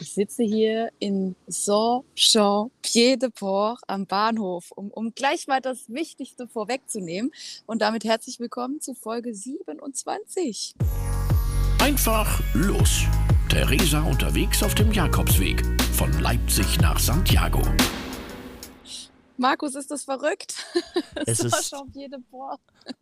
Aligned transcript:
Ich 0.00 0.14
sitze 0.14 0.42
hier 0.42 0.90
in 0.98 1.36
Saint-Jean-Pied-de-Port 1.46 3.82
am 3.86 4.06
Bahnhof, 4.06 4.70
um, 4.70 4.90
um 4.90 5.14
gleich 5.14 5.46
mal 5.46 5.60
das 5.60 5.90
Wichtigste 5.90 6.48
vorwegzunehmen. 6.48 7.30
Und 7.66 7.82
damit 7.82 8.04
herzlich 8.04 8.40
willkommen 8.40 8.80
zu 8.80 8.94
Folge 8.94 9.34
27. 9.34 10.72
Einfach 11.80 12.40
los. 12.54 13.02
Theresa 13.50 14.00
unterwegs 14.00 14.62
auf 14.62 14.74
dem 14.74 14.90
Jakobsweg 14.90 15.62
von 15.92 16.10
Leipzig 16.22 16.80
nach 16.80 16.98
Santiago. 16.98 17.60
Markus, 19.36 19.74
ist 19.74 19.90
das 19.90 20.04
verrückt? 20.04 20.64
Es 21.26 21.40
ist 21.40 21.74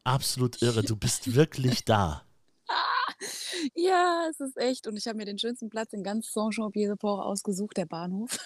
absolut 0.03 0.61
irre. 0.63 0.83
Du 0.83 0.97
bist 0.97 1.33
wirklich 1.33 1.85
da. 1.85 2.25
Ja, 3.75 4.27
es 4.31 4.39
ist 4.41 4.57
echt. 4.57 4.87
Und 4.87 4.97
ich 4.97 5.07
habe 5.09 5.17
mir 5.19 5.25
den 5.25 5.39
schönsten 5.39 5.69
Platz 5.69 5.93
in 5.93 6.03
ganz 6.03 6.33
Saint-Jean-Pied-de-Port 6.33 7.25
ausgesucht, 7.25 7.77
der 7.77 7.87
Bahnhof. 7.87 8.39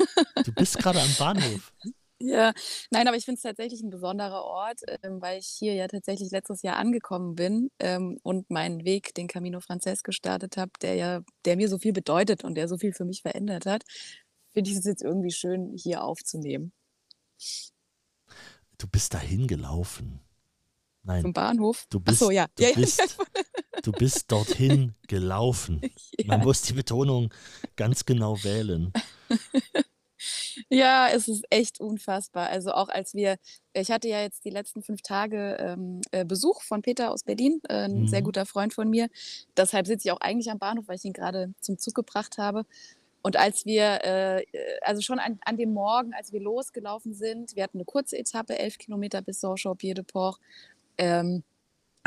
Du 0.44 0.52
bist 0.52 0.78
gerade 0.78 1.00
am 1.00 1.14
Bahnhof. 1.18 1.72
Ja, 2.24 2.52
nein, 2.92 3.08
aber 3.08 3.16
ich 3.16 3.24
finde 3.24 3.38
es 3.38 3.42
tatsächlich 3.42 3.82
ein 3.82 3.90
besonderer 3.90 4.44
Ort, 4.44 4.82
ähm, 5.02 5.20
weil 5.20 5.40
ich 5.40 5.48
hier 5.48 5.74
ja 5.74 5.88
tatsächlich 5.88 6.30
letztes 6.30 6.62
Jahr 6.62 6.76
angekommen 6.76 7.34
bin 7.34 7.68
ähm, 7.80 8.16
und 8.22 8.48
meinen 8.48 8.84
Weg, 8.84 9.12
den 9.16 9.26
Camino 9.26 9.58
Frances 9.58 10.04
gestartet 10.04 10.56
habe, 10.56 10.70
der 10.82 10.94
ja, 10.94 11.22
der 11.44 11.56
mir 11.56 11.68
so 11.68 11.78
viel 11.78 11.92
bedeutet 11.92 12.44
und 12.44 12.54
der 12.54 12.68
so 12.68 12.78
viel 12.78 12.92
für 12.92 13.04
mich 13.04 13.22
verändert 13.22 13.66
hat, 13.66 13.82
finde 14.52 14.70
ich 14.70 14.76
es 14.76 14.84
jetzt 14.84 15.02
irgendwie 15.02 15.32
schön, 15.32 15.74
hier 15.76 16.04
aufzunehmen. 16.04 16.72
Du 18.78 18.86
bist 18.86 19.14
dahin 19.14 19.48
gelaufen. 19.48 20.20
Nein. 21.02 21.22
Zum 21.22 21.32
Bahnhof? 21.32 21.86
Du 21.90 21.98
bist, 21.98 22.22
Ach 22.22 22.26
so, 22.26 22.30
ja. 22.30 22.46
Du, 22.54 22.62
ja, 22.62 22.70
bist, 22.74 23.18
du 23.82 23.92
bist 23.92 24.30
dorthin 24.30 24.94
gelaufen. 25.08 25.80
ja. 26.18 26.26
Man 26.26 26.40
muss 26.40 26.62
die 26.62 26.74
Betonung 26.74 27.32
ganz 27.76 28.04
genau 28.04 28.42
wählen. 28.42 28.92
Ja, 30.68 31.08
es 31.08 31.28
ist 31.28 31.44
echt 31.50 31.80
unfassbar. 31.80 32.48
Also 32.48 32.72
auch 32.72 32.88
als 32.88 33.14
wir, 33.14 33.36
ich 33.72 33.90
hatte 33.90 34.08
ja 34.08 34.20
jetzt 34.20 34.44
die 34.44 34.50
letzten 34.50 34.82
fünf 34.82 35.02
Tage 35.02 35.56
ähm, 35.58 36.00
äh, 36.10 36.24
Besuch 36.24 36.62
von 36.62 36.82
Peter 36.82 37.10
aus 37.10 37.24
Berlin, 37.24 37.60
äh, 37.68 37.84
ein 37.84 38.02
mhm. 38.02 38.08
sehr 38.08 38.22
guter 38.22 38.46
Freund 38.46 38.72
von 38.72 38.88
mir. 38.88 39.08
Deshalb 39.56 39.86
sitze 39.86 40.08
ich 40.08 40.12
auch 40.12 40.20
eigentlich 40.20 40.50
am 40.50 40.58
Bahnhof, 40.58 40.86
weil 40.88 40.96
ich 40.96 41.04
ihn 41.04 41.12
gerade 41.12 41.52
zum 41.60 41.78
Zug 41.78 41.94
gebracht 41.94 42.38
habe. 42.38 42.64
Und 43.22 43.36
als 43.36 43.66
wir, 43.66 44.04
äh, 44.04 44.44
also 44.82 45.00
schon 45.00 45.18
an, 45.18 45.38
an, 45.44 45.56
dem 45.56 45.72
Morgen, 45.72 46.12
als 46.12 46.32
wir 46.32 46.40
losgelaufen 46.40 47.14
sind, 47.14 47.54
wir 47.54 47.62
hatten 47.62 47.78
eine 47.78 47.84
kurze 47.84 48.18
Etappe, 48.18 48.58
elf 48.58 48.78
Kilometer 48.78 49.22
bis 49.22 49.40
Saint-Jean-Pied-de-Port, 49.40 50.38
ähm, 50.98 51.44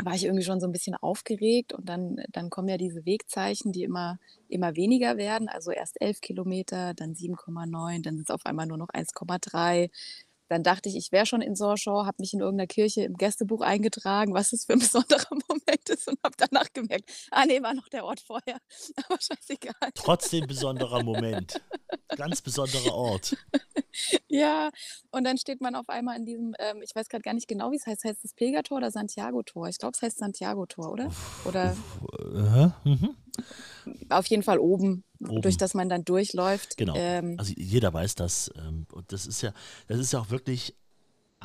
war 0.02 0.14
ich 0.14 0.24
irgendwie 0.24 0.44
schon 0.44 0.60
so 0.60 0.66
ein 0.66 0.72
bisschen 0.72 0.94
aufgeregt 0.94 1.72
und 1.72 1.88
dann, 1.88 2.22
dann 2.30 2.50
kommen 2.50 2.68
ja 2.68 2.76
diese 2.76 3.06
Wegzeichen, 3.06 3.72
die 3.72 3.82
immer, 3.82 4.18
immer 4.48 4.76
weniger 4.76 5.16
werden. 5.16 5.48
Also 5.48 5.70
erst 5.70 6.00
11 6.00 6.20
Kilometer, 6.20 6.94
dann 6.94 7.14
7,9, 7.14 8.02
dann 8.02 8.16
sind 8.16 8.28
es 8.28 8.34
auf 8.34 8.44
einmal 8.44 8.66
nur 8.66 8.76
noch 8.76 8.90
1,3. 8.90 9.90
Dann 10.48 10.62
dachte 10.62 10.88
ich, 10.88 10.96
ich 10.96 11.12
wäre 11.12 11.26
schon 11.26 11.42
in 11.42 11.56
Sorshaw, 11.56 12.06
habe 12.06 12.18
mich 12.20 12.32
in 12.32 12.40
irgendeiner 12.40 12.68
Kirche 12.68 13.02
im 13.02 13.14
Gästebuch 13.14 13.62
eingetragen, 13.62 14.32
was 14.34 14.52
es 14.52 14.66
für 14.66 14.74
ein 14.74 14.78
besonderer 14.80 15.34
Moment 15.48 15.88
ist 15.88 16.08
und 16.08 16.18
habe 16.22 16.36
danach 16.36 16.72
gemerkt, 16.72 17.10
ah 17.30 17.44
nee, 17.46 17.62
war 17.62 17.74
noch 17.74 17.88
der 17.88 18.04
Ort 18.04 18.20
vorher. 18.20 18.58
Aber 19.08 19.18
scheißegal. 19.20 19.90
Trotzdem 19.94 20.46
besonderer 20.46 21.02
Moment. 21.02 21.60
Ganz 22.16 22.42
besonderer 22.42 22.94
Ort. 22.94 23.36
Ja, 24.28 24.70
und 25.10 25.24
dann 25.24 25.38
steht 25.38 25.60
man 25.60 25.74
auf 25.74 25.88
einmal 25.88 26.16
in 26.16 26.24
diesem, 26.24 26.54
ähm, 26.58 26.82
ich 26.82 26.94
weiß 26.94 27.08
gerade 27.08 27.22
gar 27.22 27.34
nicht 27.34 27.48
genau, 27.48 27.70
wie 27.70 27.76
es 27.76 27.86
heißt, 27.86 28.04
heißt 28.04 28.24
es 28.24 28.34
Pilgertor 28.34 28.78
oder 28.78 28.90
Santiago-Tor? 28.90 29.68
Ich 29.68 29.78
glaube, 29.78 29.92
es 29.94 30.02
heißt 30.02 30.18
Santiago-Tor, 30.18 30.92
oder? 30.92 31.10
Oder? 31.44 31.76
Äh, 32.84 32.88
mhm. 32.88 33.16
Auf 34.08 34.26
jeden 34.26 34.42
Fall 34.42 34.58
oben, 34.58 35.04
oben, 35.20 35.42
durch 35.42 35.56
das 35.56 35.74
man 35.74 35.88
dann 35.88 36.04
durchläuft. 36.04 36.76
Genau. 36.76 36.94
Ähm, 36.96 37.36
also 37.38 37.52
jeder 37.56 37.92
weiß 37.92 38.14
das. 38.14 38.50
Ähm, 38.56 38.86
und 38.92 39.12
das 39.12 39.26
ist 39.26 39.42
ja, 39.42 39.52
das 39.86 39.98
ist 39.98 40.12
ja 40.12 40.20
auch 40.20 40.30
wirklich 40.30 40.74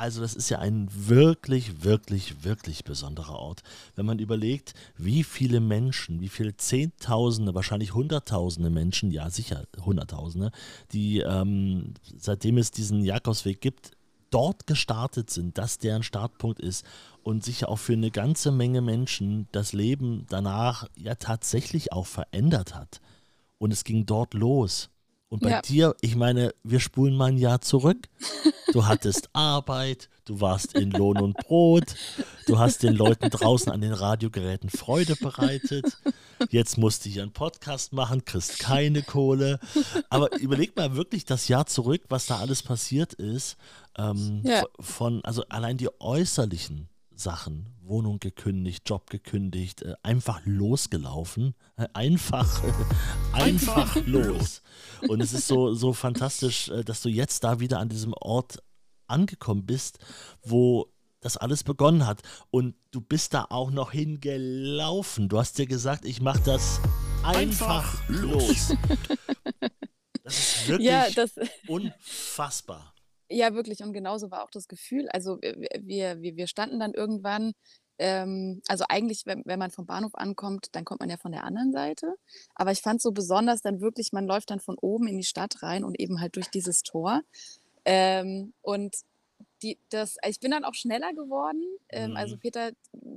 also 0.01 0.21
das 0.21 0.33
ist 0.33 0.49
ja 0.49 0.57
ein 0.57 0.89
wirklich, 0.91 1.83
wirklich, 1.83 2.43
wirklich 2.43 2.83
besonderer 2.83 3.35
Ort. 3.35 3.61
Wenn 3.95 4.07
man 4.07 4.17
überlegt, 4.17 4.73
wie 4.97 5.23
viele 5.23 5.59
Menschen, 5.59 6.21
wie 6.21 6.27
viele 6.27 6.57
Zehntausende, 6.57 7.53
wahrscheinlich 7.53 7.93
Hunderttausende 7.93 8.71
Menschen, 8.71 9.11
ja 9.11 9.29
sicher 9.29 9.67
Hunderttausende, 9.85 10.51
die 10.91 11.19
ähm, 11.19 11.93
seitdem 12.17 12.57
es 12.57 12.71
diesen 12.71 13.03
Jakobsweg 13.03 13.61
gibt, 13.61 13.91
dort 14.31 14.65
gestartet 14.65 15.29
sind, 15.29 15.59
dass 15.59 15.77
deren 15.77 16.01
Startpunkt 16.01 16.59
ist 16.59 16.83
und 17.21 17.43
sich 17.43 17.65
auch 17.65 17.77
für 17.77 17.93
eine 17.93 18.09
ganze 18.09 18.51
Menge 18.51 18.81
Menschen 18.81 19.47
das 19.51 19.71
Leben 19.71 20.25
danach 20.29 20.89
ja 20.95 21.13
tatsächlich 21.13 21.93
auch 21.93 22.07
verändert 22.07 22.73
hat. 22.73 23.01
Und 23.59 23.71
es 23.71 23.83
ging 23.83 24.07
dort 24.07 24.33
los. 24.33 24.89
Und 25.31 25.43
bei 25.43 25.49
ja. 25.49 25.61
dir, 25.61 25.95
ich 26.01 26.17
meine, 26.17 26.53
wir 26.61 26.81
spulen 26.81 27.15
mal 27.15 27.29
ein 27.29 27.37
Jahr 27.37 27.61
zurück. 27.61 28.09
Du 28.73 28.85
hattest 28.87 29.29
Arbeit, 29.31 30.09
du 30.25 30.41
warst 30.41 30.75
in 30.75 30.91
Lohn 30.91 31.21
und 31.21 31.37
Brot, 31.37 31.95
du 32.47 32.59
hast 32.59 32.83
den 32.83 32.95
Leuten 32.95 33.29
draußen 33.29 33.71
an 33.71 33.79
den 33.79 33.93
Radiogeräten 33.93 34.69
Freude 34.69 35.15
bereitet. 35.15 35.97
Jetzt 36.49 36.77
musst 36.77 37.05
du 37.05 37.09
hier 37.09 37.21
einen 37.21 37.31
Podcast 37.31 37.93
machen, 37.93 38.25
kriegst 38.25 38.59
keine 38.59 39.03
Kohle. 39.03 39.61
Aber 40.09 40.37
überleg 40.37 40.75
mal 40.75 40.97
wirklich 40.97 41.23
das 41.23 41.47
Jahr 41.47 41.65
zurück, 41.65 42.01
was 42.09 42.25
da 42.25 42.39
alles 42.39 42.61
passiert 42.61 43.13
ist. 43.13 43.55
Ähm, 43.97 44.41
ja. 44.43 44.65
Von, 44.81 45.23
also 45.23 45.45
allein 45.47 45.77
die 45.77 45.89
äußerlichen 46.01 46.89
Sachen. 47.21 47.67
Wohnung 47.81 48.19
gekündigt, 48.19 48.87
Job 48.89 49.09
gekündigt, 49.09 49.81
äh, 49.81 49.95
einfach 50.03 50.41
losgelaufen. 50.45 51.55
Äh, 51.77 51.87
einfach, 51.93 52.61
einfach 53.33 53.95
los. 54.05 54.61
Und 55.07 55.21
es 55.21 55.33
ist 55.33 55.47
so, 55.47 55.73
so 55.73 55.93
fantastisch, 55.93 56.69
äh, 56.69 56.83
dass 56.83 57.01
du 57.01 57.09
jetzt 57.09 57.43
da 57.43 57.59
wieder 57.59 57.79
an 57.79 57.89
diesem 57.89 58.13
Ort 58.13 58.59
angekommen 59.07 59.65
bist, 59.65 59.99
wo 60.41 60.91
das 61.19 61.37
alles 61.37 61.63
begonnen 61.63 62.07
hat. 62.07 62.21
Und 62.49 62.75
du 62.91 63.01
bist 63.01 63.33
da 63.33 63.45
auch 63.49 63.71
noch 63.71 63.91
hingelaufen. 63.91 65.29
Du 65.29 65.37
hast 65.37 65.57
dir 65.57 65.67
gesagt, 65.67 66.05
ich 66.05 66.21
mache 66.21 66.41
das 66.41 66.79
einfach, 67.23 68.01
einfach 68.01 68.09
los. 68.09 68.75
Das 70.23 70.39
ist 70.39 70.67
wirklich 70.67 70.87
ja, 70.89 71.09
das 71.09 71.31
unfassbar. 71.67 72.93
Ja, 73.33 73.53
wirklich. 73.53 73.81
Und 73.81 73.93
genauso 73.93 74.29
war 74.29 74.43
auch 74.43 74.51
das 74.51 74.67
Gefühl. 74.67 75.07
Also 75.09 75.37
wir, 75.41 76.21
wir, 76.21 76.35
wir 76.35 76.47
standen 76.47 76.79
dann 76.79 76.93
irgendwann, 76.93 77.53
ähm, 77.97 78.61
also 78.67 78.83
eigentlich, 78.89 79.25
wenn, 79.25 79.43
wenn 79.45 79.57
man 79.57 79.71
vom 79.71 79.85
Bahnhof 79.85 80.15
ankommt, 80.15 80.67
dann 80.73 80.83
kommt 80.83 80.99
man 80.99 81.09
ja 81.09 81.15
von 81.17 81.31
der 81.31 81.45
anderen 81.45 81.71
Seite. 81.71 82.15
Aber 82.55 82.71
ich 82.73 82.81
fand 82.81 83.01
so 83.01 83.11
besonders 83.11 83.61
dann 83.61 83.79
wirklich, 83.79 84.11
man 84.11 84.25
läuft 84.27 84.49
dann 84.51 84.59
von 84.59 84.75
oben 84.81 85.07
in 85.07 85.17
die 85.17 85.23
Stadt 85.23 85.63
rein 85.63 85.85
und 85.85 85.97
eben 85.99 86.19
halt 86.19 86.35
durch 86.35 86.49
dieses 86.49 86.83
Tor. 86.83 87.21
Ähm, 87.85 88.53
und 88.61 88.95
die, 89.63 89.77
das, 89.89 90.17
ich 90.27 90.39
bin 90.39 90.51
dann 90.51 90.65
auch 90.65 90.73
schneller 90.73 91.13
geworden. 91.13 91.63
Ähm, 91.89 92.15
also 92.15 92.35
mhm. 92.35 92.39
Peter 92.39 92.71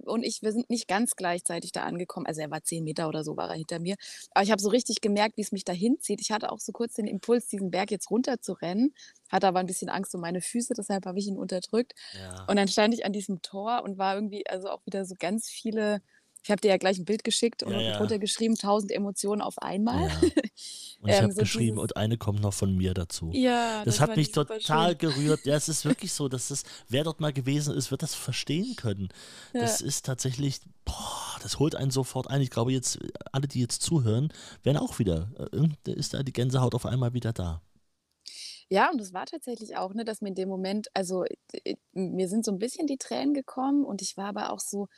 und 0.05 0.23
ich, 0.23 0.43
wir 0.43 0.53
sind 0.53 0.69
nicht 0.71 0.89
ganz 0.89 1.17
gleichzeitig 1.17 1.73
da 1.73 1.85
angekommen. 1.85 2.27
Also 2.27 2.41
er 2.41 2.51
war 2.51 2.63
zehn 2.63 2.85
Meter 2.85 3.09
oder 3.09 3.25
so, 3.25 3.37
war 3.37 3.49
er 3.49 3.57
hinter 3.57 3.79
mir. 3.79 3.97
Aber 4.33 4.45
ich 4.45 4.51
habe 4.51 4.61
so 4.61 4.69
richtig 4.69 5.01
gemerkt, 5.01 5.37
wie 5.37 5.43
es 5.43 5.53
mich 5.53 5.65
dahin 5.65 5.99
zieht. 6.01 6.21
Ich 6.21 6.31
hatte 6.31 6.53
auch 6.53 6.61
so 6.61 6.73
kurz 6.73 6.95
den 6.95 7.07
Impuls, 7.07 7.49
diesen 7.49 7.71
Berg 7.71 7.91
jetzt 7.91 8.11
runter 8.11 8.41
zu 8.41 8.53
rennen, 8.53 8.95
hatte 9.31 9.47
aber 9.47 9.61
ein 9.61 9.67
bisschen 9.67 9.89
Angst 9.89 10.15
um 10.15 10.21
meine 10.21 10.41
Füße, 10.41 10.75
deshalb 10.77 11.07
habe 11.07 11.19
ich 11.19 11.27
ihn 11.27 11.39
unterdrückt. 11.39 11.93
Ja. 12.19 12.45
Und 12.49 12.57
dann 12.57 12.69
stand 12.69 12.95
ich 12.95 13.05
an 13.05 13.13
diesem 13.13 13.43
Tor 13.43 13.83
und 13.83 13.99
war 13.99 14.15
irgendwie, 14.15 14.47
also 14.47 14.69
auch 14.69 14.85
wieder 14.87 15.05
so 15.05 15.15
ganz 15.19 15.49
viele 15.49 16.03
ich 16.45 16.51
habe 16.51 16.61
dir 16.61 16.69
ja 16.69 16.77
gleich 16.77 16.99
ein 16.99 17.07
Bild 17.07 17.25
geschickt 17.25 17.63
und 17.63 17.73
ja, 17.73 17.81
ja. 17.81 17.97
drunter 17.97 18.19
geschrieben, 18.19 18.55
tausend 18.55 18.93
Emotionen 18.93 19.41
auf 19.41 19.59
einmal. 19.63 20.09
Ja. 20.09 20.21
Und 20.21 20.33
ich 20.35 20.53
ähm, 21.07 21.23
habe 21.23 21.33
so 21.33 21.41
geschrieben, 21.41 21.79
und 21.79 21.97
eine 21.97 22.19
kommt 22.19 22.43
noch 22.43 22.53
von 22.53 22.77
mir 22.77 22.93
dazu. 22.93 23.31
Ja, 23.33 23.83
das, 23.83 23.97
das 23.97 24.01
hat 24.01 24.17
mich 24.17 24.31
total 24.31 24.91
schön. 24.91 24.99
gerührt. 24.99 25.47
Ja, 25.47 25.57
es 25.57 25.71
ist 25.71 25.85
wirklich 25.87 26.13
so, 26.13 26.29
dass 26.29 26.51
es, 26.51 26.65
wer 26.87 27.03
dort 27.03 27.19
mal 27.19 27.33
gewesen 27.33 27.75
ist, 27.75 27.91
wird 27.91 28.03
das 28.03 28.15
verstehen 28.15 28.77
können. 28.77 29.09
Das 29.55 29.81
ist 29.81 30.05
tatsächlich, 30.05 30.61
boah, 30.85 31.39
das 31.43 31.59
holt 31.59 31.77
einen 31.77 31.91
sofort 31.91 32.29
ein. 32.29 32.43
Ich 32.43 32.51
glaube, 32.51 32.73
jetzt, 32.73 32.99
alle, 33.33 33.49
die 33.49 33.61
jetzt 33.61 33.81
zuhören, 33.81 34.31
werden 34.63 34.77
auch 34.77 34.99
wieder, 34.99 35.31
äh, 35.51 35.93
ist 35.93 36.13
da 36.13 36.23
die 36.23 36.33
Gänsehaut 36.33 36.75
auf 36.75 36.85
einmal 36.85 37.15
wieder 37.15 37.33
da. 37.33 37.63
Ja, 38.69 38.91
und 38.91 39.01
das 39.01 39.15
war 39.15 39.25
tatsächlich 39.25 39.77
auch, 39.79 39.95
ne, 39.95 40.05
dass 40.05 40.21
mir 40.21 40.29
in 40.29 40.35
dem 40.35 40.49
Moment, 40.51 40.89
also 40.93 41.25
mir 41.93 42.29
sind 42.29 42.45
so 42.45 42.53
ein 42.53 42.59
bisschen 42.59 42.87
die 42.87 42.99
Tränen 42.99 43.33
gekommen 43.33 43.85
und 43.85 44.03
ich 44.03 44.17
war 44.17 44.27
aber 44.27 44.53
auch 44.53 44.61
so, 44.61 44.89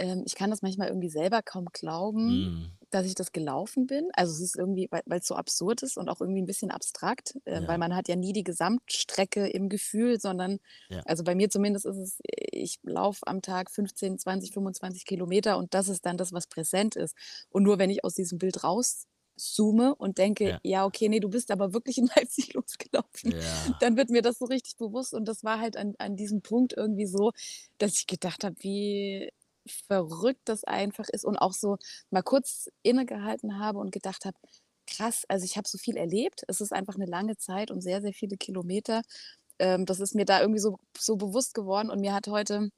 ähm, 0.00 0.22
ich 0.26 0.34
kann 0.34 0.50
das 0.50 0.62
manchmal 0.62 0.88
irgendwie 0.88 1.10
selber 1.10 1.42
kaum 1.42 1.66
glauben, 1.72 2.28
mm. 2.28 2.72
dass 2.90 3.06
ich 3.06 3.14
das 3.14 3.32
gelaufen 3.32 3.86
bin. 3.86 4.08
Also 4.14 4.32
es 4.32 4.40
ist 4.40 4.56
irgendwie, 4.56 4.88
weil 4.90 5.20
es 5.20 5.26
so 5.26 5.36
absurd 5.36 5.82
ist 5.82 5.98
und 5.98 6.08
auch 6.08 6.20
irgendwie 6.20 6.40
ein 6.40 6.46
bisschen 6.46 6.70
abstrakt, 6.70 7.38
äh, 7.44 7.60
ja. 7.60 7.68
weil 7.68 7.78
man 7.78 7.94
hat 7.94 8.08
ja 8.08 8.16
nie 8.16 8.32
die 8.32 8.42
Gesamtstrecke 8.42 9.46
im 9.46 9.68
Gefühl, 9.68 10.18
sondern, 10.18 10.58
ja. 10.88 11.02
also 11.04 11.22
bei 11.22 11.34
mir 11.34 11.50
zumindest 11.50 11.84
ist 11.84 11.98
es, 11.98 12.18
ich 12.24 12.80
laufe 12.82 13.26
am 13.26 13.42
Tag 13.42 13.70
15, 13.70 14.18
20, 14.18 14.52
25 14.52 15.04
Kilometer 15.04 15.58
und 15.58 15.74
das 15.74 15.88
ist 15.88 16.06
dann 16.06 16.16
das, 16.16 16.32
was 16.32 16.46
präsent 16.46 16.96
ist. 16.96 17.14
Und 17.50 17.62
nur 17.62 17.78
wenn 17.78 17.90
ich 17.90 18.02
aus 18.02 18.14
diesem 18.14 18.38
Bild 18.38 18.64
raus 18.64 19.06
zoome 19.36 19.94
und 19.94 20.18
denke, 20.18 20.48
ja. 20.48 20.60
ja. 20.62 20.84
okay, 20.84 21.08
nee, 21.08 21.20
du 21.20 21.28
bist 21.28 21.50
aber 21.50 21.72
wirklich 21.72 21.98
in 21.98 22.06
Leipzig 22.16 22.54
losgelaufen, 22.54 23.32
ja. 23.32 23.76
dann 23.80 23.96
wird 23.96 24.10
mir 24.10 24.22
das 24.22 24.38
so 24.38 24.46
richtig 24.46 24.76
bewusst. 24.76 25.14
Und 25.14 25.26
das 25.26 25.44
war 25.44 25.60
halt 25.60 25.76
an, 25.76 25.94
an 25.98 26.16
diesem 26.16 26.42
Punkt 26.42 26.74
irgendwie 26.76 27.06
so, 27.06 27.32
dass 27.78 27.98
ich 27.98 28.06
gedacht 28.06 28.44
habe, 28.44 28.56
wie 28.60 29.30
verrückt 29.74 30.42
das 30.46 30.64
einfach 30.64 31.06
ist 31.12 31.24
und 31.24 31.36
auch 31.38 31.52
so 31.52 31.76
mal 32.10 32.22
kurz 32.22 32.68
innegehalten 32.82 33.58
habe 33.58 33.78
und 33.78 33.92
gedacht 33.92 34.24
habe, 34.24 34.36
krass, 34.86 35.24
also 35.28 35.44
ich 35.44 35.56
habe 35.56 35.68
so 35.68 35.78
viel 35.78 35.96
erlebt. 35.96 36.42
Es 36.48 36.60
ist 36.60 36.72
einfach 36.72 36.96
eine 36.96 37.06
lange 37.06 37.36
Zeit 37.36 37.70
und 37.70 37.80
sehr, 37.82 38.00
sehr 38.02 38.12
viele 38.12 38.36
Kilometer. 38.36 39.02
Ähm, 39.58 39.86
das 39.86 40.00
ist 40.00 40.14
mir 40.14 40.24
da 40.26 40.40
irgendwie 40.40 40.60
so, 40.60 40.78
so 40.98 41.16
bewusst 41.16 41.54
geworden 41.54 41.90
und 41.90 42.00
mir 42.00 42.14
hat 42.14 42.28
heute 42.28 42.70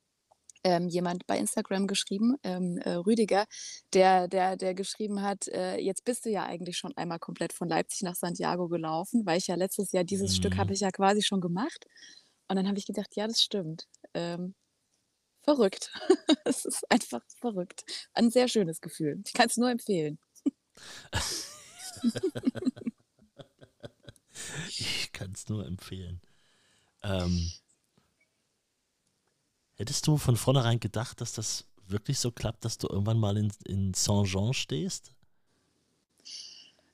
ähm, 0.64 0.88
jemand 0.88 1.26
bei 1.26 1.38
Instagram 1.38 1.86
geschrieben, 1.88 2.36
ähm, 2.44 2.78
äh, 2.78 2.92
Rüdiger, 2.94 3.46
der, 3.94 4.28
der, 4.28 4.56
der 4.56 4.74
geschrieben 4.74 5.22
hat, 5.22 5.48
äh, 5.48 5.78
jetzt 5.78 6.04
bist 6.04 6.24
du 6.26 6.30
ja 6.30 6.44
eigentlich 6.44 6.76
schon 6.78 6.92
einmal 6.96 7.18
komplett 7.18 7.52
von 7.52 7.68
Leipzig 7.68 8.02
nach 8.02 8.14
Santiago 8.14 8.68
gelaufen, 8.68 9.26
weil 9.26 9.38
ich 9.38 9.48
ja 9.48 9.56
letztes 9.56 9.92
Jahr 9.92 10.04
dieses 10.04 10.36
Stück 10.36 10.58
habe 10.58 10.72
Mhm. 10.72 10.74
ich 10.74 10.80
ja 10.80 10.90
quasi 10.92 11.22
schon 11.22 11.40
gemacht. 11.40 11.86
Und 12.48 12.56
dann 12.56 12.68
habe 12.68 12.78
ich 12.78 12.86
gedacht, 12.86 13.16
ja, 13.16 13.26
das 13.26 13.40
stimmt. 13.42 13.86
Ähm, 14.14 14.54
verrückt. 15.42 15.90
Es 16.44 16.64
ist 16.64 16.90
einfach 16.90 17.22
verrückt. 17.38 17.84
Ein 18.14 18.30
sehr 18.30 18.48
schönes 18.48 18.80
Gefühl. 18.80 19.22
Ich 19.24 19.32
kann 19.32 19.46
es 19.46 19.56
nur 19.56 19.70
empfehlen. 19.70 20.18
Ich 24.68 25.12
kann 25.12 25.32
es 25.32 25.48
nur 25.48 25.66
empfehlen. 25.66 26.20
Ähm, 27.02 27.52
hättest 29.74 30.06
du 30.06 30.16
von 30.16 30.36
vornherein 30.36 30.80
gedacht, 30.80 31.20
dass 31.20 31.32
das 31.32 31.66
wirklich 31.86 32.18
so 32.18 32.32
klappt, 32.32 32.64
dass 32.64 32.78
du 32.78 32.88
irgendwann 32.88 33.18
mal 33.18 33.36
in, 33.36 33.52
in 33.64 33.94
Saint-Jean 33.94 34.52
stehst? 34.52 35.14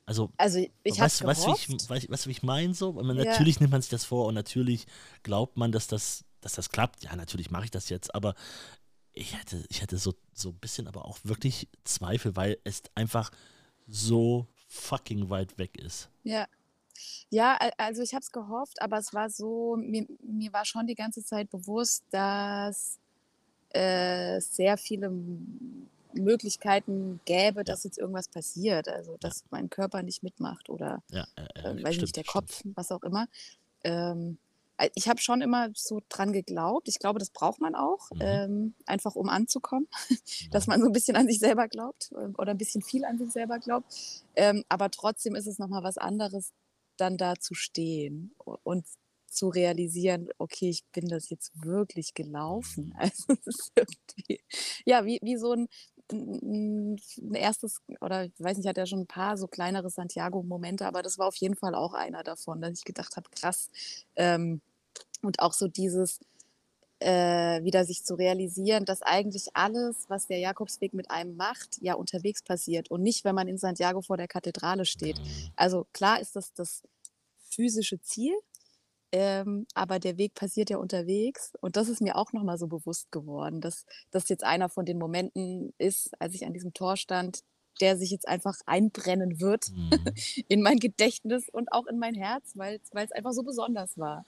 Also, 0.06 0.32
Also 0.38 0.58
ich 0.84 0.94
habe 0.94 1.04
weißt, 1.04 1.24
weißt, 1.24 1.44
du, 1.44 1.48
wie 1.48 1.76
ich, 1.76 1.90
weißt, 1.90 2.10
weißt 2.10 2.24
du, 2.24 2.28
wie 2.28 2.32
ich 2.32 2.42
meine? 2.42 2.72
So? 2.72 2.92
Man, 2.94 3.16
Ja. 3.16 3.24
Natürlich 3.24 3.60
nimmt 3.60 3.72
man 3.72 3.82
sich 3.82 3.90
das 3.90 4.04
vor 4.04 4.26
und 4.26 4.34
natürlich 4.34 4.86
glaubt 5.22 5.58
man, 5.58 5.70
dass 5.70 5.86
das, 5.86 6.24
dass 6.40 6.54
das 6.54 6.70
klappt. 6.70 7.04
Ja, 7.04 7.14
natürlich 7.16 7.50
mache 7.50 7.64
ich 7.64 7.70
das 7.70 7.88
jetzt, 7.88 8.14
aber 8.14 8.34
ich 9.12 9.36
hätte, 9.38 9.64
ich 9.68 9.82
hätte 9.82 9.98
so, 9.98 10.14
so 10.32 10.50
ein 10.50 10.58
bisschen 10.58 10.86
aber 10.86 11.04
auch 11.04 11.18
wirklich 11.24 11.68
Zweifel, 11.84 12.36
weil 12.36 12.58
es 12.64 12.82
einfach 12.94 13.30
so 13.86 14.46
fucking 14.68 15.30
weit 15.30 15.58
weg 15.58 15.76
ist. 15.78 16.08
Ja. 16.24 16.46
Ja, 17.30 17.56
al- 17.56 17.72
also 17.78 18.02
ich 18.02 18.12
habe 18.12 18.22
es 18.22 18.32
gehofft, 18.32 18.82
aber 18.82 18.98
es 18.98 19.14
war 19.14 19.30
so, 19.30 19.76
mir, 19.76 20.06
mir 20.22 20.52
war 20.52 20.64
schon 20.64 20.86
die 20.86 20.94
ganze 20.96 21.24
Zeit 21.24 21.48
bewusst, 21.50 22.02
dass 22.10 22.98
äh, 23.72 24.36
es 24.36 24.56
sehr 24.56 24.76
viele 24.76 25.12
Möglichkeiten 26.12 27.20
gäbe, 27.24 27.60
Ja. 27.60 27.64
dass 27.64 27.84
jetzt 27.84 27.98
irgendwas 27.98 28.28
passiert. 28.28 28.88
Also 28.88 29.16
dass 29.18 29.44
mein 29.50 29.70
Körper 29.70 30.02
nicht 30.02 30.22
mitmacht 30.22 30.68
oder 30.68 31.02
Ja, 31.10 31.26
äh, 31.36 31.42
äh, 31.42 31.60
äh, 31.60 31.64
weiß 31.84 31.94
stimmt, 31.94 32.02
nicht, 32.02 32.16
der 32.16 32.22
stimmt. 32.24 32.26
Kopf, 32.26 32.62
was 32.74 32.90
auch 32.92 33.02
immer. 33.02 33.28
Ähm, 33.84 34.38
äh, 34.38 34.47
ich 34.94 35.08
habe 35.08 35.20
schon 35.20 35.40
immer 35.42 35.68
so 35.74 36.00
dran 36.08 36.32
geglaubt. 36.32 36.88
Ich 36.88 36.98
glaube, 36.98 37.18
das 37.18 37.30
braucht 37.30 37.60
man 37.60 37.74
auch, 37.74 38.10
Mhm. 38.12 38.20
ähm, 38.20 38.74
einfach 38.86 39.14
um 39.16 39.28
anzukommen, 39.28 39.88
dass 40.52 40.66
man 40.66 40.80
so 40.80 40.86
ein 40.86 40.92
bisschen 40.92 41.16
an 41.16 41.26
sich 41.28 41.38
selber 41.38 41.68
glaubt 41.68 42.10
äh, 42.12 42.28
oder 42.38 42.52
ein 42.52 42.58
bisschen 42.58 42.82
viel 42.82 43.04
an 43.04 43.18
sich 43.18 43.30
selber 43.32 43.58
glaubt. 43.58 43.92
Ähm, 44.36 44.64
aber 44.68 44.90
trotzdem 44.90 45.34
ist 45.34 45.46
es 45.46 45.58
nochmal 45.58 45.82
was 45.82 45.98
anderes, 45.98 46.52
dann 46.96 47.16
da 47.16 47.34
zu 47.36 47.54
stehen 47.54 48.34
und 48.64 48.86
zu 49.30 49.48
realisieren, 49.48 50.28
okay, 50.38 50.70
ich 50.70 50.84
bin 50.92 51.06
das 51.08 51.28
jetzt 51.30 51.52
wirklich 51.64 52.14
gelaufen. 52.14 52.86
Mhm. 52.86 52.92
Also 52.98 53.34
es 53.34 53.46
ist 53.46 53.72
irgendwie, 53.76 54.40
ja, 54.86 55.04
wie, 55.04 55.18
wie 55.22 55.36
so 55.36 55.52
ein, 55.52 55.68
ein 56.10 56.96
ein 57.18 57.34
erstes, 57.34 57.80
oder 58.00 58.24
ich 58.24 58.32
weiß 58.38 58.56
nicht, 58.56 58.64
ich 58.64 58.68
hatte 58.68 58.80
ja 58.80 58.86
schon 58.86 59.00
ein 59.00 59.06
paar 59.06 59.36
so 59.36 59.46
kleinere 59.46 59.90
Santiago-Momente, 59.90 60.86
aber 60.86 61.02
das 61.02 61.18
war 61.18 61.26
auf 61.28 61.36
jeden 61.36 61.56
Fall 61.56 61.74
auch 61.74 61.92
einer 61.94 62.22
davon, 62.22 62.60
dass 62.62 62.78
ich 62.78 62.84
gedacht 62.84 63.16
habe, 63.16 63.28
krass. 63.30 63.68
Ähm, 64.16 64.62
und 65.22 65.40
auch 65.40 65.52
so 65.52 65.68
dieses, 65.68 66.20
äh, 67.00 67.62
wieder 67.62 67.84
sich 67.84 68.04
zu 68.04 68.14
realisieren, 68.14 68.84
dass 68.84 69.02
eigentlich 69.02 69.48
alles, 69.54 70.06
was 70.08 70.26
der 70.26 70.38
Jakobsweg 70.38 70.94
mit 70.94 71.10
einem 71.10 71.36
macht, 71.36 71.78
ja 71.80 71.94
unterwegs 71.94 72.42
passiert 72.42 72.90
und 72.90 73.02
nicht, 73.02 73.24
wenn 73.24 73.34
man 73.34 73.48
in 73.48 73.58
Santiago 73.58 74.02
vor 74.02 74.16
der 74.16 74.28
Kathedrale 74.28 74.84
steht. 74.84 75.18
Mhm. 75.18 75.50
Also 75.56 75.86
klar 75.92 76.20
ist 76.20 76.34
das 76.36 76.52
das 76.54 76.82
physische 77.50 78.00
Ziel, 78.00 78.34
ähm, 79.12 79.66
aber 79.74 80.00
der 80.00 80.18
Weg 80.18 80.34
passiert 80.34 80.70
ja 80.70 80.78
unterwegs 80.78 81.52
und 81.60 81.76
das 81.76 81.88
ist 81.88 82.02
mir 82.02 82.16
auch 82.16 82.32
nochmal 82.32 82.58
so 82.58 82.66
bewusst 82.66 83.10
geworden, 83.12 83.60
dass 83.60 83.86
das 84.10 84.28
jetzt 84.28 84.44
einer 84.44 84.68
von 84.68 84.84
den 84.84 84.98
Momenten 84.98 85.72
ist, 85.78 86.10
als 86.20 86.34
ich 86.34 86.44
an 86.44 86.52
diesem 86.52 86.74
Tor 86.74 86.96
stand, 86.96 87.42
der 87.80 87.96
sich 87.96 88.10
jetzt 88.10 88.26
einfach 88.28 88.56
einbrennen 88.66 89.40
wird 89.40 89.70
Mhm. 89.70 89.90
in 90.48 90.62
mein 90.62 90.78
Gedächtnis 90.78 91.48
und 91.48 91.72
auch 91.72 91.86
in 91.86 91.98
mein 91.98 92.14
Herz, 92.14 92.52
weil 92.54 92.80
es 92.92 93.12
einfach 93.12 93.32
so 93.32 93.44
besonders 93.44 93.96
war. 93.98 94.26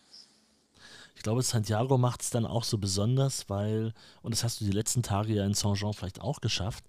Ich 1.17 1.23
glaube, 1.23 1.43
Santiago 1.43 1.99
macht 1.99 2.23
es 2.23 2.31
dann 2.31 2.47
auch 2.47 2.65
so 2.65 2.79
besonders, 2.79 3.49
weil, 3.49 3.93
und 4.23 4.33
das 4.33 4.45
hast 4.45 4.61
du 4.61 4.65
die 4.65 4.71
letzten 4.71 5.03
Tage 5.03 5.35
ja 5.35 5.45
in 5.45 5.55
Saint-Jean 5.55 5.93
vielleicht 5.93 6.21
auch 6.21 6.41
geschafft, 6.41 6.85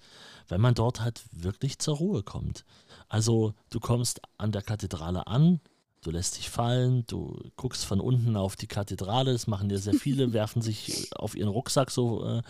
weil 0.48 0.58
man 0.58 0.74
dort 0.74 1.02
halt 1.02 1.22
wirklich 1.32 1.80
zur 1.80 1.98
Ruhe 1.98 2.24
kommt. 2.24 2.64
Also 3.10 3.54
du 3.70 3.80
kommst 3.80 4.22
an 4.38 4.52
der 4.52 4.62
Kathedrale 4.62 5.28
an, 5.28 5.60
du 6.02 6.10
lässt 6.12 6.38
dich 6.38 6.50
fallen, 6.50 7.06
du 7.08 7.40
guckst 7.56 7.86
von 7.86 8.00
unten 8.00 8.36
auf 8.36 8.56
die 8.56 8.68
Kathedrale, 8.68 9.32
das 9.34 9.46
machen 9.48 9.70
ja 9.70 9.78
sehr 9.78 9.94
viele, 9.94 10.34
werfen 10.34 10.62
sich 10.62 11.10
auf 11.16 11.36
ihren 11.36 11.50
Rucksack 11.50 11.92
so 11.92 12.26
äh, 12.26 12.42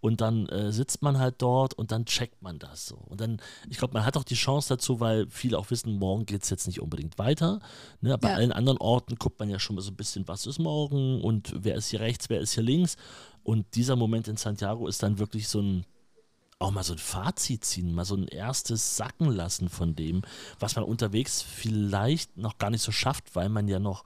und 0.00 0.20
dann 0.22 0.46
äh, 0.48 0.72
sitzt 0.72 1.02
man 1.02 1.18
halt 1.18 1.36
dort 1.38 1.74
und 1.74 1.92
dann 1.92 2.06
checkt 2.06 2.40
man 2.42 2.58
das 2.58 2.86
so. 2.86 2.96
Und 2.96 3.20
dann, 3.20 3.40
ich 3.68 3.76
glaube, 3.76 3.94
man 3.94 4.04
hat 4.06 4.16
auch 4.16 4.24
die 4.24 4.34
Chance 4.34 4.70
dazu, 4.70 5.00
weil 5.00 5.26
viele 5.28 5.58
auch 5.58 5.70
wissen, 5.70 5.98
morgen 5.98 6.24
geht 6.26 6.42
es 6.44 6.50
jetzt 6.50 6.66
nicht 6.66 6.80
unbedingt 6.80 7.18
weiter. 7.18 7.60
Ne? 8.00 8.16
Bei 8.18 8.30
Ja. 8.30 8.34
allen 8.36 8.52
anderen 8.52 8.78
Orten 8.78 9.16
guckt 9.16 9.38
man 9.38 9.50
ja 9.50 9.58
schon 9.58 9.76
mal 9.76 9.82
so 9.82 9.90
ein 9.90 9.96
bisschen, 9.96 10.26
was 10.26 10.46
ist 10.46 10.58
morgen 10.58 11.20
und 11.20 11.52
wer 11.56 11.74
ist 11.76 11.88
hier 11.88 12.00
rechts, 12.00 12.30
wer 12.30 12.40
ist 12.40 12.54
hier 12.54 12.62
links. 12.62 12.96
Und 13.42 13.66
dieser 13.74 13.96
Moment 13.96 14.28
in 14.28 14.36
Santiago 14.38 14.88
ist 14.88 15.02
dann 15.02 15.18
wirklich 15.18 15.48
so 15.48 15.60
ein, 15.60 15.84
auch 16.64 16.70
mal 16.70 16.82
so 16.82 16.94
ein 16.94 16.98
Fazit 16.98 17.64
ziehen, 17.64 17.94
mal 17.94 18.04
so 18.04 18.16
ein 18.16 18.26
erstes 18.26 18.96
Sacken 18.96 19.30
lassen 19.30 19.68
von 19.68 19.94
dem, 19.94 20.22
was 20.58 20.76
man 20.76 20.84
unterwegs 20.84 21.42
vielleicht 21.42 22.36
noch 22.36 22.58
gar 22.58 22.70
nicht 22.70 22.82
so 22.82 22.92
schafft, 22.92 23.34
weil 23.36 23.48
man 23.48 23.68
ja 23.68 23.78
noch 23.78 24.02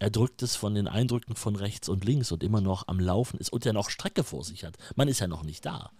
erdrückt 0.00 0.42
ist 0.42 0.56
von 0.56 0.74
den 0.74 0.88
Eindrücken 0.88 1.36
von 1.36 1.56
rechts 1.56 1.88
und 1.88 2.04
links 2.04 2.32
und 2.32 2.42
immer 2.42 2.60
noch 2.60 2.88
am 2.88 2.98
Laufen 2.98 3.38
ist 3.38 3.52
und 3.52 3.64
ja 3.64 3.72
noch 3.72 3.90
Strecke 3.90 4.24
vor 4.24 4.44
sich 4.44 4.64
hat. 4.64 4.76
Man 4.96 5.08
ist 5.08 5.20
ja 5.20 5.28
noch 5.28 5.42
nicht 5.42 5.64
da. 5.64 5.90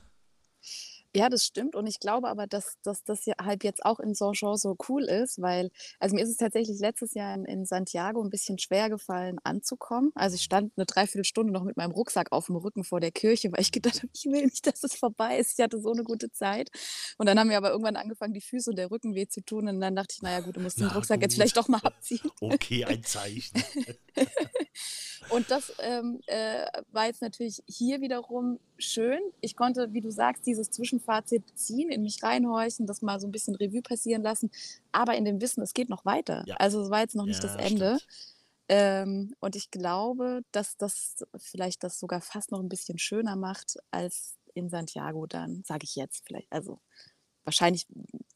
Ja, 1.15 1.29
das 1.29 1.45
stimmt. 1.45 1.75
Und 1.75 1.89
ich 1.89 1.99
glaube 1.99 2.29
aber, 2.29 2.47
dass, 2.47 2.77
dass 2.83 3.03
das 3.03 3.27
ja 3.27 3.35
halt 3.43 3.65
jetzt 3.65 3.85
auch 3.85 3.99
in 3.99 4.15
Saint-Jean 4.15 4.57
so 4.57 4.77
cool 4.89 5.05
ist, 5.05 5.43
weil, 5.43 5.71
also 5.99 6.15
mir 6.15 6.23
ist 6.23 6.31
es 6.31 6.37
tatsächlich 6.37 6.79
letztes 6.79 7.15
Jahr 7.15 7.35
in, 7.35 7.45
in 7.47 7.67
Santiago 7.67 8.23
ein 8.23 8.31
bisschen 8.31 8.59
schwer 8.59 8.89
gefallen, 8.89 9.39
anzukommen. 9.43 10.13
Also 10.15 10.37
ich 10.37 10.43
stand 10.43 10.73
eine 10.77 10.87
Dreiviertelstunde 10.87 11.53
noch 11.53 11.65
mit 11.65 11.77
meinem 11.77 11.91
Rucksack 11.91 12.31
auf 12.31 12.47
dem 12.47 12.57
Rücken 12.57 12.85
vor 12.85 13.01
der 13.01 13.11
Kirche, 13.11 13.51
weil 13.51 13.61
ich 13.61 13.73
gedacht 13.73 13.97
habe, 13.97 14.11
ich 14.15 14.27
will 14.27 14.45
nicht, 14.45 14.67
dass 14.67 14.85
es 14.85 14.95
vorbei 14.95 15.39
ist. 15.39 15.59
Ich 15.59 15.65
hatte 15.65 15.81
so 15.81 15.91
eine 15.91 16.05
gute 16.05 16.31
Zeit. 16.31 16.71
Und 17.19 17.27
dann 17.27 17.39
haben 17.41 17.49
mir 17.49 17.57
aber 17.57 17.71
irgendwann 17.71 17.97
angefangen, 17.97 18.33
die 18.35 18.41
Füße 18.41 18.71
und 18.71 18.77
der 18.77 18.91
Rücken 18.91 19.17
weh 19.17 19.27
zu 19.27 19.41
tun. 19.41 19.67
Und 19.67 19.81
dann 19.81 19.97
dachte 19.97 20.15
ich, 20.15 20.23
naja 20.23 20.41
gut, 20.41 20.57
du 20.57 20.61
musst 20.61 20.79
den 20.79 20.87
Na 20.87 20.95
Rucksack 20.95 21.21
jetzt 21.23 21.33
gut. 21.33 21.37
vielleicht 21.37 21.57
doch 21.57 21.67
mal 21.67 21.81
abziehen. 21.83 22.31
Okay, 22.41 22.85
ein 22.87 23.03
Zeichen. 23.03 23.63
Und 25.31 25.51
das 25.51 25.73
ähm, 25.81 26.21
äh, 26.27 26.67
war 26.93 27.07
jetzt 27.07 27.23
natürlich 27.23 27.63
hier 27.67 28.01
wiederum 28.01 28.59
schön. 28.79 29.21
Ich 29.41 29.57
konnte, 29.57 29.93
wie 29.93 30.01
du 30.01 30.11
sagst, 30.11 30.47
dieses 30.47 30.71
Zwischenfazit 31.01 31.59
ziehen, 31.59 31.91
in 31.91 32.03
mich 32.03 32.23
reinhorchen, 32.23 32.87
das 32.87 33.03
mal 33.03 33.21
so 33.21 33.27
ein 33.27 33.33
bisschen 33.33 33.55
Revue 33.55 33.83
passieren 33.83 34.23
lassen, 34.23 34.51
aber 34.93 35.17
in 35.17 35.25
dem 35.25 35.41
Wissen, 35.41 35.63
es 35.63 35.75
geht 35.75 35.89
noch 35.89 36.05
weiter. 36.05 36.45
Ja. 36.47 36.57
Also 36.57 36.83
es 36.83 36.91
war 36.91 37.01
jetzt 37.01 37.17
noch 37.17 37.27
nicht 37.27 37.43
Ja, 37.43 37.49
das 37.49 37.57
Ende. 37.57 37.99
Ähm, 38.69 39.35
und 39.41 39.57
ich 39.57 39.71
glaube, 39.71 40.43
dass 40.53 40.77
das 40.77 41.25
vielleicht 41.37 41.83
das 41.83 41.99
sogar 41.99 42.21
fast 42.21 42.53
noch 42.53 42.61
ein 42.61 42.69
bisschen 42.69 42.99
schöner 42.99 43.35
macht 43.37 43.79
als 43.91 44.37
in 44.55 44.69
Santiago 44.69 45.27
dann, 45.27 45.63
sage 45.67 45.85
ich 45.85 45.97
jetzt 45.97 46.25
vielleicht. 46.25 46.47
Also 46.53 46.81
wahrscheinlich, 47.45 47.87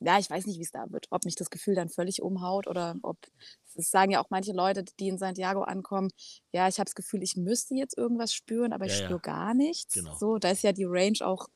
ja, 0.00 0.18
ich 0.18 0.28
weiß 0.30 0.46
nicht, 0.46 0.58
wie 0.58 0.64
es 0.64 0.72
da 0.72 0.90
wird, 0.90 1.06
ob 1.10 1.24
mich 1.24 1.36
das 1.36 1.50
Gefühl 1.50 1.74
dann 1.76 1.88
völlig 1.88 2.20
umhaut 2.22 2.66
oder 2.66 2.96
ob, 3.02 3.18
das 3.76 3.90
sagen 3.90 4.10
ja 4.12 4.20
auch 4.22 4.30
manche 4.30 4.52
Leute, 4.52 4.84
die 4.98 5.08
in 5.08 5.18
Santiago 5.18 5.62
ankommen, 5.62 6.10
ja, 6.52 6.66
ich 6.68 6.78
habe 6.78 6.86
das 6.86 6.94
Gefühl, 6.96 7.22
ich 7.22 7.36
müsste 7.36 7.74
jetzt 7.74 7.96
irgendwas 7.96 8.32
spüren, 8.32 8.72
aber 8.72 8.86
ich 8.86 8.92
Ja, 8.92 9.00
ja. 9.00 9.04
spüre 9.06 9.20
gar 9.20 9.54
nichts. 9.54 9.94
Genau. 9.94 10.16
So, 10.18 10.38
da 10.38 10.50
ist 10.50 10.62
ja 10.62 10.72
die 10.72 10.84
Range 10.84 11.18
auch 11.20 11.48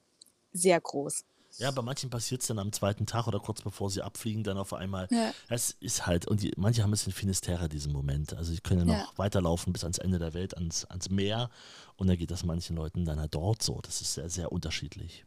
sehr 0.52 0.80
groß. 0.80 1.24
Ja, 1.56 1.70
bei 1.70 1.82
manchen 1.82 2.10
passiert 2.10 2.42
es 2.42 2.46
dann 2.46 2.58
am 2.58 2.72
zweiten 2.72 3.06
Tag 3.06 3.26
oder 3.26 3.40
kurz 3.40 3.62
bevor 3.62 3.90
sie 3.90 4.02
abfliegen, 4.02 4.44
dann 4.44 4.58
auf 4.58 4.74
einmal. 4.74 5.08
Ja. 5.10 5.32
Das 5.48 5.76
ist 5.80 6.06
halt, 6.06 6.26
und 6.28 6.42
die, 6.42 6.52
manche 6.56 6.82
haben 6.82 6.90
ein 6.90 6.92
bisschen 6.92 7.12
Finisterre 7.12 7.68
diesen 7.68 7.92
Moment. 7.92 8.34
Also 8.34 8.52
sie 8.52 8.60
können 8.60 8.80
ja 8.80 8.84
noch 8.86 9.12
Ja. 9.12 9.12
weiterlaufen 9.16 9.72
bis 9.72 9.82
ans 9.82 9.98
Ende 9.98 10.18
der 10.18 10.34
Welt, 10.34 10.56
ans, 10.56 10.84
ans 10.84 11.08
Meer. 11.10 11.50
Und 11.96 12.06
dann 12.06 12.16
geht 12.16 12.30
das 12.30 12.44
manchen 12.44 12.76
Leuten 12.76 13.04
dann 13.04 13.18
halt 13.18 13.34
dort 13.34 13.62
so. 13.62 13.80
Das 13.80 14.00
ist 14.00 14.14
sehr, 14.14 14.28
sehr 14.28 14.52
unterschiedlich. 14.52 15.24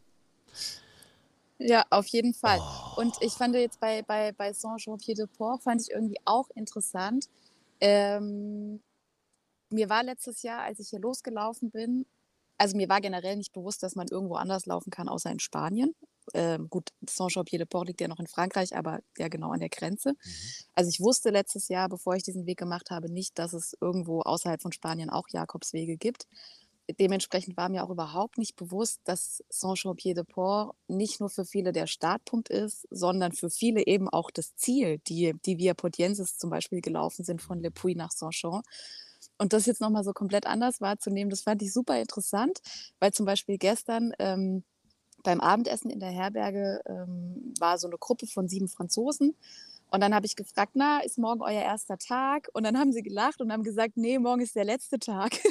Ja, 1.58 1.84
auf 1.90 2.06
jeden 2.06 2.34
Fall. 2.34 2.60
Oh. 2.60 3.00
Und 3.00 3.14
ich 3.20 3.32
fand 3.32 3.54
jetzt 3.54 3.78
bei, 3.78 4.02
bei, 4.02 4.32
bei 4.32 4.52
Saint-Jean-Pied-de-Port, 4.52 5.62
fand 5.62 5.82
ich 5.82 5.90
irgendwie 5.90 6.18
auch 6.24 6.48
interessant. 6.54 7.26
Ähm, 7.80 8.80
mir 9.70 9.88
war 9.88 10.02
letztes 10.02 10.42
Jahr, 10.42 10.62
als 10.62 10.78
ich 10.80 10.88
hier 10.88 11.00
losgelaufen 11.00 11.70
bin, 11.70 12.06
also 12.58 12.76
mir 12.76 12.88
war 12.88 13.00
generell 13.00 13.36
nicht 13.36 13.52
bewusst, 13.52 13.82
dass 13.82 13.94
man 13.94 14.08
irgendwo 14.08 14.34
anders 14.34 14.66
laufen 14.66 14.90
kann, 14.90 15.08
außer 15.08 15.30
in 15.30 15.40
Spanien. 15.40 15.94
Ähm, 16.34 16.68
gut, 16.70 16.90
Saint-Jean-Pied-de-Port 17.08 17.88
liegt 17.88 18.00
ja 18.00 18.08
noch 18.08 18.20
in 18.20 18.28
Frankreich, 18.28 18.76
aber 18.76 19.00
ja 19.18 19.28
genau 19.28 19.50
an 19.50 19.60
der 19.60 19.68
Grenze. 19.68 20.10
Mhm. 20.12 20.18
Also 20.74 20.88
ich 20.90 21.00
wusste 21.00 21.30
letztes 21.30 21.68
Jahr, 21.68 21.88
bevor 21.88 22.14
ich 22.14 22.22
diesen 22.22 22.46
Weg 22.46 22.58
gemacht 22.58 22.90
habe, 22.90 23.10
nicht, 23.10 23.38
dass 23.38 23.52
es 23.52 23.76
irgendwo 23.80 24.20
außerhalb 24.20 24.62
von 24.62 24.72
Spanien 24.72 25.10
auch 25.10 25.28
Jakobswege 25.28 25.96
gibt. 25.96 26.26
dementsprechend 26.98 27.56
war 27.56 27.68
mir 27.68 27.84
auch 27.84 27.90
überhaupt 27.90 28.38
nicht 28.38 28.56
bewusst, 28.56 29.00
dass 29.04 29.42
Saint-Jean-Pied-de-Port 29.48 30.76
nicht 30.88 31.20
nur 31.20 31.30
für 31.30 31.44
viele 31.44 31.72
der 31.72 31.86
Startpunkt 31.86 32.48
ist, 32.50 32.86
sondern 32.90 33.32
für 33.32 33.50
viele 33.50 33.86
eben 33.86 34.08
auch 34.08 34.30
das 34.30 34.54
Ziel, 34.56 34.98
die, 35.08 35.34
die 35.44 35.58
Via 35.58 35.74
Portiensis 35.74 36.38
zum 36.38 36.50
Beispiel 36.50 36.80
gelaufen 36.80 37.24
sind 37.24 37.40
von 37.42 37.60
Le 37.60 37.70
Puy 37.70 37.94
nach 37.94 38.10
Saint-Jean. 38.10 38.62
Und 39.42 39.52
das 39.52 39.66
jetzt 39.66 39.80
nochmal 39.80 40.04
so 40.04 40.12
komplett 40.12 40.46
anders 40.46 40.80
wahrzunehmen, 40.80 41.28
das 41.28 41.42
fand 41.42 41.62
ich 41.62 41.72
super 41.72 41.98
interessant, 41.98 42.60
weil 43.00 43.12
zum 43.12 43.26
Beispiel 43.26 43.58
gestern 43.58 44.12
ähm, 44.20 44.62
beim 45.24 45.40
Abendessen 45.40 45.90
in 45.90 45.98
der 45.98 46.10
Herberge 46.10 46.80
ähm, 46.86 47.52
war 47.58 47.76
so 47.76 47.88
eine 47.88 47.98
Gruppe 47.98 48.28
von 48.28 48.46
sieben 48.46 48.68
Franzosen 48.68 49.34
und 49.88 50.00
dann 50.00 50.14
habe 50.14 50.26
ich 50.26 50.36
gefragt, 50.36 50.74
na, 50.74 51.00
ist 51.00 51.18
morgen 51.18 51.42
euer 51.42 51.60
erster 51.60 51.98
Tag? 51.98 52.50
Und 52.52 52.62
dann 52.62 52.78
haben 52.78 52.92
sie 52.92 53.02
gelacht 53.02 53.40
und 53.40 53.50
haben 53.50 53.64
gesagt, 53.64 53.96
nee, 53.96 54.16
morgen 54.20 54.42
ist 54.42 54.54
der 54.54 54.64
letzte 54.64 54.98
Tag. 54.98 55.32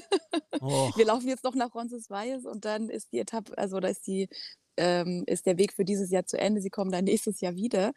Oh. 0.64 0.92
Wir 0.96 1.08
laufen 1.08 1.28
jetzt 1.28 1.44
noch 1.44 1.56
nach 1.56 1.74
Roncesvalles 1.74 2.46
und 2.46 2.66
dann 2.66 2.90
ist 2.90 3.12
die 3.14 3.20
Etappe, 3.20 3.58
also 3.58 3.80
da 3.80 3.88
ist 3.88 4.06
die, 4.06 4.30
ähm, 4.78 5.24
ist 5.26 5.48
der 5.48 5.58
Weg 5.58 5.74
für 5.74 5.86
dieses 5.86 6.12
Jahr 6.12 6.26
zu 6.26 6.38
Ende. 6.38 6.62
Sie 6.62 6.70
kommen 6.70 6.92
dann 6.92 7.06
nächstes 7.06 7.42
Jahr 7.42 7.56
wieder. 7.56 7.92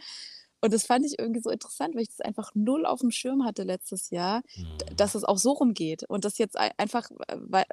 Und 0.65 0.73
das 0.73 0.87
fand 0.87 1.05
ich 1.05 1.19
irgendwie 1.19 1.43
so 1.43 1.51
interessant, 1.51 1.95
weil 1.95 2.05
ich 2.05 2.09
das 2.09 2.23
einfach 2.23 2.51
null 2.55 2.87
auf 2.87 3.01
dem 3.01 3.11
Schirm 3.11 3.45
hatte 3.45 3.65
letztes 3.65 4.09
Jahr, 4.09 4.41
mhm. 4.57 4.97
dass 4.97 5.15
es 5.15 5.23
auch 5.23 5.37
so 5.37 5.53
rumgeht. 5.53 6.05
Und 6.05 6.25
das 6.25 6.39
jetzt 6.39 6.57
einfach 6.57 7.11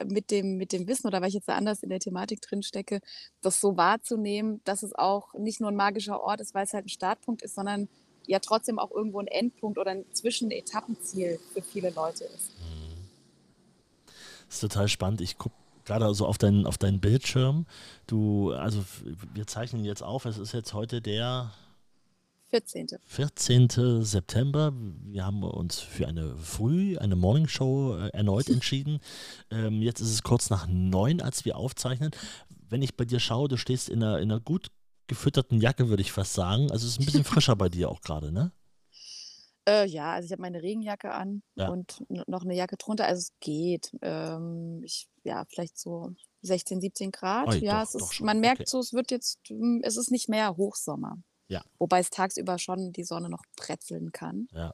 mit 0.06 0.30
dem, 0.30 0.58
mit 0.58 0.74
dem 0.74 0.90
Wissen 0.90 1.08
oder 1.08 1.22
weil 1.22 1.30
ich 1.30 1.36
jetzt 1.36 1.48
da 1.48 1.56
anders 1.56 1.84
in 1.84 1.90
der 1.90 2.00
Thematik 2.00 2.42
drin 2.42 2.64
stecke, 2.64 3.00
das 3.40 3.62
so 3.62 3.78
wahrzunehmen, 3.78 4.60
dass 4.66 4.84
es 4.84 4.94
auch 4.94 5.34
nicht 5.36 5.62
nur 5.62 5.72
ein 5.72 5.78
magischer 5.78 6.22
Ort 6.22 6.42
ist, 6.42 6.54
weil 6.54 6.66
es 6.66 6.74
halt 6.74 6.88
ein 6.88 6.90
Startpunkt 6.90 7.44
ist, 7.44 7.56
sondern 7.56 7.88
ja 8.28 8.40
trotzdem 8.40 8.78
auch 8.78 8.92
irgendwo 8.92 9.22
ein 9.22 9.28
Endpunkt 9.28 9.78
oder 9.78 9.92
ein 9.92 10.04
Zwischenetappenziel 10.12 11.40
für 11.54 11.62
viele 11.62 11.92
Leute 11.92 12.26
ist. 12.26 12.52
Das 14.48 14.56
ist 14.56 14.60
total 14.60 14.90
spannend. 14.90 15.22
Ich 15.22 15.38
gucke 15.38 15.56
gerade 15.86 16.14
so 16.14 16.26
auf 16.26 16.38
deinen, 16.38 16.66
auf 16.66 16.78
deinen 16.78 17.00
Bildschirm. 17.00 17.68
Du, 18.06 18.52
also 18.52 18.84
wir 19.34 19.48
zeichnen 19.48 19.86
jetzt 19.86 20.04
auf, 20.04 20.26
es 20.26 20.38
ist 20.38 20.52
jetzt 20.52 20.74
heute 20.74 21.02
der 21.02 21.54
14. 22.52 22.88
14. 23.06 24.04
September. 24.04 24.74
Wir 25.06 25.26
haben 25.26 25.42
uns 25.44 25.80
für 25.80 26.06
eine 26.06 26.36
Früh, 26.36 26.98
eine 26.98 27.16
Morningshow 27.16 27.96
äh, 27.98 28.10
erneut 28.10 28.50
entschieden. 28.50 29.00
Ähm, 29.50 29.82
jetzt 29.82 30.02
ist 30.02 30.12
es 30.12 30.22
kurz 30.22 30.50
nach 30.50 30.68
neun, 30.68 31.22
als 31.22 31.46
wir 31.46 31.56
aufzeichnen. 31.56 32.12
Wenn 32.70 32.82
ich 32.82 32.98
bei 32.98 33.06
dir 33.06 33.22
schaue, 33.22 33.48
du 33.48 33.58
stehst 33.58 33.88
in 33.88 34.04
einer, 34.04 34.20
in 34.20 34.30
einer 34.32 34.42
gut 34.42 34.68
gefütterten 35.08 35.62
Jacke, 35.62 35.88
würde 35.88 36.02
ich 36.02 36.12
fast 36.12 36.34
sagen. 36.34 36.70
Also 36.72 36.86
es 36.86 36.94
ist 36.94 37.00
ein 37.00 37.06
bisschen 37.06 37.24
frischer 37.24 37.56
bei 37.56 37.70
dir 37.70 37.90
auch 37.90 38.02
gerade, 38.02 38.34
ne? 38.34 38.52
Äh, 39.68 39.88
ja, 39.88 40.14
also 40.14 40.26
ich 40.26 40.32
habe 40.34 40.42
meine 40.42 40.62
Regenjacke 40.62 41.12
an 41.12 41.44
ja. 41.56 41.70
und 41.70 42.04
noch 42.10 42.44
eine 42.44 42.56
Jacke 42.56 42.76
drunter. 42.76 43.06
Also 43.06 43.20
es 43.20 43.34
geht. 43.40 43.96
Ähm, 44.02 44.82
ich, 44.84 45.08
ja, 45.24 45.46
vielleicht 45.48 45.78
so 45.78 46.12
16, 46.42 46.82
17 46.82 47.12
Grad. 47.12 47.48
Oi, 47.48 47.58
ja, 47.60 47.84
doch, 47.84 47.96
es 47.96 47.96
ist, 47.96 48.22
man 48.22 48.42
merkt 48.42 48.62
okay. 48.62 48.70
so, 48.70 48.80
es 48.80 48.92
wird 48.92 49.12
jetzt, 49.12 49.40
hm, 49.48 49.82
es 49.84 49.96
ist 49.96 50.12
nicht 50.12 50.28
mehr 50.28 50.58
Hochsommer. 50.58 51.18
Ja. 51.52 51.62
Wobei 51.80 52.00
es 52.00 52.10
tagsüber 52.10 52.58
schon 52.58 52.94
die 52.94 53.04
Sonne 53.04 53.30
noch 53.30 53.44
pretzeln 53.58 54.12
kann. 54.14 54.48
Ja. 54.54 54.74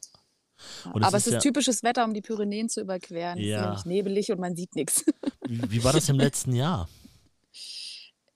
Aber 0.94 1.18
es 1.18 1.26
ist, 1.26 1.28
ist 1.28 1.34
ja, 1.34 1.40
typisches 1.40 1.84
Wetter, 1.84 2.06
um 2.06 2.14
die 2.14 2.22
Pyrenäen 2.22 2.70
zu 2.70 2.82
überqueren. 2.82 3.40
Ja. 3.40 3.74
Es 3.74 3.80
ist 3.80 3.86
nämlich 3.86 4.04
nebelig 4.04 4.32
und 4.32 4.40
man 4.40 4.56
sieht 4.56 4.76
nichts. 4.76 5.04
Wie, 5.48 5.72
wie, 5.72 5.84
war 5.84 5.94
das 5.94 6.08
im 6.10 6.18
letzten 6.18 6.54
Jahr? 6.54 6.88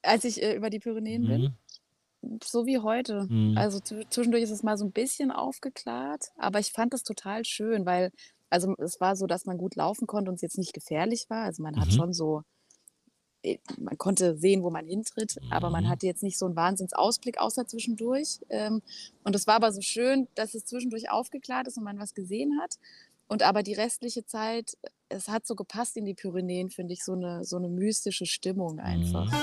Als 0.02 0.24
ich 0.24 0.42
äh, 0.42 0.56
über 0.56 0.70
die 0.70 0.80
Pyrenäen 0.80 1.24
mhm. 1.24 1.28
bin? 1.28 1.54
so 2.44 2.66
wie 2.66 2.80
heute. 2.80 3.28
Mhm. 3.30 3.58
Also 3.58 3.80
zwischendurch 3.80 4.44
ist 4.44 4.52
es 4.52 4.64
mal 4.64 4.78
so 4.78 4.86
ein 4.86 4.92
bisschen 4.92 5.32
aufgeklärt, 5.32 6.32
aber 6.38 6.60
ich 6.60 6.72
fand 6.72 6.94
das 6.94 7.04
total 7.04 7.46
schön, 7.46 7.86
weil, 7.86 8.12
also 8.50 8.76
es 8.78 9.02
war 9.02 9.16
so, 9.16 9.26
dass 9.26 9.46
man 9.46 9.58
gut 9.58 9.76
laufen 9.76 10.06
konnte 10.08 10.30
und 10.30 10.36
es 10.36 10.42
jetzt 10.42 10.58
nicht 10.60 10.74
gefährlich 10.74 11.30
war. 11.30 11.44
Also 11.46 11.64
man 11.64 11.74
mhm. 11.74 11.82
hat 11.82 11.92
schon 11.92 12.14
so, 12.14 12.44
man 13.80 13.98
konnte 13.98 14.38
sehen, 14.38 14.64
wo 14.64 14.70
man 14.70 14.86
hintritt, 14.86 15.38
aber 15.50 15.70
man 15.70 15.86
mhm. 15.86 15.90
hatte 15.90 16.06
jetzt 16.06 16.24
nicht 16.24 16.38
so 16.38 16.46
einen 16.46 16.56
Wahnsinnsausblick 16.56 17.40
außer 17.40 17.66
zwischendurch. 17.66 18.40
Ähm, 18.50 18.82
und 19.24 19.36
es 19.36 19.48
war 19.48 19.56
aber 19.56 19.72
so 19.72 19.82
schön, 19.82 20.28
dass 20.36 20.54
es 20.54 20.66
zwischendurch 20.66 21.10
aufgeklärt 21.10 21.68
ist 21.68 21.78
und 21.78 21.84
man 21.84 22.00
was 22.00 22.14
gesehen 22.14 22.60
hat. 22.62 22.78
Und 23.28 23.44
aber 23.44 23.64
die 23.64 23.74
restliche 23.74 24.26
Zeit, 24.26 24.78
es 25.10 25.28
hat 25.28 25.48
so 25.48 25.56
gepasst 25.56 25.98
in 25.98 26.06
die 26.06 26.14
Pyrenäen, 26.14 26.70
finde 26.70 26.94
ich, 26.94 27.04
so 27.04 27.14
eine, 27.14 27.44
so 27.44 27.58
eine 27.58 27.70
mystische 27.70 28.26
Stimmung 28.26 28.80
einfach. 28.80 29.32
Mhm. 29.32 29.38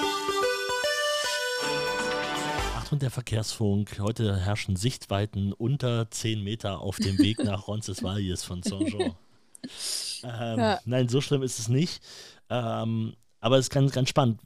Achtung, 2.76 3.00
der 3.00 3.11
Verkehrsfunk. 3.11 3.99
Heute 3.99 4.37
herrschen 4.37 4.76
Sichtweiten 4.76 5.52
unter 5.52 6.11
10 6.11 6.43
Meter 6.43 6.81
auf 6.81 6.97
dem 6.97 7.19
Weg 7.19 7.43
nach 7.45 7.69
Roncesvalles 7.69 8.45
von 8.45 8.62
Saint-Jean. 8.62 9.14
ähm, 10.23 10.59
ja. 10.59 10.81
Nein, 10.85 11.09
so 11.09 11.21
schlimm 11.21 11.43
ist 11.43 11.59
es 11.59 11.69
nicht. 11.69 12.02
Ähm, 12.49 13.14
aber 13.40 13.59
es 13.59 13.66
ist 13.66 13.71
ganz, 13.71 13.92
ganz 13.92 14.09
spannend. 14.09 14.40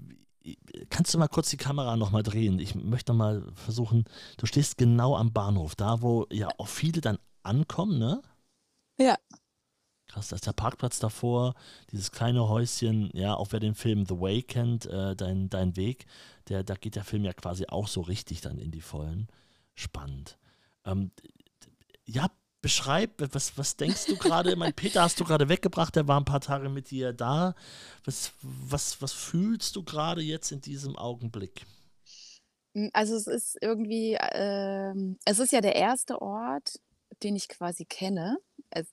Kannst 0.91 1.15
du 1.15 1.19
mal 1.19 1.29
kurz 1.29 1.51
die 1.51 1.57
Kamera 1.57 1.97
nochmal 1.97 2.23
drehen? 2.23 2.59
Ich 2.59 2.75
möchte 2.75 3.13
mal 3.13 3.45
versuchen, 3.55 4.05
du 4.39 4.47
stehst 4.47 4.77
genau 4.77 5.17
am 5.17 5.33
Bahnhof, 5.33 5.77
da 5.77 6.03
wo 6.03 6.27
ja 6.33 6.49
auch 6.59 6.67
viele 6.67 7.01
dann 7.01 7.19
ankommen, 7.43 7.99
ne? 7.99 8.23
Ja. 8.99 9.17
Krass, 10.09 10.29
da 10.29 10.37
ist 10.37 10.47
der 10.47 10.53
Parkplatz 10.53 10.99
davor, 10.99 11.55
dieses 11.91 12.11
kleine 12.11 12.49
Häuschen, 12.49 13.11
ja, 13.15 13.35
auch 13.35 13.49
wer 13.53 13.61
den 13.61 13.75
Film 13.75 14.05
The 14.05 14.21
Way 14.21 14.43
kennt, 14.43 14.87
äh, 14.87 15.17
dein, 15.17 15.49
dein 15.49 15.77
Weg, 15.77 16.07
der, 16.49 16.65
da 16.65 16.75
geht 16.75 16.97
der 16.97 17.05
Film 17.05 17.25
ja 17.25 17.33
quasi 17.33 17.67
auch 17.69 17.89
so 17.89 18.03
richtig 18.03 18.41
dann 18.41 18.59
in 18.59 18.73
die 18.73 18.83
Vollen. 18.83 19.29
Spannend. 19.75 20.39
Ähm, 20.85 21.13
ja, 22.05 22.27
beschreib, 22.63 23.11
was, 23.35 23.59
was 23.59 23.77
denkst 23.77 24.07
du 24.07 24.17
gerade? 24.17 24.57
mein 24.57 24.73
Peter 24.73 25.03
hast 25.03 25.21
du 25.21 25.25
gerade 25.25 25.49
weggebracht, 25.49 25.95
der 25.97 26.09
war 26.09 26.19
ein 26.19 26.25
paar 26.25 26.41
Tage 26.41 26.69
mit 26.69 26.91
dir 26.91 27.13
da. 27.13 27.55
Was, 28.05 28.33
was, 28.41 29.03
was 29.03 29.13
fühlst 29.13 29.77
du 29.77 29.83
gerade 29.83 30.23
jetzt 30.23 30.53
in 30.53 30.61
diesem 30.61 30.97
Augenblick? 30.97 31.67
Hm, 32.75 32.91
also 32.93 33.17
es 33.17 33.27
ist 33.27 33.59
irgendwie, 33.61 34.15
äh, 34.15 34.95
es 35.25 35.39
ist 35.39 35.53
ja 35.53 35.61
der 35.61 35.77
erste 35.77 36.23
Ort, 36.23 36.81
den 37.23 37.37
ich 37.37 37.49
quasi 37.49 37.85
kenne, 37.85 38.39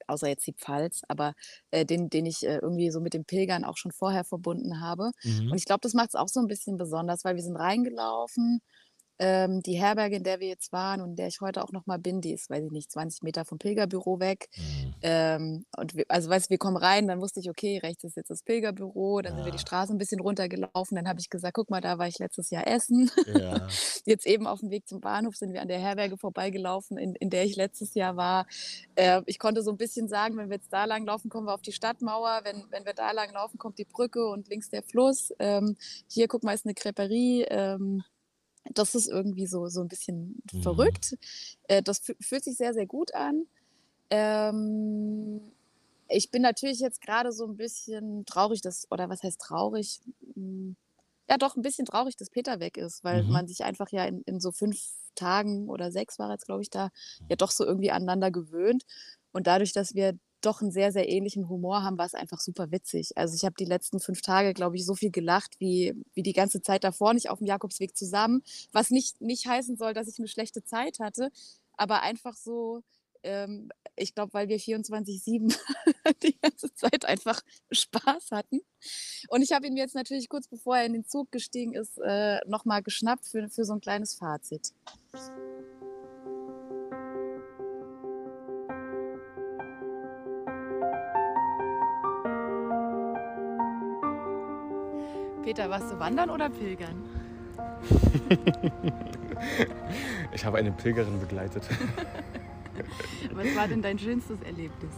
außer 0.07 0.27
jetzt 0.27 0.45
die 0.45 0.53
Pfalz, 0.53 1.01
aber 1.07 1.33
äh, 1.71 1.85
den, 1.85 2.09
den 2.09 2.25
ich 2.25 2.45
äh, 2.45 2.57
irgendwie 2.57 2.91
so 2.91 2.99
mit 2.99 3.13
den 3.13 3.23
Pilgern 3.23 3.63
auch 3.63 3.77
schon 3.77 3.91
vorher 3.91 4.25
verbunden 4.25 4.81
habe. 4.81 5.11
Mhm. 5.23 5.51
Und 5.51 5.57
ich 5.57 5.65
glaube, 5.65 5.81
das 5.81 5.93
macht 5.93 6.09
es 6.09 6.15
auch 6.15 6.27
so 6.27 6.41
ein 6.41 6.47
bisschen 6.47 6.77
besonders, 6.77 7.23
weil 7.23 7.35
wir 7.35 7.43
sind 7.43 7.55
reingelaufen 7.55 8.61
ähm, 9.19 9.61
die 9.61 9.79
Herberge, 9.79 10.15
in 10.15 10.23
der 10.23 10.39
wir 10.39 10.47
jetzt 10.47 10.71
waren 10.71 11.01
und 11.01 11.11
in 11.11 11.15
der 11.17 11.27
ich 11.27 11.41
heute 11.41 11.61
auch 11.63 11.71
noch 11.71 11.85
mal 11.85 11.99
bin, 11.99 12.21
die 12.21 12.33
ist, 12.33 12.49
weiß 12.49 12.63
ich 12.63 12.71
nicht, 12.71 12.89
20 12.91 13.21
Meter 13.23 13.43
vom 13.43 13.59
Pilgerbüro 13.59 14.19
weg. 14.19 14.47
Mhm. 14.55 14.93
Ähm, 15.01 15.65
und 15.77 15.95
wir, 15.95 16.05
also 16.07 16.29
weißt 16.29 16.47
du, 16.47 16.49
wir 16.51 16.57
kommen 16.57 16.77
rein, 16.77 17.07
dann 17.07 17.19
wusste 17.19 17.41
ich, 17.41 17.49
okay, 17.49 17.79
rechts 17.83 18.03
ist 18.05 18.15
jetzt 18.15 18.29
das 18.29 18.43
Pilgerbüro, 18.43 19.21
dann 19.21 19.33
ja. 19.33 19.37
sind 19.37 19.45
wir 19.45 19.51
die 19.51 19.59
Straße 19.59 19.93
ein 19.93 19.97
bisschen 19.97 20.21
runtergelaufen, 20.21 20.95
dann 20.95 21.07
habe 21.07 21.19
ich 21.19 21.29
gesagt, 21.29 21.55
guck 21.55 21.69
mal, 21.69 21.81
da 21.81 21.97
war 21.97 22.07
ich 22.07 22.17
letztes 22.17 22.49
Jahr 22.49 22.67
essen. 22.67 23.11
Ja. 23.27 23.67
jetzt 24.05 24.25
eben 24.25 24.47
auf 24.47 24.61
dem 24.61 24.69
Weg 24.69 24.87
zum 24.87 25.01
Bahnhof 25.01 25.35
sind 25.35 25.53
wir 25.53 25.61
an 25.61 25.67
der 25.67 25.79
Herberge 25.79 26.17
vorbeigelaufen, 26.17 26.97
in, 26.97 27.15
in 27.15 27.29
der 27.29 27.43
ich 27.43 27.55
letztes 27.57 27.93
Jahr 27.95 28.15
war. 28.15 28.47
Äh, 28.95 29.21
ich 29.25 29.37
konnte 29.37 29.63
so 29.63 29.71
ein 29.71 29.77
bisschen 29.77 30.07
sagen, 30.07 30.37
wenn 30.37 30.49
wir 30.49 30.55
jetzt 30.55 30.71
da 30.71 30.85
lang 30.85 31.05
laufen, 31.05 31.29
kommen 31.29 31.47
wir 31.47 31.53
auf 31.53 31.61
die 31.61 31.73
Stadtmauer, 31.73 32.41
wenn, 32.43 32.63
wenn 32.69 32.85
wir 32.85 32.93
da 32.93 33.11
lang 33.11 33.33
laufen, 33.33 33.57
kommt 33.57 33.77
die 33.79 33.85
Brücke 33.85 34.27
und 34.27 34.47
links 34.47 34.69
der 34.69 34.83
Fluss. 34.83 35.33
Ähm, 35.39 35.75
hier, 36.07 36.27
guck 36.27 36.43
mal, 36.43 36.53
ist 36.53 36.65
eine 36.65 36.73
Creperie. 36.73 37.45
Das 38.73 38.95
ist 38.95 39.07
irgendwie 39.07 39.47
so, 39.47 39.67
so 39.67 39.81
ein 39.81 39.87
bisschen 39.87 40.41
mhm. 40.51 40.61
verrückt. 40.61 41.17
Äh, 41.67 41.81
das 41.81 42.01
fühlt 42.19 42.43
sich 42.43 42.57
sehr, 42.57 42.73
sehr 42.73 42.85
gut 42.85 43.13
an. 43.13 43.45
Ähm, 44.09 45.41
ich 46.07 46.31
bin 46.31 46.41
natürlich 46.41 46.79
jetzt 46.79 47.01
gerade 47.01 47.31
so 47.31 47.45
ein 47.45 47.55
bisschen 47.55 48.25
traurig, 48.25 48.61
dass, 48.61 48.87
oder 48.91 49.09
was 49.09 49.23
heißt 49.23 49.39
traurig? 49.39 50.01
Hm, 50.33 50.75
ja, 51.29 51.37
doch 51.37 51.55
ein 51.55 51.61
bisschen 51.61 51.85
traurig, 51.85 52.17
dass 52.17 52.31
Peter 52.31 52.59
weg 52.59 52.77
ist, 52.77 53.03
weil 53.03 53.23
mhm. 53.23 53.31
man 53.31 53.47
sich 53.47 53.63
einfach 53.63 53.89
ja 53.91 54.05
in, 54.05 54.23
in 54.23 54.39
so 54.39 54.51
fünf 54.51 54.81
Tagen 55.15 55.69
oder 55.69 55.91
sechs 55.91 56.17
war 56.17 56.31
jetzt, 56.31 56.45
glaube 56.45 56.63
ich, 56.63 56.69
da 56.69 56.89
ja 57.29 57.35
doch 57.35 57.51
so 57.51 57.65
irgendwie 57.65 57.91
aneinander 57.91 58.31
gewöhnt. 58.31 58.85
Und 59.31 59.45
dadurch, 59.45 59.73
dass 59.73 59.93
wir 59.93 60.17
doch 60.41 60.61
einen 60.61 60.71
sehr, 60.71 60.91
sehr 60.91 61.09
ähnlichen 61.09 61.49
Humor 61.49 61.83
haben, 61.83 61.97
war 61.97 62.05
es 62.05 62.13
einfach 62.13 62.39
super 62.39 62.71
witzig. 62.71 63.11
Also 63.15 63.35
ich 63.35 63.45
habe 63.45 63.55
die 63.59 63.65
letzten 63.65 63.99
fünf 63.99 64.21
Tage, 64.21 64.53
glaube 64.53 64.75
ich, 64.75 64.85
so 64.85 64.95
viel 64.95 65.11
gelacht 65.11 65.59
wie, 65.59 65.93
wie 66.13 66.23
die 66.23 66.33
ganze 66.33 66.61
Zeit 66.61 66.83
davor, 66.83 67.13
nicht 67.13 67.29
auf 67.29 67.39
dem 67.39 67.47
Jakobsweg 67.47 67.95
zusammen, 67.95 68.43
was 68.71 68.89
nicht, 68.89 69.21
nicht 69.21 69.47
heißen 69.47 69.77
soll, 69.77 69.93
dass 69.93 70.07
ich 70.07 70.19
eine 70.19 70.27
schlechte 70.27 70.63
Zeit 70.63 70.99
hatte, 70.99 71.31
aber 71.73 72.01
einfach 72.01 72.35
so, 72.35 72.83
ähm, 73.23 73.69
ich 73.95 74.15
glaube, 74.15 74.33
weil 74.33 74.47
wir 74.47 74.59
24-7 74.59 75.57
die 76.23 76.37
ganze 76.41 76.73
Zeit 76.73 77.05
einfach 77.05 77.41
Spaß 77.71 78.31
hatten. 78.31 78.61
Und 79.29 79.41
ich 79.41 79.51
habe 79.51 79.67
ihn 79.67 79.77
jetzt 79.77 79.95
natürlich 79.95 80.29
kurz 80.29 80.47
bevor 80.47 80.77
er 80.77 80.85
in 80.85 80.93
den 80.93 81.05
Zug 81.05 81.31
gestiegen 81.31 81.73
ist, 81.73 81.97
äh, 81.97 82.39
nochmal 82.47 82.81
geschnappt 82.81 83.25
für, 83.25 83.49
für 83.49 83.65
so 83.65 83.73
ein 83.73 83.81
kleines 83.81 84.15
Fazit. 84.15 84.73
Peter, 95.49 95.67
warst 95.67 95.91
du 95.91 95.97
wandern 95.97 96.29
oder 96.29 96.47
pilgern? 96.47 96.93
ich 100.31 100.45
habe 100.45 100.59
eine 100.59 100.71
Pilgerin 100.71 101.19
begleitet. 101.19 101.63
Was 103.33 103.55
war 103.55 103.67
denn 103.67 103.81
dein 103.81 103.97
schönstes 103.97 104.39
Erlebnis? 104.43 104.91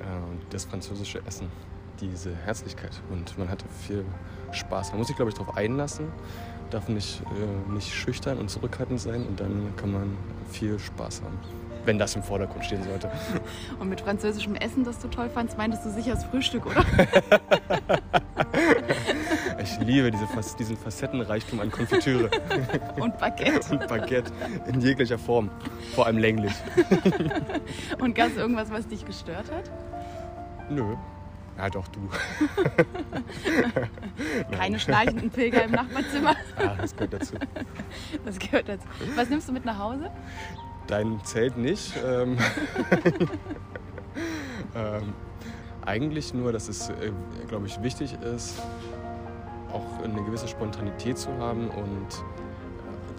Ähm, 0.00 0.40
das 0.48 0.64
französische 0.64 1.20
Essen. 1.26 1.48
diese 2.00 2.34
Herzlichkeit 2.34 3.02
und 3.10 3.36
man 3.36 3.50
hatte 3.50 3.66
viel 3.86 4.06
Spaß. 4.50 4.92
Man 4.92 4.98
muss 5.00 5.08
sich, 5.08 5.16
glaube 5.16 5.30
ich, 5.30 5.36
darauf 5.36 5.54
einlassen, 5.54 6.06
darf 6.70 6.88
nicht, 6.88 7.20
äh, 7.20 7.70
nicht 7.70 7.92
schüchtern 7.92 8.38
und 8.38 8.48
zurückhaltend 8.48 8.98
sein 8.98 9.26
und 9.26 9.40
dann 9.40 9.76
kann 9.76 9.92
man 9.92 10.16
viel 10.50 10.78
Spaß 10.78 11.20
haben. 11.20 11.38
Wenn 11.84 11.98
das 11.98 12.16
im 12.16 12.22
Vordergrund 12.22 12.64
stehen 12.64 12.82
sollte. 12.82 13.10
Und 13.80 13.88
mit 13.88 14.02
französischem 14.02 14.54
Essen, 14.54 14.84
das 14.84 14.98
du 14.98 15.08
toll 15.08 15.30
fandst, 15.30 15.56
meintest 15.56 15.86
du 15.86 15.90
sicher 15.90 16.12
das 16.12 16.24
Frühstück, 16.24 16.66
oder? 16.66 16.84
Ich 19.62 19.78
liebe 19.80 20.10
diese, 20.10 20.26
diesen 20.58 20.76
Facettenreichtum 20.76 21.60
an 21.60 21.70
Konfitüre. 21.70 22.30
Und 22.96 23.18
Baguette. 23.18 23.72
Und 23.72 23.86
Baguette 23.86 24.32
in 24.66 24.80
jeglicher 24.80 25.18
Form. 25.18 25.50
Vor 25.94 26.06
allem 26.06 26.18
länglich. 26.18 26.52
Und 27.98 28.14
gab 28.14 28.28
es 28.28 28.36
irgendwas, 28.36 28.70
was 28.70 28.88
dich 28.88 29.04
gestört 29.04 29.50
hat? 29.50 29.70
Nö. 30.70 30.96
Ja, 31.58 31.68
doch 31.68 31.88
du. 31.88 32.08
Keine 34.56 34.78
schnarchenden 34.78 35.30
Pilger 35.30 35.64
im 35.64 35.72
Nachbarzimmer. 35.72 36.34
Ah, 36.56 36.76
das 36.80 36.94
gehört 36.94 37.12
dazu. 37.12 37.34
Das 38.24 38.38
gehört 38.38 38.68
dazu. 38.68 38.86
Was 39.14 39.28
nimmst 39.28 39.48
du 39.48 39.52
mit 39.52 39.64
nach 39.66 39.78
Hause? 39.78 40.10
Dein 40.86 41.22
Zelt 41.24 41.58
nicht. 41.58 41.92
Ähm, 42.02 42.38
ähm, 44.74 45.12
eigentlich 45.84 46.32
nur, 46.32 46.52
dass 46.52 46.68
es, 46.68 46.88
äh, 46.88 47.12
glaube 47.48 47.66
ich, 47.66 47.82
wichtig 47.82 48.16
ist, 48.22 48.62
auch 49.72 50.02
eine 50.02 50.22
gewisse 50.22 50.48
Spontanität 50.48 51.18
zu 51.18 51.30
haben 51.38 51.68
und 51.68 52.24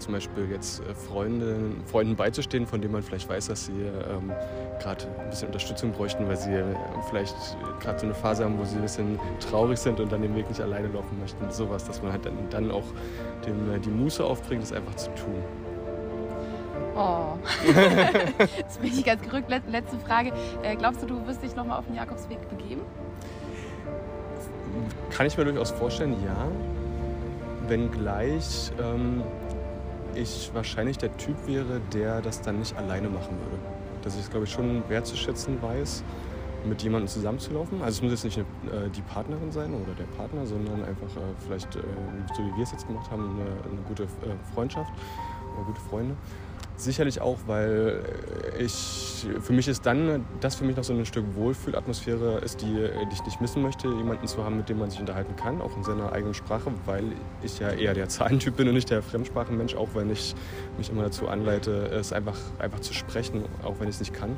zum 0.02 0.12
Beispiel 0.12 0.50
jetzt 0.50 0.80
äh, 0.80 0.94
Freunden, 0.94 1.82
Freunden 1.86 2.16
beizustehen, 2.16 2.66
von 2.66 2.80
denen 2.80 2.92
man 2.92 3.02
vielleicht 3.02 3.28
weiß, 3.28 3.46
dass 3.46 3.66
sie 3.66 3.72
ähm, 3.72 4.32
gerade 4.80 5.06
ein 5.20 5.30
bisschen 5.30 5.46
Unterstützung 5.46 5.92
bräuchten, 5.92 6.26
weil 6.28 6.36
sie 6.36 6.52
äh, 6.52 6.64
vielleicht 7.08 7.34
gerade 7.80 7.98
so 7.98 8.06
eine 8.06 8.14
Phase 8.14 8.44
haben, 8.44 8.58
wo 8.58 8.64
sie 8.64 8.76
ein 8.76 8.82
bisschen 8.82 9.18
traurig 9.40 9.78
sind 9.78 10.00
und 10.00 10.10
dann 10.12 10.22
den 10.22 10.34
Weg 10.34 10.48
nicht 10.48 10.60
alleine 10.60 10.88
laufen 10.88 11.18
möchten. 11.20 11.50
Sowas, 11.50 11.84
dass 11.84 12.02
man 12.02 12.12
halt 12.12 12.26
dann, 12.26 12.36
dann 12.50 12.70
auch 12.70 12.84
dem, 13.46 13.72
äh, 13.72 13.78
die 13.78 13.90
Muße 13.90 14.24
aufbringt, 14.24 14.62
das 14.62 14.72
einfach 14.72 14.94
zu 14.96 15.10
tun. 15.14 15.42
Oh. 16.94 17.38
Jetzt 18.58 18.82
bin 18.82 18.92
ich 18.92 19.04
ganz 19.04 19.22
gerückt. 19.22 19.48
Letzte 19.48 19.96
Frage. 19.98 20.30
glaubst 20.76 21.02
du, 21.02 21.06
du 21.06 21.26
wirst 21.26 21.42
dich 21.42 21.56
nochmal 21.56 21.78
auf 21.78 21.86
den 21.86 21.94
Jakobsweg 21.94 22.46
begeben? 22.50 22.82
Kann 25.10 25.26
ich 25.26 25.36
mir 25.36 25.44
durchaus 25.44 25.70
vorstellen, 25.70 26.16
ja. 26.24 26.48
Wenngleich 27.68 28.72
ähm, 28.80 29.22
ich 30.14 30.50
wahrscheinlich 30.52 30.98
der 30.98 31.16
Typ 31.16 31.36
wäre, 31.46 31.80
der 31.92 32.20
das 32.20 32.40
dann 32.40 32.58
nicht 32.58 32.76
alleine 32.76 33.08
machen 33.08 33.36
würde. 33.44 33.58
Dass 34.02 34.14
ich 34.14 34.22
es, 34.22 34.30
glaube 34.30 34.46
ich, 34.46 34.52
schon 34.52 34.82
wertzuschätzen 34.88 35.62
weiß, 35.62 36.02
mit 36.64 36.82
jemandem 36.82 37.08
zusammenzulaufen. 37.08 37.82
Also 37.82 37.98
es 37.98 38.02
muss 38.02 38.12
jetzt 38.12 38.24
nicht 38.24 38.38
eine, 38.38 38.86
äh, 38.86 38.90
die 38.90 39.02
Partnerin 39.02 39.50
sein 39.50 39.74
oder 39.74 39.94
der 39.94 40.04
Partner, 40.16 40.46
sondern 40.46 40.84
einfach 40.84 41.08
äh, 41.16 41.20
vielleicht, 41.38 41.76
äh, 41.76 41.80
so 42.36 42.42
wie 42.42 42.56
wir 42.56 42.62
es 42.62 42.72
jetzt 42.72 42.86
gemacht 42.86 43.10
haben, 43.10 43.40
eine, 43.40 43.72
eine 43.72 43.82
gute 43.88 44.04
äh, 44.04 44.54
Freundschaft 44.54 44.92
oder 45.54 45.66
gute 45.66 45.80
Freunde. 45.80 46.14
Sicherlich 46.76 47.20
auch, 47.20 47.38
weil 47.46 48.02
ich, 48.58 49.26
für 49.40 49.52
mich 49.52 49.68
ist 49.68 49.86
dann, 49.86 50.24
das 50.40 50.56
für 50.56 50.64
mich 50.64 50.76
noch 50.76 50.84
so 50.84 50.92
ein 50.92 51.04
Stück 51.06 51.24
Wohlfühlatmosphäre 51.36 52.38
ist, 52.38 52.62
die, 52.62 52.66
die 52.66 53.14
ich 53.14 53.24
nicht 53.24 53.40
missen 53.40 53.62
möchte, 53.62 53.88
jemanden 53.88 54.26
zu 54.26 54.42
haben, 54.44 54.56
mit 54.56 54.68
dem 54.68 54.78
man 54.78 54.90
sich 54.90 54.98
unterhalten 54.98 55.36
kann, 55.36 55.60
auch 55.60 55.76
in 55.76 55.84
seiner 55.84 56.12
eigenen 56.12 56.34
Sprache, 56.34 56.72
weil 56.86 57.04
ich 57.42 57.58
ja 57.58 57.70
eher 57.70 57.94
der 57.94 58.08
Zahlentyp 58.08 58.56
bin 58.56 58.68
und 58.68 58.74
nicht 58.74 58.90
der 58.90 59.02
Fremdsprachenmensch, 59.02 59.74
auch 59.74 59.90
wenn 59.94 60.10
ich 60.10 60.34
mich 60.78 60.90
immer 60.90 61.02
dazu 61.02 61.28
anleite, 61.28 61.86
es 61.88 62.12
einfach, 62.12 62.38
einfach 62.58 62.80
zu 62.80 62.94
sprechen, 62.94 63.44
auch 63.62 63.78
wenn 63.78 63.88
ich 63.88 63.96
es 63.96 64.00
nicht 64.00 64.14
kann. 64.14 64.36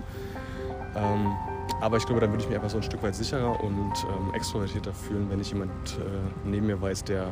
Ähm, 0.96 1.32
aber 1.80 1.96
ich 1.96 2.06
glaube, 2.06 2.20
dann 2.20 2.30
würde 2.30 2.42
ich 2.42 2.48
mich 2.48 2.56
einfach 2.56 2.70
so 2.70 2.76
ein 2.76 2.82
Stück 2.82 3.02
weit 3.02 3.14
sicherer 3.14 3.62
und 3.62 3.72
ähm, 3.72 4.34
extrovertierter 4.34 4.92
fühlen, 4.92 5.30
wenn 5.30 5.40
ich 5.40 5.50
jemand 5.50 5.70
äh, 5.98 6.02
neben 6.44 6.66
mir 6.66 6.80
weiß, 6.80 7.04
der 7.04 7.28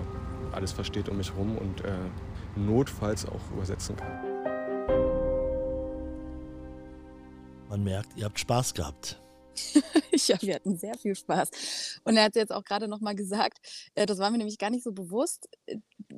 alles 0.52 0.73
versteht 0.73 1.09
um 1.09 1.16
mich 1.16 1.32
herum 1.32 1.56
und 1.59 1.85
äh, 1.85 1.90
notfalls 2.56 3.26
auch 3.26 3.40
übersetzen 3.54 3.97
kann. 3.97 4.32
Man 7.73 7.85
merkt, 7.85 8.19
ihr 8.19 8.26
habt 8.26 8.38
Spaß 8.38 8.75
gehabt. 8.75 9.19
ja, 10.26 10.37
wir 10.43 10.57
hatten 10.57 10.76
sehr 10.76 10.93
viel 10.99 11.14
Spaß. 11.14 12.00
Und 12.05 12.18
er 12.18 12.25
hat 12.25 12.37
jetzt 12.37 12.53
auch 12.53 12.64
gerade 12.64 12.87
noch 12.87 13.01
mal 13.01 13.14
gesagt, 13.14 13.90
äh, 13.94 14.05
das 14.05 14.18
war 14.18 14.31
mir 14.31 14.37
nämlich 14.37 14.59
gar 14.59 14.68
nicht 14.68 14.85
so 14.85 14.92
bewusst, 14.92 15.49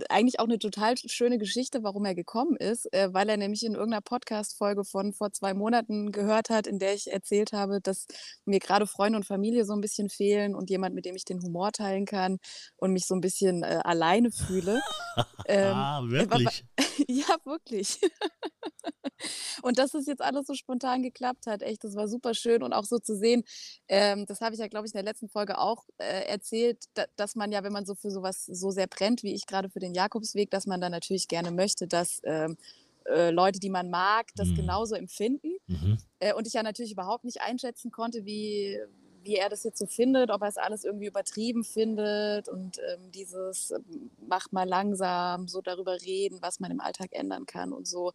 eigentlich 0.08 0.40
auch 0.40 0.44
eine 0.44 0.58
total 0.58 0.94
schöne 0.96 1.38
Geschichte, 1.38 1.82
warum 1.82 2.04
er 2.04 2.14
gekommen 2.14 2.56
ist, 2.56 2.92
äh, 2.92 3.12
weil 3.12 3.28
er 3.28 3.36
nämlich 3.36 3.64
in 3.64 3.74
irgendeiner 3.74 4.02
Podcast-Folge 4.02 4.84
von 4.84 5.12
vor 5.12 5.32
zwei 5.32 5.54
Monaten 5.54 6.12
gehört 6.12 6.50
hat, 6.50 6.66
in 6.66 6.78
der 6.78 6.94
ich 6.94 7.12
erzählt 7.12 7.52
habe, 7.52 7.80
dass 7.80 8.06
mir 8.44 8.58
gerade 8.58 8.86
Freunde 8.86 9.18
und 9.18 9.24
Familie 9.24 9.64
so 9.64 9.72
ein 9.72 9.80
bisschen 9.80 10.08
fehlen 10.08 10.54
und 10.54 10.70
jemand, 10.70 10.94
mit 10.94 11.04
dem 11.04 11.16
ich 11.16 11.24
den 11.24 11.42
Humor 11.42 11.72
teilen 11.72 12.06
kann 12.06 12.38
und 12.76 12.92
mich 12.92 13.06
so 13.06 13.14
ein 13.14 13.20
bisschen 13.20 13.62
äh, 13.62 13.80
alleine 13.84 14.30
fühle. 14.30 14.80
ähm, 15.46 15.74
ah, 15.74 16.02
wirklich? 16.04 16.64
ja, 17.08 17.36
wirklich. 17.44 18.00
und 19.62 19.78
dass 19.78 19.94
es 19.94 20.06
jetzt 20.06 20.22
alles 20.22 20.46
so 20.46 20.54
spontan 20.54 21.02
geklappt 21.02 21.46
hat, 21.46 21.62
echt, 21.62 21.84
das 21.84 21.94
war 21.94 22.08
super 22.08 22.34
schön 22.34 22.62
und 22.62 22.72
auch 22.72 22.84
so 22.84 22.98
zu 22.98 23.16
sehen, 23.16 23.42
ähm, 23.88 24.26
das 24.26 24.40
habe 24.40 24.54
ich 24.54 24.60
ja, 24.60 24.68
glaube 24.68 24.86
ich, 24.86 24.94
in 24.94 24.98
der 24.98 25.04
letzten 25.04 25.28
Folge 25.28 25.58
auch 25.58 25.84
äh, 25.98 26.26
erzählt, 26.26 26.84
da, 26.94 27.04
dass 27.16 27.34
man 27.34 27.52
ja, 27.52 27.62
wenn 27.62 27.72
man 27.72 27.86
so 27.86 27.94
für 27.94 28.10
sowas 28.10 28.44
so 28.44 28.70
sehr 28.70 28.86
brennt, 28.86 29.22
wie 29.22 29.34
ich 29.34 29.46
gerade 29.46 29.70
für 29.74 29.80
den 29.80 29.92
Jakobsweg, 29.92 30.50
dass 30.50 30.66
man 30.66 30.80
dann 30.80 30.92
natürlich 30.92 31.28
gerne 31.28 31.50
möchte, 31.50 31.86
dass 31.86 32.22
ähm, 32.24 32.56
äh, 33.04 33.30
Leute, 33.30 33.60
die 33.60 33.68
man 33.68 33.90
mag, 33.90 34.28
das 34.36 34.48
mhm. 34.48 34.54
genauso 34.54 34.94
empfinden. 34.94 35.56
Mhm. 35.66 35.98
Äh, 36.20 36.32
und 36.32 36.46
ich 36.46 36.54
ja 36.54 36.62
natürlich 36.62 36.92
überhaupt 36.92 37.24
nicht 37.24 37.42
einschätzen 37.42 37.90
konnte, 37.90 38.24
wie, 38.24 38.78
wie 39.22 39.36
er 39.36 39.50
das 39.50 39.64
jetzt 39.64 39.78
so 39.78 39.86
findet, 39.86 40.30
ob 40.30 40.40
er 40.42 40.48
es 40.48 40.56
alles 40.56 40.84
irgendwie 40.84 41.06
übertrieben 41.06 41.64
findet 41.64 42.48
und 42.48 42.78
ähm, 42.78 43.10
dieses 43.12 43.72
ähm, 43.72 44.10
mach 44.26 44.50
mal 44.52 44.66
langsam, 44.66 45.48
so 45.48 45.60
darüber 45.60 46.00
reden, 46.00 46.38
was 46.40 46.60
man 46.60 46.70
im 46.70 46.80
Alltag 46.80 47.08
ändern 47.12 47.44
kann 47.44 47.72
und 47.72 47.86
so. 47.86 48.12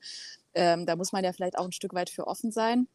Ähm, 0.55 0.85
da 0.85 0.95
muss 0.95 1.11
man 1.11 1.23
ja 1.23 1.33
vielleicht 1.33 1.57
auch 1.57 1.65
ein 1.65 1.71
Stück 1.71 1.93
weit 1.93 2.09
für 2.09 2.25
offen 2.25 2.51
sein. 2.51 2.87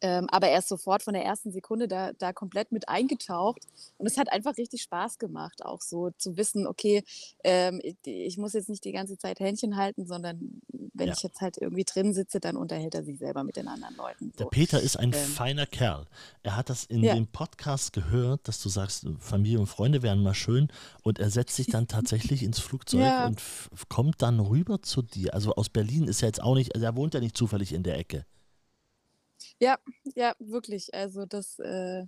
Ähm, 0.00 0.26
aber 0.30 0.48
er 0.48 0.58
ist 0.58 0.68
sofort 0.68 1.02
von 1.02 1.14
der 1.14 1.24
ersten 1.24 1.50
Sekunde 1.50 1.88
da, 1.88 2.12
da 2.12 2.32
komplett 2.32 2.72
mit 2.72 2.88
eingetaucht. 2.88 3.62
Und 3.96 4.06
es 4.06 4.16
hat 4.16 4.30
einfach 4.30 4.56
richtig 4.56 4.82
Spaß 4.82 5.18
gemacht, 5.18 5.64
auch 5.64 5.80
so 5.80 6.10
zu 6.10 6.36
wissen, 6.36 6.66
okay, 6.66 7.04
ähm, 7.44 7.80
ich, 7.82 7.96
ich, 8.04 8.38
muss 8.38 8.52
jetzt 8.52 8.68
nicht 8.68 8.84
die 8.84 8.92
ganze 8.92 9.18
Zeit 9.18 9.40
Händchen 9.40 9.76
halten, 9.76 10.06
sondern 10.06 10.60
wenn 10.94 11.08
ja. 11.08 11.14
ich 11.14 11.22
jetzt 11.22 11.40
halt 11.40 11.56
irgendwie 11.58 11.84
drin 11.84 12.12
sitze, 12.12 12.40
dann 12.40 12.56
unterhält 12.56 12.94
er 12.94 13.04
sich 13.04 13.18
selber 13.18 13.44
mit 13.44 13.56
den 13.56 13.68
anderen 13.68 13.96
Leuten. 13.96 14.32
So. 14.32 14.44
Der 14.44 14.50
Peter 14.50 14.80
ist 14.80 14.96
ein 14.96 15.12
ähm, 15.12 15.18
feiner 15.18 15.66
Kerl. 15.66 16.06
Er 16.42 16.56
hat 16.56 16.70
das 16.70 16.84
in 16.84 17.02
ja. 17.02 17.14
dem 17.14 17.26
Podcast 17.26 17.92
gehört, 17.92 18.46
dass 18.48 18.62
du 18.62 18.68
sagst, 18.68 19.06
Familie 19.18 19.60
und 19.60 19.66
Freunde 19.66 20.02
wären 20.02 20.22
mal 20.22 20.34
schön. 20.34 20.68
Und 21.02 21.18
er 21.18 21.30
setzt 21.30 21.56
sich 21.56 21.66
dann 21.66 21.88
tatsächlich 21.88 22.42
ins 22.42 22.58
Flugzeug 22.58 23.00
ja. 23.00 23.26
und 23.26 23.40
kommt 23.88 24.22
dann 24.22 24.40
rüber 24.40 24.82
zu 24.82 25.02
dir. 25.02 25.34
Also 25.34 25.54
aus 25.54 25.68
Berlin 25.68 26.08
ist 26.08 26.22
er 26.22 26.28
jetzt 26.28 26.42
auch 26.42 26.54
nicht, 26.54 26.74
also 26.74 26.84
er 26.84 26.96
wohnt 26.96 27.14
ja 27.14 27.20
nicht 27.20 27.36
zufällig 27.36 27.72
in 27.72 27.82
der 27.82 27.98
Ecke. 27.98 28.24
Ja, 29.60 29.78
ja, 30.14 30.34
wirklich. 30.38 30.94
Also 30.94 31.26
das 31.26 31.58
äh, 31.58 32.04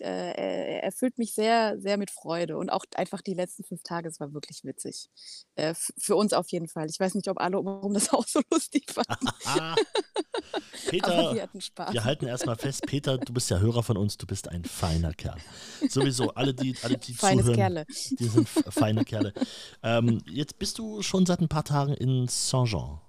äh, 0.00 0.80
erfüllt 0.80 1.18
mich 1.18 1.34
sehr, 1.34 1.78
sehr 1.78 1.96
mit 1.96 2.10
Freude. 2.10 2.56
Und 2.56 2.70
auch 2.70 2.84
einfach 2.96 3.20
die 3.20 3.34
letzten 3.34 3.64
fünf 3.64 3.82
Tage, 3.82 4.08
es 4.08 4.20
war 4.20 4.32
wirklich 4.32 4.64
witzig. 4.64 5.08
Äh, 5.54 5.74
für 5.98 6.16
uns 6.16 6.32
auf 6.32 6.48
jeden 6.50 6.68
Fall. 6.68 6.88
Ich 6.88 6.98
weiß 6.98 7.14
nicht, 7.14 7.28
ob 7.28 7.40
alle 7.40 7.58
umherum 7.58 7.94
das 7.94 8.08
auch 8.12 8.26
so 8.26 8.40
lustig 8.50 8.90
fanden. 8.90 9.28
Peter, 10.88 11.34
wir, 11.34 11.48
wir 11.92 12.04
halten 12.04 12.26
erstmal 12.26 12.56
fest, 12.56 12.86
Peter, 12.86 13.18
du 13.18 13.32
bist 13.32 13.50
ja 13.50 13.58
Hörer 13.58 13.82
von 13.82 13.96
uns, 13.96 14.18
du 14.18 14.26
bist 14.26 14.48
ein 14.48 14.64
feiner 14.64 15.14
Kerl. 15.14 15.38
Sowieso, 15.88 16.30
alle, 16.34 16.54
die, 16.54 16.76
alle, 16.82 16.98
die 16.98 17.14
Feines 17.14 17.46
zuhören, 17.46 17.56
Kerle. 17.56 17.86
die 17.86 18.28
sind 18.28 18.48
feine 18.48 19.04
Kerle. 19.04 19.32
Ähm, 19.82 20.22
jetzt 20.26 20.58
bist 20.58 20.78
du 20.78 21.02
schon 21.02 21.24
seit 21.26 21.40
ein 21.40 21.48
paar 21.48 21.64
Tagen 21.64 21.94
in 21.94 22.26
Saint-Jean. 22.28 23.00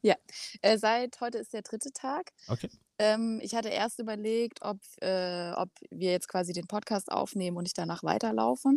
Ja, 0.00 0.14
äh, 0.62 0.78
seit 0.78 1.20
heute 1.20 1.38
ist 1.38 1.52
der 1.52 1.62
dritte 1.62 1.92
Tag. 1.92 2.32
Okay. 2.46 2.70
Ähm, 2.98 3.40
ich 3.42 3.54
hatte 3.54 3.68
erst 3.68 3.98
überlegt, 3.98 4.62
ob, 4.62 4.78
äh, 5.00 5.52
ob 5.52 5.70
wir 5.90 6.10
jetzt 6.10 6.28
quasi 6.28 6.52
den 6.52 6.66
Podcast 6.66 7.10
aufnehmen 7.10 7.56
und 7.56 7.66
ich 7.66 7.74
danach 7.74 8.02
weiterlaufe. 8.02 8.70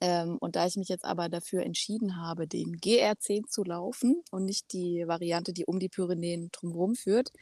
Ähm, 0.00 0.38
und 0.38 0.56
da 0.56 0.66
ich 0.66 0.76
mich 0.76 0.88
jetzt 0.88 1.04
aber 1.04 1.28
dafür 1.28 1.64
entschieden 1.64 2.16
habe, 2.16 2.46
den 2.46 2.76
GR10 2.76 3.48
zu 3.48 3.64
laufen 3.64 4.22
und 4.30 4.44
nicht 4.44 4.72
die 4.72 5.04
Variante, 5.06 5.52
die 5.52 5.66
um 5.66 5.80
die 5.80 5.88
Pyrenäen 5.88 6.50
drumherum 6.52 6.94
führt, 6.94 7.32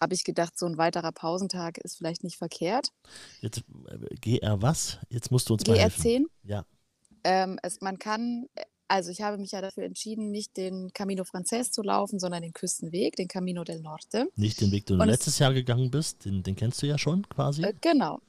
habe 0.00 0.14
ich 0.14 0.24
gedacht, 0.24 0.58
so 0.58 0.66
ein 0.66 0.78
weiterer 0.78 1.12
Pausentag 1.12 1.78
ist 1.78 1.96
vielleicht 1.96 2.24
nicht 2.24 2.36
verkehrt. 2.36 2.88
Jetzt 3.40 3.62
äh, 3.86 4.16
GR 4.16 4.60
was? 4.60 4.98
Jetzt 5.10 5.30
musst 5.30 5.48
du 5.48 5.54
uns 5.54 5.66
mal 5.66 5.76
GR10? 5.76 5.80
helfen. 5.80 6.26
Ja. 6.42 6.64
Ähm, 7.22 7.60
es, 7.62 7.80
man 7.80 8.00
kann 8.00 8.46
äh, 8.56 8.64
also 8.88 9.10
ich 9.10 9.22
habe 9.22 9.38
mich 9.38 9.52
ja 9.52 9.60
dafür 9.60 9.84
entschieden, 9.84 10.30
nicht 10.30 10.56
den 10.56 10.92
Camino 10.92 11.24
Frances 11.24 11.70
zu 11.70 11.82
laufen, 11.82 12.18
sondern 12.18 12.42
den 12.42 12.52
Küstenweg, 12.52 13.16
den 13.16 13.28
Camino 13.28 13.64
del 13.64 13.80
Norte. 13.80 14.28
Nicht 14.36 14.60
den 14.60 14.70
Weg, 14.70 14.86
den 14.86 14.98
du 14.98 15.04
letztes 15.04 15.38
Jahr 15.38 15.54
gegangen 15.54 15.90
bist, 15.90 16.24
den, 16.24 16.42
den 16.42 16.56
kennst 16.56 16.82
du 16.82 16.86
ja 16.86 16.98
schon 16.98 17.28
quasi. 17.28 17.62
Äh, 17.62 17.74
genau. 17.80 18.20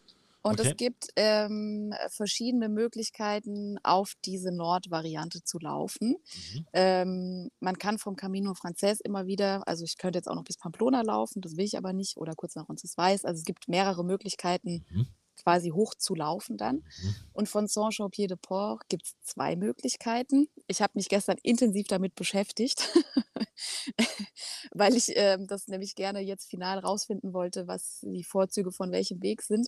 Und 0.43 0.59
okay. 0.59 0.69
es 0.69 0.77
gibt 0.77 1.07
ähm, 1.15 1.93
verschiedene 2.09 2.67
Möglichkeiten, 2.67 3.77
auf 3.81 4.13
diese 4.25 4.51
Nordvariante 4.51 5.41
zu 5.43 5.57
laufen. 5.57 6.17
Mhm. 6.53 6.65
Ähm, 6.73 7.49
man 7.61 7.77
kann 7.77 7.97
vom 7.97 8.17
Camino 8.17 8.53
Frances 8.53 8.99
immer 8.99 9.25
wieder, 9.25 9.65
also 9.69 9.85
ich 9.85 9.97
könnte 9.97 10.19
jetzt 10.19 10.27
auch 10.27 10.35
noch 10.35 10.43
bis 10.43 10.57
Pamplona 10.57 11.01
laufen, 11.01 11.41
das 11.41 11.55
will 11.55 11.63
ich 11.63 11.77
aber 11.77 11.93
nicht, 11.93 12.17
oder 12.17 12.35
kurz 12.35 12.55
nach 12.55 12.67
Roncesvalles. 12.67 13.23
Also 13.23 13.39
es 13.39 13.45
gibt 13.45 13.69
mehrere 13.69 14.03
Möglichkeiten, 14.03 14.85
mhm. 14.91 15.07
Quasi 15.43 15.69
hoch 15.69 15.93
zu 15.95 16.15
laufen 16.15 16.57
dann. 16.57 16.77
Mhm. 16.77 17.15
Und 17.33 17.49
von 17.49 17.67
Saint-Jean-Pied-de-Port 17.67 18.87
gibt 18.89 19.05
es 19.05 19.15
zwei 19.21 19.55
Möglichkeiten. 19.55 20.47
Ich 20.67 20.81
habe 20.81 20.93
mich 20.95 21.09
gestern 21.09 21.37
intensiv 21.43 21.87
damit 21.87 22.15
beschäftigt, 22.15 22.89
weil 24.71 24.95
ich 24.95 25.11
ähm, 25.15 25.47
das 25.47 25.67
nämlich 25.67 25.95
gerne 25.95 26.21
jetzt 26.21 26.49
final 26.49 26.79
rausfinden 26.79 27.33
wollte, 27.33 27.67
was 27.67 27.99
die 28.01 28.23
Vorzüge 28.23 28.71
von 28.71 28.91
welchem 28.91 29.21
Weg 29.21 29.41
sind. 29.41 29.67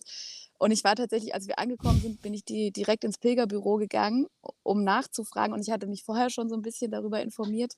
Und 0.58 0.70
ich 0.70 0.84
war 0.84 0.96
tatsächlich, 0.96 1.34
als 1.34 1.46
wir 1.46 1.58
angekommen 1.58 2.00
sind, 2.00 2.22
bin 2.22 2.32
ich 2.32 2.44
die 2.44 2.72
direkt 2.72 3.04
ins 3.04 3.18
Pilgerbüro 3.18 3.76
gegangen, 3.76 4.26
um 4.62 4.82
nachzufragen. 4.82 5.52
Und 5.52 5.60
ich 5.60 5.70
hatte 5.70 5.86
mich 5.86 6.02
vorher 6.02 6.30
schon 6.30 6.48
so 6.48 6.54
ein 6.54 6.62
bisschen 6.62 6.90
darüber 6.90 7.20
informiert 7.20 7.74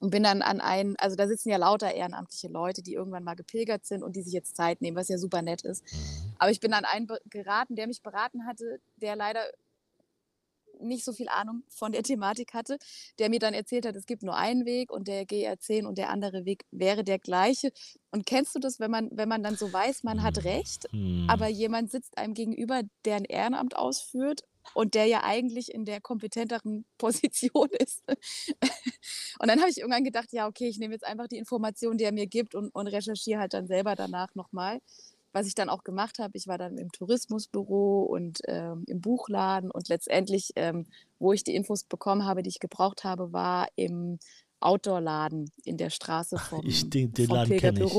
und 0.00 0.10
bin 0.10 0.22
dann 0.22 0.42
an 0.42 0.60
einen, 0.60 0.96
also 0.96 1.14
da 1.14 1.28
sitzen 1.28 1.50
ja 1.50 1.58
lauter 1.58 1.94
ehrenamtliche 1.94 2.48
Leute, 2.48 2.82
die 2.82 2.94
irgendwann 2.94 3.22
mal 3.22 3.34
gepilgert 3.36 3.86
sind 3.86 4.02
und 4.02 4.16
die 4.16 4.22
sich 4.22 4.32
jetzt 4.32 4.56
Zeit 4.56 4.80
nehmen, 4.80 4.96
was 4.96 5.08
ja 5.08 5.18
super 5.18 5.42
nett 5.42 5.62
ist. 5.62 5.84
Mhm. 5.92 6.34
Aber 6.38 6.50
ich 6.50 6.60
bin 6.60 6.72
an 6.72 6.84
einen 6.84 7.06
geraten, 7.26 7.76
der 7.76 7.86
mich 7.86 8.02
beraten 8.02 8.46
hatte, 8.46 8.80
der 8.96 9.14
leider 9.14 9.42
nicht 10.82 11.04
so 11.04 11.12
viel 11.12 11.28
Ahnung 11.28 11.62
von 11.68 11.92
der 11.92 12.02
Thematik 12.02 12.54
hatte, 12.54 12.78
der 13.18 13.28
mir 13.28 13.38
dann 13.38 13.52
erzählt 13.52 13.84
hat, 13.84 13.96
es 13.96 14.06
gibt 14.06 14.22
nur 14.22 14.34
einen 14.36 14.64
Weg 14.64 14.90
und 14.90 15.08
der 15.08 15.24
GR10 15.26 15.84
und 15.84 15.98
der 15.98 16.08
andere 16.08 16.46
Weg 16.46 16.64
wäre 16.70 17.04
der 17.04 17.18
gleiche. 17.18 17.70
Und 18.10 18.24
kennst 18.24 18.54
du 18.54 18.58
das, 18.58 18.80
wenn 18.80 18.90
man, 18.90 19.10
wenn 19.12 19.28
man 19.28 19.42
dann 19.42 19.56
so 19.56 19.70
weiß, 19.70 20.02
man 20.04 20.22
hat 20.22 20.42
recht, 20.44 20.86
Mhm. 20.92 21.26
aber 21.28 21.48
jemand 21.48 21.90
sitzt 21.90 22.16
einem 22.16 22.32
gegenüber, 22.32 22.80
der 23.04 23.16
ein 23.16 23.24
Ehrenamt 23.26 23.76
ausführt 23.76 24.44
und 24.74 24.94
der 24.94 25.06
ja 25.06 25.22
eigentlich 25.24 25.72
in 25.72 25.84
der 25.84 26.00
kompetenteren 26.00 26.84
Position 26.98 27.68
ist. 27.78 28.02
und 29.38 29.48
dann 29.48 29.60
habe 29.60 29.70
ich 29.70 29.78
irgendwann 29.78 30.04
gedacht, 30.04 30.32
ja, 30.32 30.46
okay, 30.46 30.68
ich 30.68 30.78
nehme 30.78 30.94
jetzt 30.94 31.06
einfach 31.06 31.28
die 31.28 31.38
Information, 31.38 31.98
die 31.98 32.04
er 32.04 32.12
mir 32.12 32.26
gibt 32.26 32.54
und, 32.54 32.70
und 32.74 32.86
recherchiere 32.86 33.40
halt 33.40 33.54
dann 33.54 33.66
selber 33.66 33.94
danach 33.94 34.34
nochmal. 34.34 34.80
Was 35.32 35.46
ich 35.46 35.54
dann 35.54 35.68
auch 35.68 35.84
gemacht 35.84 36.18
habe, 36.18 36.36
ich 36.36 36.48
war 36.48 36.58
dann 36.58 36.76
im 36.76 36.90
Tourismusbüro 36.90 38.02
und 38.02 38.40
ähm, 38.48 38.84
im 38.88 39.00
Buchladen 39.00 39.70
und 39.70 39.88
letztendlich, 39.88 40.50
ähm, 40.56 40.86
wo 41.20 41.32
ich 41.32 41.44
die 41.44 41.54
Infos 41.54 41.84
bekommen 41.84 42.24
habe, 42.24 42.42
die 42.42 42.48
ich 42.48 42.58
gebraucht 42.58 43.04
habe, 43.04 43.32
war 43.32 43.68
im 43.76 44.18
Outdoor-Laden 44.60 45.50
in 45.64 45.76
der 45.76 45.90
Straße 45.90 46.38
vom, 46.38 46.64
Ich, 46.66 46.88
den, 46.90 47.12
den 47.12 47.26
vom 47.26 47.36
Laden 47.36 47.58
kenne 47.58 47.84
ich. 47.84 47.92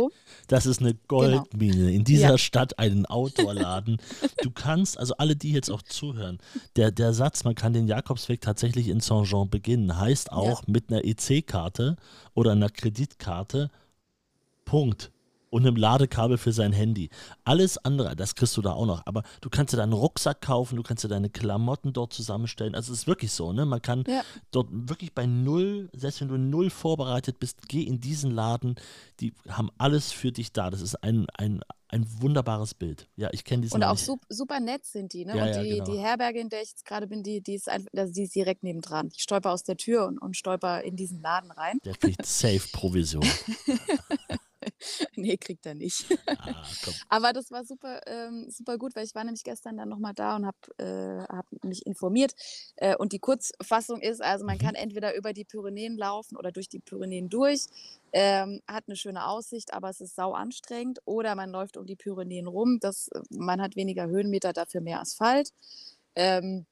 Das 0.48 0.66
ist 0.66 0.80
eine 0.80 0.94
Genau. 0.94 1.04
Goldmine. 1.08 1.92
In 1.92 2.04
dieser 2.04 2.32
Ja. 2.32 2.38
Stadt 2.38 2.78
einen 2.80 3.06
Outdoor-Laden. 3.06 3.98
Du 4.44 4.52
kannst, 4.52 4.98
also 4.98 5.16
alle, 5.18 5.36
die 5.36 5.52
jetzt 5.52 5.70
auch 5.70 5.82
zuhören, 5.82 6.38
der, 6.76 6.92
der 6.92 7.14
Satz, 7.14 7.44
man 7.44 7.56
kann 7.56 7.74
den 7.74 7.88
Jakobsweg 7.88 8.42
tatsächlich 8.42 8.88
in 8.88 9.00
Saint-Jean 9.00 9.50
beginnen, 9.50 9.98
heißt 10.00 10.32
auch 10.32 10.66
mit 10.68 10.90
einer 10.92 11.04
EC-Karte 11.04 11.96
oder 12.34 12.52
einer 12.52 12.70
Kreditkarte. 12.70 13.70
Punkt. 14.66 15.12
Und 15.52 15.68
einem 15.68 15.76
Ladekabel 15.76 16.38
für 16.38 16.54
sein 16.54 16.72
Handy. 16.72 17.10
Alles 17.44 17.78
andere, 17.78 18.16
das 18.16 18.36
kriegst 18.36 18.56
du 18.56 18.62
da 18.62 18.72
auch 18.72 18.86
noch. 18.86 19.02
Aber 19.06 19.22
du 19.42 19.50
kannst 19.50 19.74
dir 19.74 19.78
deinen 19.78 19.92
Rucksack 19.94 20.40
kaufen, 20.42 20.78
du 20.78 20.82
kannst 20.82 21.04
dir 21.04 21.10
deine 21.10 21.30
Klamotten 21.30 21.92
dort 21.92 22.14
zusammenstellen. 22.14 22.74
Also 22.74 22.94
es 22.94 23.00
ist 23.00 23.08
wirklich 23.08 23.34
so, 23.34 23.52
ne? 23.52 23.66
Man 23.66 23.82
kann 23.82 24.06
Ja. 24.08 24.24
dort 24.52 24.70
wirklich 24.72 25.14
bei 25.14 25.26
null, 25.26 25.90
selbst 25.94 26.22
wenn 26.22 26.30
du 26.30 26.38
null 26.38 26.70
vorbereitet 26.70 27.38
bist, 27.40 27.68
geh 27.68 27.84
in 27.84 28.00
diesen 28.00 28.32
Laden. 28.32 28.76
Die 29.20 29.34
haben 29.50 29.70
alles 29.78 30.14
für 30.14 30.32
dich 30.32 30.54
da. 30.54 30.70
Das 30.70 30.80
ist 30.80 30.96
ein, 31.04 31.28
ein, 31.34 31.60
ein 31.90 32.06
wunderbares 32.22 32.74
Bild. 32.74 33.10
Ja, 33.18 33.28
ich 33.34 33.44
kenne 33.44 33.64
diesen 33.64 33.76
Und 33.76 33.84
auch 33.84 33.98
sup 33.98 34.22
super 34.30 34.62
nett 34.62 34.86
sind 34.86 35.12
die. 35.12 35.26
Ne? 35.26 35.36
Ja, 35.36 35.44
und 35.44 35.50
ja, 35.50 35.64
die, 35.64 35.70
genau. 35.72 35.84
die 35.84 35.98
Herberge, 35.98 36.40
in 36.40 36.48
der 36.48 36.62
ich 36.62 36.70
jetzt 36.70 36.86
gerade 36.86 37.08
bin, 37.08 37.24
die, 37.24 37.42
die, 37.42 37.56
ist 37.56 37.68
einfach, 37.68 37.90
also 37.94 38.14
die 38.14 38.24
ist 38.24 38.34
direkt 38.34 38.64
nebendran. 38.64 39.10
Ich 39.14 39.22
stolper 39.24 39.52
aus 39.52 39.64
der 39.64 39.76
Tür 39.76 40.06
und, 40.08 40.18
und 40.18 40.38
stolper 40.38 40.82
in 40.82 40.96
diesen 40.96 41.20
Laden 41.22 41.52
rein. 41.52 41.80
Der 41.84 41.96
kriegt 41.96 42.26
Safe 42.26 42.62
Provision. 42.72 43.28
nee, 45.16 45.38
kriegt 45.38 45.66
er 45.66 45.76
nicht. 45.76 46.06
Ah. 46.28 46.74
Aber 47.10 47.34
das 47.34 47.52
war 47.52 47.64
super, 47.66 48.02
ähm, 48.08 48.50
super 48.50 48.78
gut, 48.78 48.96
weil 48.96 49.06
ich 49.06 49.16
war 49.16 49.24
nämlich 49.24 49.44
gestern 49.44 49.78
dann 49.78 49.90
nochmal 49.90 50.14
da 50.14 50.36
und 50.36 50.46
habe 50.46 50.58
äh, 50.78 51.24
hab 51.34 51.46
mich 51.64 51.86
informiert. 51.86 52.34
Äh, 52.78 52.96
und 52.96 53.12
die 53.14 53.20
Kurzfassung 53.20 54.02
ist, 54.02 54.22
also 54.22 54.46
man 54.46 54.58
Mhm. 54.58 54.58
kann 54.58 54.76
entweder 54.76 55.16
über 55.16 55.34
die 55.34 55.46
Pyrenäen 55.46 55.98
laufen 55.98 56.38
oder 56.38 56.52
durch 56.52 56.70
die 56.70 56.80
Pyrenäen 56.80 57.30
durch. 57.30 57.68
Ähm, 58.14 58.62
hat 58.68 58.86
eine 58.88 58.96
schöne 58.98 59.26
Aussicht, 59.28 59.74
aber 59.74 59.90
es 59.90 60.02
ist 60.02 60.16
sau 60.16 60.34
anstrengend. 60.34 61.00
Oder 61.06 61.36
man 61.36 61.50
läuft 61.52 61.78
um 61.78 61.86
die 61.86 61.96
Pyrenäen 61.96 62.48
rum. 62.48 62.80
Das, 62.80 63.10
man 63.30 63.62
hat 63.62 63.76
weniger 63.76 64.08
Höhenmeter, 64.08 64.54
dafür 64.54 64.82
mehr 64.82 65.00
Asphalt. 65.02 65.52
Ähm, 66.16 66.66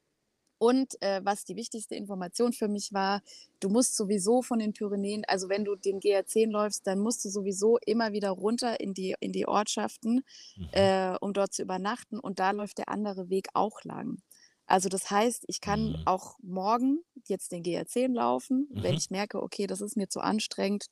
und 0.59 1.01
äh, 1.01 1.21
was 1.23 1.45
die 1.45 1.55
wichtigste 1.55 1.95
Information 1.95 2.53
für 2.53 2.67
mich 2.67 2.93
war, 2.93 3.21
du 3.59 3.69
musst 3.69 3.95
sowieso 3.97 4.41
von 4.43 4.59
den 4.59 4.73
Pyrenäen, 4.73 5.23
also 5.27 5.49
wenn 5.49 5.65
du 5.65 5.75
den 5.75 5.99
GR10 5.99 6.51
läufst, 6.51 6.85
dann 6.87 6.99
musst 6.99 7.25
du 7.25 7.29
sowieso 7.29 7.77
immer 7.85 8.11
wieder 8.13 8.29
runter 8.31 8.79
in 8.79 8.93
die, 8.93 9.15
in 9.19 9.31
die 9.31 9.47
Ortschaften, 9.47 10.23
Mhm. 10.57 10.69
äh, 10.71 11.15
um 11.21 11.33
dort 11.33 11.53
zu 11.53 11.61
übernachten. 11.63 12.19
Und 12.19 12.39
da 12.39 12.51
läuft 12.51 12.77
der 12.77 12.89
andere 12.89 13.29
Weg 13.29 13.47
auch 13.53 13.83
lang. 13.83 14.19
Also 14.67 14.89
das 14.89 15.09
heißt, 15.09 15.45
ich 15.47 15.61
kann 15.61 15.95
Mhm. 15.97 16.03
auch 16.05 16.37
morgen 16.41 16.99
jetzt 17.27 17.51
den 17.51 17.63
GR10 17.63 18.13
laufen. 18.13 18.67
Wenn 18.75 18.93
Mhm. 18.93 18.97
ich 18.97 19.09
merke, 19.09 19.41
okay, 19.41 19.65
das 19.67 19.81
ist 19.81 19.97
mir 19.97 20.09
zu 20.09 20.19
anstrengend, 20.19 20.87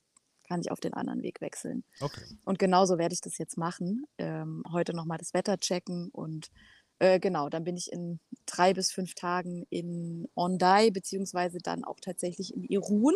kann 0.48 0.62
ich 0.62 0.72
auf 0.72 0.80
den 0.80 0.94
anderen 0.94 1.22
Weg 1.24 1.42
wechseln. 1.42 1.84
Okay. 2.02 2.38
Und 2.46 2.58
genauso 2.60 2.98
werde 2.98 3.14
ich 3.14 3.22
das 3.22 3.38
jetzt 3.38 3.58
machen. 3.58 4.06
Ähm, 4.18 4.64
heute 4.72 4.94
nochmal 4.96 5.18
das 5.18 5.34
Wetter 5.34 5.58
checken 5.60 6.10
und 6.12 6.48
äh, 7.00 7.20
genau, 7.20 7.50
dann 7.50 7.64
bin 7.64 7.78
ich 7.78 7.92
in 7.92 8.20
drei 8.46 8.74
bis 8.74 8.92
fünf 8.92 9.14
Tagen 9.14 9.66
in 9.70 10.28
Ondai, 10.36 10.90
beziehungsweise 10.90 11.60
dann 11.60 11.84
auch 11.84 12.00
tatsächlich 12.00 12.56
in 12.56 12.64
Irun, 12.64 13.14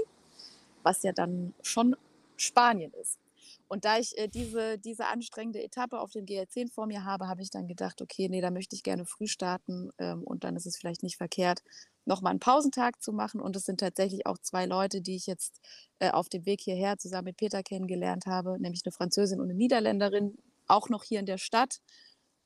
was 0.84 1.04
ja 1.04 1.14
dann 1.14 1.54
schon 1.62 1.96
Spanien 2.38 2.94
ist. 2.94 3.20
Und 3.68 3.86
da 3.86 3.98
ich 3.98 4.18
äh, 4.18 4.28
diese, 4.28 4.78
diese 4.78 5.06
anstrengende 5.08 5.64
Etappe 5.64 6.00
auf 6.00 6.12
dem 6.12 6.26
GR10 6.26 6.72
vor 6.72 6.88
mir 6.88 7.06
habe, 7.06 7.28
habe 7.28 7.42
ich 7.42 7.50
dann 7.50 7.68
gedacht, 7.68 8.02
okay, 8.02 8.28
nee, 8.30 8.42
da 8.42 8.52
möchte 8.52 8.76
ich 8.76 8.84
gerne 8.84 9.06
früh 9.06 9.28
starten 9.28 9.92
ähm, 9.98 10.24
und 10.24 10.44
dann 10.44 10.56
ist 10.56 10.66
es 10.66 10.78
vielleicht 10.78 11.04
nicht 11.04 11.18
verkehrt, 11.18 11.64
nochmal 12.06 12.32
einen 12.32 12.40
Pausentag 12.40 13.02
zu 13.02 13.14
machen. 13.14 13.40
Und 13.40 13.56
es 13.56 13.64
sind 13.64 13.80
tatsächlich 13.80 14.26
auch 14.26 14.38
zwei 14.40 14.66
Leute, 14.66 15.02
die 15.02 15.16
ich 15.16 15.26
jetzt 15.26 15.62
äh, 16.00 16.12
auf 16.12 16.28
dem 16.28 16.46
Weg 16.46 16.62
hierher 16.62 16.98
zusammen 16.98 17.26
mit 17.26 17.38
Peter 17.38 17.64
kennengelernt 17.64 18.26
habe, 18.26 18.60
nämlich 18.60 18.82
eine 18.86 18.92
Französin 18.92 19.40
und 19.40 19.50
eine 19.50 19.58
Niederländerin, 19.58 20.38
auch 20.68 20.90
noch 20.90 21.04
hier 21.04 21.20
in 21.20 21.26
der 21.26 21.38
Stadt. 21.38 21.80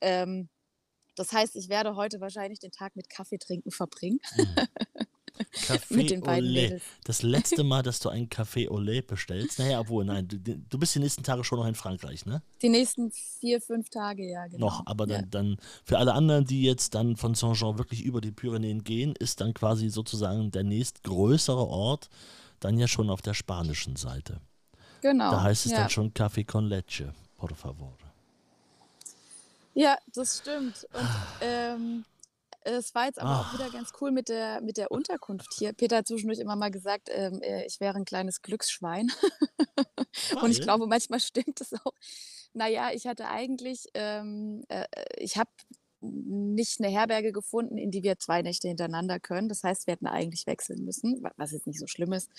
Ähm, 0.00 0.48
das 1.16 1.32
heißt, 1.32 1.56
ich 1.56 1.68
werde 1.68 1.96
heute 1.96 2.20
wahrscheinlich 2.20 2.60
den 2.60 2.70
Tag 2.70 2.94
mit 2.94 3.10
Kaffee 3.10 3.38
trinken 3.38 3.70
verbringen. 3.70 4.20
Café 5.52 5.80
Mit 5.96 6.10
den 6.10 6.20
beiden 6.20 6.48
Olé. 6.48 6.62
Mädels. 6.62 6.82
Das 7.04 7.22
letzte 7.22 7.64
Mal, 7.64 7.82
dass 7.82 7.98
du 7.98 8.08
einen 8.08 8.28
Café 8.28 8.68
Olé 8.68 9.02
bestellst. 9.02 9.58
Naja, 9.58 9.80
obwohl, 9.80 10.04
nein, 10.04 10.28
du, 10.28 10.38
du 10.38 10.78
bist 10.78 10.94
die 10.94 10.98
nächsten 10.98 11.22
Tage 11.22 11.44
schon 11.44 11.58
noch 11.58 11.66
in 11.66 11.74
Frankreich, 11.74 12.26
ne? 12.26 12.42
Die 12.62 12.68
nächsten 12.68 13.10
vier, 13.10 13.60
fünf 13.60 13.90
Tage, 13.90 14.30
ja, 14.30 14.46
genau. 14.46 14.66
Noch, 14.66 14.86
aber 14.86 15.06
dann, 15.06 15.22
ja. 15.22 15.26
dann 15.30 15.56
für 15.84 15.98
alle 15.98 16.14
anderen, 16.14 16.44
die 16.44 16.62
jetzt 16.62 16.94
dann 16.94 17.16
von 17.16 17.34
Saint-Jean 17.34 17.78
wirklich 17.78 18.02
über 18.02 18.20
die 18.20 18.32
Pyrenäen 18.32 18.84
gehen, 18.84 19.14
ist 19.18 19.40
dann 19.40 19.54
quasi 19.54 19.88
sozusagen 19.88 20.50
der 20.50 20.64
nächstgrößere 20.64 21.66
Ort 21.66 22.08
dann 22.60 22.78
ja 22.78 22.88
schon 22.88 23.10
auf 23.10 23.22
der 23.22 23.34
spanischen 23.34 23.96
Seite. 23.96 24.40
Genau. 25.02 25.30
Da 25.30 25.42
heißt 25.42 25.66
es 25.66 25.72
ja. 25.72 25.80
dann 25.80 25.90
schon 25.90 26.12
Café 26.12 26.46
con 26.46 26.66
leche, 26.66 27.12
por 27.36 27.54
favor. 27.54 27.96
Ja, 29.78 29.98
das 30.14 30.38
stimmt. 30.38 30.86
Und 30.94 31.08
ähm, 31.42 32.04
es 32.62 32.94
war 32.94 33.04
jetzt 33.06 33.20
aber 33.20 33.28
Ah. 33.30 33.40
auch 33.42 33.52
wieder 33.52 33.68
ganz 33.70 33.92
cool 34.00 34.10
mit 34.10 34.30
der, 34.30 34.62
mit 34.62 34.78
der 34.78 34.90
Unterkunft 34.90 35.52
hier. 35.58 35.74
Peter 35.74 35.98
hat 35.98 36.06
zwischendurch 36.08 36.38
immer 36.38 36.56
mal 36.56 36.70
gesagt, 36.70 37.10
ähm, 37.12 37.42
äh, 37.42 37.66
ich 37.66 37.78
wäre 37.78 37.94
ein 37.96 38.06
kleines 38.06 38.40
Glücksschwein. 38.40 39.12
Und 40.42 40.50
ich 40.50 40.62
glaube, 40.62 40.86
manchmal 40.86 41.20
stimmt 41.20 41.60
es 41.60 41.74
auch. 41.74 41.92
Naja, 42.54 42.88
ich 42.94 43.06
hatte 43.06 43.28
eigentlich, 43.28 43.84
ähm, 43.92 44.64
äh, 44.68 44.86
ich 45.18 45.36
habe 45.36 45.50
nicht 46.00 46.80
eine 46.80 46.88
Herberge 46.90 47.32
gefunden, 47.32 47.78
in 47.78 47.90
die 47.90 48.02
wir 48.02 48.18
zwei 48.18 48.42
Nächte 48.42 48.68
hintereinander 48.68 49.18
können. 49.20 49.48
Das 49.48 49.62
heißt, 49.64 49.86
wir 49.86 49.92
hätten 49.92 50.06
eigentlich 50.06 50.46
wechseln 50.46 50.84
müssen, 50.84 51.22
wa- 51.22 51.32
was 51.36 51.52
jetzt 51.52 51.66
nicht 51.66 51.80
so 51.80 51.86
schlimm 51.86 52.12
ist. 52.12 52.30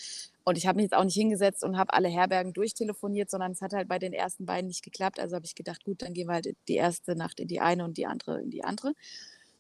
Und 0.44 0.58
ich 0.58 0.68
habe 0.68 0.78
mich 0.78 0.84
jetzt 0.84 0.96
auch 0.96 1.04
nicht 1.04 1.16
hingesetzt 1.16 1.64
und 1.64 1.78
habe 1.78 1.94
alle 1.94 2.08
Herbergen 2.08 2.54
durchtelefoniert, 2.54 3.30
sondern 3.30 3.52
es 3.52 3.62
hat 3.62 3.74
halt 3.74 3.88
bei 3.88 4.00
den 4.00 4.14
ersten 4.14 4.46
beiden 4.46 4.68
nicht 4.68 4.84
geklappt. 4.84 5.20
Also 5.20 5.36
habe 5.36 5.46
ich 5.46 5.56
gedacht, 5.56 5.84
gut, 5.84 6.02
dann 6.02 6.14
gehen 6.14 6.28
wir 6.28 6.34
halt 6.36 6.56
die 6.68 6.76
erste 6.76 7.16
Nacht 7.16 7.40
in 7.40 7.48
die 7.48 7.60
eine 7.60 7.84
und 7.84 7.98
die 7.98 8.06
andere 8.06 8.42
in 8.42 8.50
die 8.50 8.64
andere. 8.64 8.94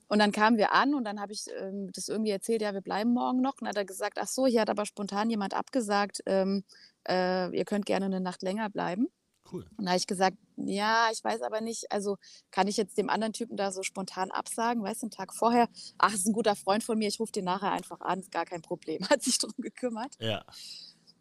Und 0.10 0.20
dann 0.20 0.32
kamen 0.32 0.58
wir 0.58 0.72
an 0.72 0.94
und 0.94 1.04
dann 1.04 1.20
habe 1.20 1.34
ich 1.34 1.46
ähm, 1.60 1.92
das 1.92 2.08
irgendwie 2.08 2.32
erzählt, 2.32 2.62
ja, 2.62 2.74
wir 2.74 2.82
bleiben 2.82 3.14
morgen 3.14 3.42
noch. 3.42 3.54
Und 3.54 3.62
dann 3.62 3.70
hat 3.70 3.78
er 3.78 3.86
gesagt, 3.86 4.18
ach 4.22 4.28
so, 4.28 4.48
hier 4.48 4.62
hat 4.62 4.70
aber 4.70 4.86
spontan 4.86 5.30
jemand 5.30 5.54
abgesagt, 5.54 6.22
ähm, 6.26 6.64
äh, 7.10 7.54
ihr 7.56 7.66
könnt 7.66 7.86
gerne 7.86 8.06
eine 8.06 8.22
Nacht 8.22 8.42
länger 8.42 8.70
bleiben. 8.70 9.10
Cool. 9.52 9.66
Und 9.78 9.86
da 9.86 9.92
habe 9.92 9.98
ich 9.98 10.08
gesagt, 10.08 10.38
ja, 10.58 11.10
ich 11.12 11.24
weiß 11.24 11.42
aber 11.42 11.62
nicht, 11.62 11.92
also 11.92 12.18
kann 12.52 12.68
ich 12.68 12.78
jetzt 12.78 12.98
dem 12.98 13.10
anderen 13.10 13.34
Typen 13.34 13.58
da 13.58 13.72
so 13.72 13.84
spontan 13.84 14.32
absagen, 14.32 14.84
weißt 14.84 15.04
du, 15.04 15.06
einen 15.06 15.12
Tag 15.12 15.34
vorher, 15.34 15.70
ach, 15.98 16.14
ist 16.14 16.28
ein 16.28 16.34
guter 16.34 16.56
Freund 16.56 16.84
von 16.84 16.98
mir, 16.98 17.08
ich 17.08 17.20
rufe 17.20 17.32
den 17.32 17.46
nachher 17.46 17.72
einfach 17.72 18.02
an, 18.02 18.20
ist 18.20 18.32
gar 18.32 18.46
kein 18.46 18.62
Problem, 18.62 19.00
hat 19.10 19.24
sich 19.24 19.38
drum 19.38 19.54
gekümmert. 19.58 20.16
Ja. 20.20 20.44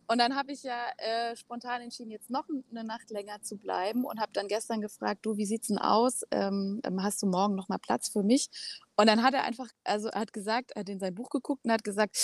Und 0.08 0.18
dann 0.18 0.36
habe 0.36 0.52
ich 0.52 0.62
ja 0.62 0.86
äh, 0.98 1.34
spontan 1.36 1.82
entschieden, 1.82 2.12
jetzt 2.12 2.30
noch 2.30 2.44
eine 2.70 2.84
Nacht 2.84 3.10
länger 3.10 3.42
zu 3.42 3.56
bleiben 3.56 4.04
und 4.04 4.20
habe 4.20 4.32
dann 4.32 4.46
gestern 4.46 4.80
gefragt, 4.80 5.26
du, 5.26 5.36
wie 5.36 5.46
sieht's 5.46 5.66
denn 5.66 5.78
aus? 5.78 6.22
Ähm, 6.30 6.80
ähm, 6.84 7.02
hast 7.02 7.22
du 7.22 7.26
morgen 7.26 7.56
noch 7.56 7.68
mal 7.68 7.78
Platz 7.78 8.08
für 8.08 8.22
mich? 8.22 8.48
Und 8.96 9.08
dann 9.08 9.22
hat 9.22 9.34
er 9.34 9.42
einfach, 9.42 9.66
also 9.82 10.08
er 10.08 10.20
hat 10.20 10.32
gesagt, 10.32 10.72
er 10.72 10.80
hat 10.80 10.88
in 10.88 11.00
sein 11.00 11.14
Buch 11.14 11.28
geguckt 11.30 11.64
und 11.64 11.72
hat 11.72 11.82
gesagt, 11.82 12.16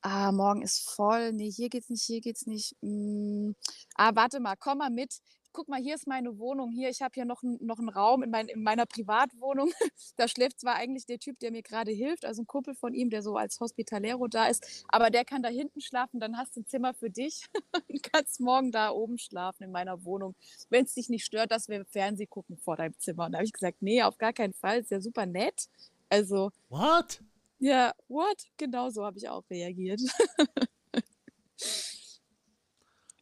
ah, 0.00 0.32
morgen 0.32 0.62
ist 0.62 0.88
voll, 0.88 1.32
nee, 1.32 1.50
hier 1.50 1.68
geht's 1.68 1.90
nicht, 1.90 2.04
hier 2.04 2.20
geht's 2.20 2.46
nicht. 2.46 2.74
Mm, 2.80 3.52
ah, 3.96 4.12
warte 4.14 4.40
mal, 4.40 4.56
komm 4.56 4.78
mal 4.78 4.90
mit. 4.90 5.18
Guck 5.56 5.68
mal, 5.68 5.80
hier 5.80 5.94
ist 5.94 6.06
meine 6.06 6.38
Wohnung, 6.38 6.70
hier, 6.70 6.90
ich 6.90 7.00
habe 7.00 7.12
hier 7.14 7.24
noch, 7.24 7.42
noch 7.42 7.78
einen 7.78 7.88
Raum 7.88 8.22
in, 8.22 8.28
mein, 8.28 8.46
in 8.48 8.62
meiner 8.62 8.84
Privatwohnung. 8.84 9.72
da 10.16 10.28
schläft 10.28 10.60
zwar 10.60 10.74
eigentlich 10.74 11.06
der 11.06 11.18
Typ, 11.18 11.38
der 11.38 11.50
mir 11.50 11.62
gerade 11.62 11.92
hilft, 11.92 12.26
also 12.26 12.42
ein 12.42 12.46
Kumpel 12.46 12.74
von 12.74 12.92
ihm, 12.92 13.08
der 13.08 13.22
so 13.22 13.36
als 13.36 13.58
Hospitalero 13.58 14.28
da 14.28 14.48
ist, 14.48 14.84
aber 14.88 15.08
der 15.08 15.24
kann 15.24 15.42
da 15.42 15.48
hinten 15.48 15.80
schlafen, 15.80 16.20
dann 16.20 16.36
hast 16.36 16.56
du 16.56 16.60
ein 16.60 16.66
Zimmer 16.66 16.92
für 16.92 17.08
dich 17.08 17.46
und 17.88 18.02
kannst 18.02 18.38
morgen 18.38 18.70
da 18.70 18.90
oben 18.90 19.16
schlafen 19.16 19.62
in 19.62 19.72
meiner 19.72 20.04
Wohnung. 20.04 20.34
Wenn 20.68 20.84
es 20.84 20.92
dich 20.92 21.08
nicht 21.08 21.24
stört, 21.24 21.50
dass 21.50 21.68
wir 21.68 21.86
Fernseh 21.86 22.26
gucken 22.26 22.58
vor 22.58 22.76
deinem 22.76 22.98
Zimmer. 22.98 23.24
Und 23.24 23.32
da 23.32 23.38
habe 23.38 23.46
ich 23.46 23.54
gesagt, 23.54 23.78
nee, 23.80 24.02
auf 24.02 24.18
gar 24.18 24.34
keinen 24.34 24.52
Fall, 24.52 24.80
ist 24.80 24.90
ja 24.90 25.00
super 25.00 25.24
nett. 25.24 25.68
Also. 26.10 26.50
What? 26.68 27.22
Ja, 27.58 27.94
what? 28.08 28.44
Genau 28.58 28.90
so 28.90 29.06
habe 29.06 29.16
ich 29.16 29.26
auch 29.26 29.48
reagiert. 29.48 30.02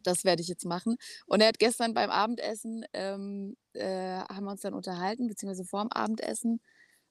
das 0.07 0.25
werde 0.25 0.43
ich 0.43 0.49
jetzt 0.49 0.65
machen. 0.65 0.97
Und 1.27 1.41
er 1.41 1.49
hat 1.49 1.59
gestern 1.59 1.95
beim 1.95 2.11
Abendessen, 2.11 2.85
ähm, 2.93 3.57
äh, 3.75 4.19
haben 4.21 4.45
wir 4.45 4.53
uns 4.53 4.63
dann 4.63 4.75
unterhalten, 4.75 5.27
beziehungsweise 5.27 5.65
vorm 5.65 5.89
Abendessen. 5.91 6.61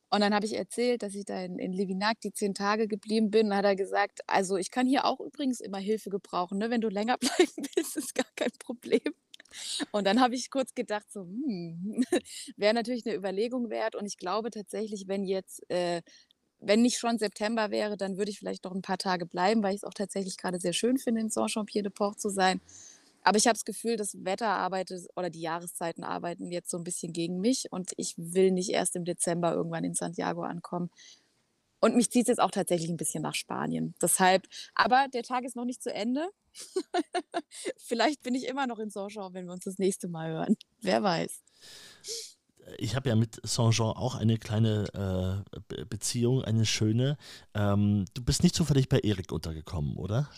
Und 0.10 0.22
dann 0.22 0.36
habe 0.36 0.46
ich 0.46 0.54
erzählt, 0.56 1.02
dass 1.02 1.16
ich 1.16 1.26
da 1.26 1.44
in, 1.44 1.58
in 1.58 1.74
Levinak 1.74 2.22
die 2.22 2.32
zehn 2.32 2.54
Tage 2.54 2.88
geblieben 2.88 3.32
bin. 3.32 3.48
Und 3.48 3.56
hat 3.56 3.66
er 3.66 3.76
gesagt, 3.76 4.20
also 4.28 4.58
ich 4.58 4.70
kann 4.70 4.86
hier 4.86 5.06
auch 5.06 5.20
übrigens 5.20 5.60
immer 5.60 5.80
Hilfe 5.80 6.12
gebrauchen. 6.12 6.60
Ne? 6.60 6.70
Wenn 6.70 6.82
du 6.82 6.90
länger 6.90 7.18
bleiben 7.20 7.68
willst, 7.76 7.98
ist 7.98 8.14
gar 8.14 8.28
kein 8.36 8.52
Problem. 8.60 9.02
Und 9.92 10.06
dann 10.06 10.22
habe 10.22 10.36
ich 10.36 10.52
kurz 10.52 10.74
gedacht, 10.76 11.12
so, 11.12 11.22
hm, 11.22 12.04
wäre 12.58 12.74
natürlich 12.74 13.06
eine 13.06 13.16
Überlegung 13.16 13.70
wert. 13.70 13.96
Und 13.96 14.06
ich 14.06 14.18
glaube 14.18 14.52
tatsächlich, 14.52 15.08
wenn 15.08 15.26
jetzt 15.26 15.68
äh, 15.70 16.02
wenn 16.65 16.82
nicht 16.82 16.97
schon 16.97 17.17
September 17.17 17.71
wäre, 17.71 17.97
dann 17.97 18.17
würde 18.17 18.32
ich 18.32 18.39
vielleicht 18.39 18.63
noch 18.63 18.73
ein 18.73 18.82
paar 18.82 18.97
Tage 18.97 19.26
bleiben, 19.26 19.63
weil 19.63 19.71
ich 19.71 19.82
es 19.82 19.84
auch 19.84 19.93
tatsächlich 19.93 20.38
gerade 20.38 20.60
sehr 20.60 20.73
schön 20.73 20.97
finde, 20.97 21.21
in 21.21 21.30
Saint-Champier-de-Port 21.30 22.19
zu 22.19 22.30
sein. 22.30 22.62
Aber 23.21 23.38
ich 23.38 23.47
habe 23.47 23.54
das 23.54 23.65
Gefühl, 23.65 23.95
das 23.95 24.23
Wetter 24.26 24.49
arbeitet 24.49 25.08
oder 25.15 25.30
die 25.30 25.41
Jahreszeiten 25.41 26.04
arbeiten 26.04 26.52
jetzt 26.52 26.69
so 26.69 26.78
ein 26.78 26.84
bisschen 26.84 27.13
gegen 27.13 27.39
mich 27.39 27.71
und 27.71 27.91
ich 27.97 28.15
will 28.17 28.52
nicht 28.52 28.69
erst 28.69 28.95
im 28.95 29.06
Dezember 29.06 29.54
irgendwann 29.54 29.86
in 29.86 29.93
Santiago 29.93 30.43
ankommen. 30.43 30.89
Und 31.80 31.95
mich 31.95 32.12
zieht 32.12 32.23
es 32.23 32.30
jetzt 32.30 32.41
auch 32.41 32.52
tatsächlich 32.52 32.89
ein 32.89 32.97
bisschen 32.97 33.23
nach 33.23 33.36
Spanien. 33.36 33.93
Deshalb, 34.02 34.47
aber 34.73 35.08
der 35.13 35.23
Tag 35.23 35.43
ist 35.43 35.56
noch 35.56 35.65
nicht 35.65 35.84
zu 35.84 35.93
Ende. 35.93 36.30
Vielleicht 37.78 38.21
bin 38.23 38.36
ich 38.36 38.47
immer 38.47 38.67
noch 38.67 38.80
in 38.80 38.89
Saint-Jean, 38.89 39.34
wenn 39.34 39.45
wir 39.45 39.54
uns 39.54 39.65
das 39.65 39.80
nächste 39.80 40.08
Mal 40.08 40.30
hören. 40.32 40.56
Wer 40.82 41.04
weiß 41.04 41.41
ich 42.78 42.95
habe 42.95 43.10
ja 43.10 43.15
mit 43.15 43.39
Saint-Jean 43.43 43.95
auch 43.95 44.15
eine 44.15 44.38
kleine 44.38 45.43
äh, 45.54 45.86
Beziehung, 45.86 46.43
eine 46.43 46.65
schöne. 46.65 47.17
Ähm, 47.54 48.06
du 48.13 48.23
bist 48.23 48.43
nicht 48.43 48.56
zufällig 48.56 48.89
bei 48.89 48.99
Erik 48.99 49.32
untergekommen, 49.32 49.97
oder? 49.97 50.30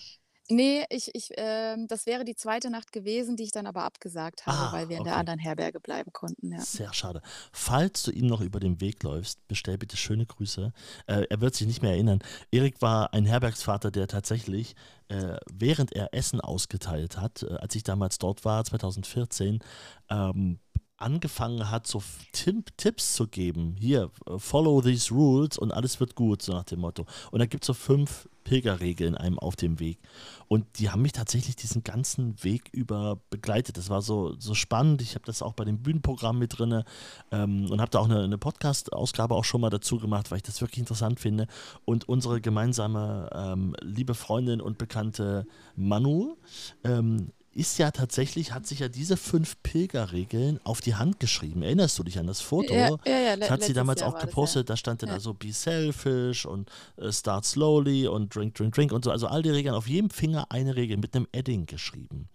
Nee, 0.47 0.85
ich, 0.91 1.09
ich, 1.15 1.31
ähm, 1.38 1.88
das 1.88 2.05
wäre 2.05 2.23
die 2.23 2.35
zweite 2.35 2.69
Nacht 2.69 2.91
gewesen, 2.91 3.35
die 3.35 3.43
ich 3.43 3.51
dann 3.51 3.65
aber 3.65 3.83
abgesagt 3.83 4.45
habe, 4.45 4.69
Ah, 4.69 4.73
weil 4.73 4.89
wir 4.89 4.97
in 4.97 5.01
okay. 5.01 5.09
der 5.09 5.17
anderen 5.17 5.39
Herberge 5.39 5.79
bleiben 5.79 6.13
konnten. 6.13 6.51
Ja. 6.51 6.59
Sehr 6.59 6.93
schade. 6.93 7.23
Falls 7.51 8.03
du 8.03 8.11
ihm 8.11 8.27
noch 8.27 8.41
über 8.41 8.59
den 8.59 8.79
Weg 8.79 9.01
läufst, 9.01 9.47
bestell 9.47 9.79
bitte 9.79 9.97
schöne 9.97 10.27
Grüße. 10.27 10.71
Äh, 11.07 11.25
er 11.27 11.41
wird 11.41 11.55
sich 11.55 11.65
nicht 11.65 11.81
mehr 11.81 11.93
erinnern. 11.93 12.19
Erik 12.51 12.79
war 12.79 13.11
ein 13.11 13.25
Herbergsvater, 13.25 13.89
der 13.89 14.07
tatsächlich, 14.07 14.75
äh, 15.07 15.38
während 15.51 15.93
er 15.93 16.13
Essen 16.13 16.41
ausgeteilt 16.41 17.17
hat, 17.17 17.41
äh, 17.41 17.55
als 17.55 17.73
ich 17.73 17.81
damals 17.81 18.19
dort 18.19 18.45
war, 18.45 18.63
2014, 18.63 19.63
ähm, 20.11 20.59
angefangen 20.97 21.69
hat, 21.69 21.88
so 21.88 22.01
Tim 22.31 22.63
Tipps 22.77 23.15
zu 23.15 23.27
geben. 23.27 23.75
Hier, 23.79 24.12
äh, 24.27 24.39
follow 24.39 24.81
these 24.81 25.13
rules 25.13 25.58
und 25.58 25.71
alles 25.71 25.99
wird 25.99 26.15
gut, 26.15 26.41
so 26.41 26.53
nach 26.53 26.63
dem 26.63 26.79
Motto. 26.79 27.05
Und 27.31 27.39
da 27.39 27.45
gibt 27.45 27.63
es 27.63 27.67
so 27.67 27.73
fünf 27.73 28.27
Pilgerregeln 28.45 29.15
einem 29.15 29.39
auf 29.39 29.58
dem 29.58 29.79
Weg. 29.79 29.99
Und 30.47 30.79
die 30.79 30.89
haben 30.89 31.01
mich 31.01 31.12
tatsächlich 31.12 31.55
diesen 31.55 31.84
ganzen 31.84 32.41
Weg 32.43 32.69
über 32.71 33.19
begleitet. 33.29 33.75
Das 33.75 33.89
war 33.89 34.01
so, 34.01 34.36
so 34.39 34.53
spannend. 34.53 35.01
Ich 35.01 35.15
habe 35.15 35.25
das 35.25 35.41
auch 35.41 35.53
bei 35.53 35.65
dem 35.65 35.79
Bühnenprogramm 35.79 36.39
mit 36.39 36.58
drin 36.58 36.84
ähm, 37.31 37.69
und 37.69 37.81
habe 37.81 37.91
da 37.91 37.99
auch 37.99 38.05
eine, 38.05 38.23
eine 38.23 38.38
Podcast-Ausgabe 38.38 39.36
auch 39.36 39.43
schon 39.43 39.62
mal 39.62 39.71
dazu 39.71 39.97
gemacht, 39.97 40.31
weil 40.31 40.38
ich 40.38 40.43
das 40.43 40.62
wirklich 40.62 40.79
interessant 40.79 41.19
finde. 41.19 41.47
Und 41.84 42.08
unsere 42.08 42.39
gemeinsame 42.39 43.29
ähm, 43.34 43.75
liebe 43.81 44.13
Freundin 44.13 44.62
und 44.62 44.77
bekannte 44.77 45.47
Manu 45.75 46.38
ähm, 46.84 47.31
ist 47.56 47.80
ja 47.80 47.89
tatsächlich, 47.91 48.52
hat 48.52 48.68
sich 48.68 48.80
ja 48.80 48.89
diese 48.89 49.15
fünf 49.15 49.56
Pilgerregeln 49.63 50.60
auf 50.65 50.82
die 50.82 50.96
Hand 50.96 51.22
geschrieben. 51.22 51.63
Erinnerst 51.63 51.98
du 51.98 52.04
dich 52.04 52.20
an 52.20 52.28
das 52.28 52.41
Foto? 52.41 52.74
Ja, 52.74 52.89
ja, 53.06 53.18
ja, 53.18 53.38
das 53.38 53.50
hat 53.50 53.63
sie 53.63 53.72
damals 53.74 54.02
Jahr 54.02 54.10
auch 54.10 54.13
war 54.15 54.22
das, 54.22 54.30
gepostet. 54.30 54.68
ja. 54.68 54.74
Da 54.74 54.78
stand 54.78 55.02
dann 55.02 55.10
Ja. 55.10 55.15
also 55.15 55.34
Be 55.34 55.54
Selfish 55.54 56.46
und 56.46 56.70
äh, 56.98 57.13
Start 57.13 57.46
Slowly 57.46 58.08
und 58.08 58.36
Drink, 58.36 58.56
Drink, 58.56 58.76
Drink 58.76 58.91
und 58.91 59.06
so. 59.06 59.12
Also 59.12 59.28
all 59.28 59.41
die 59.41 59.52
Regeln, 59.52 59.74
auf 59.74 59.88
jedem 59.88 60.10
Finger 60.10 60.48
eine 60.52 60.76
Regel 60.76 60.98
mit 60.98 61.15
einem 61.15 61.28
Edding 61.32 61.65
geschrieben. 61.65 62.28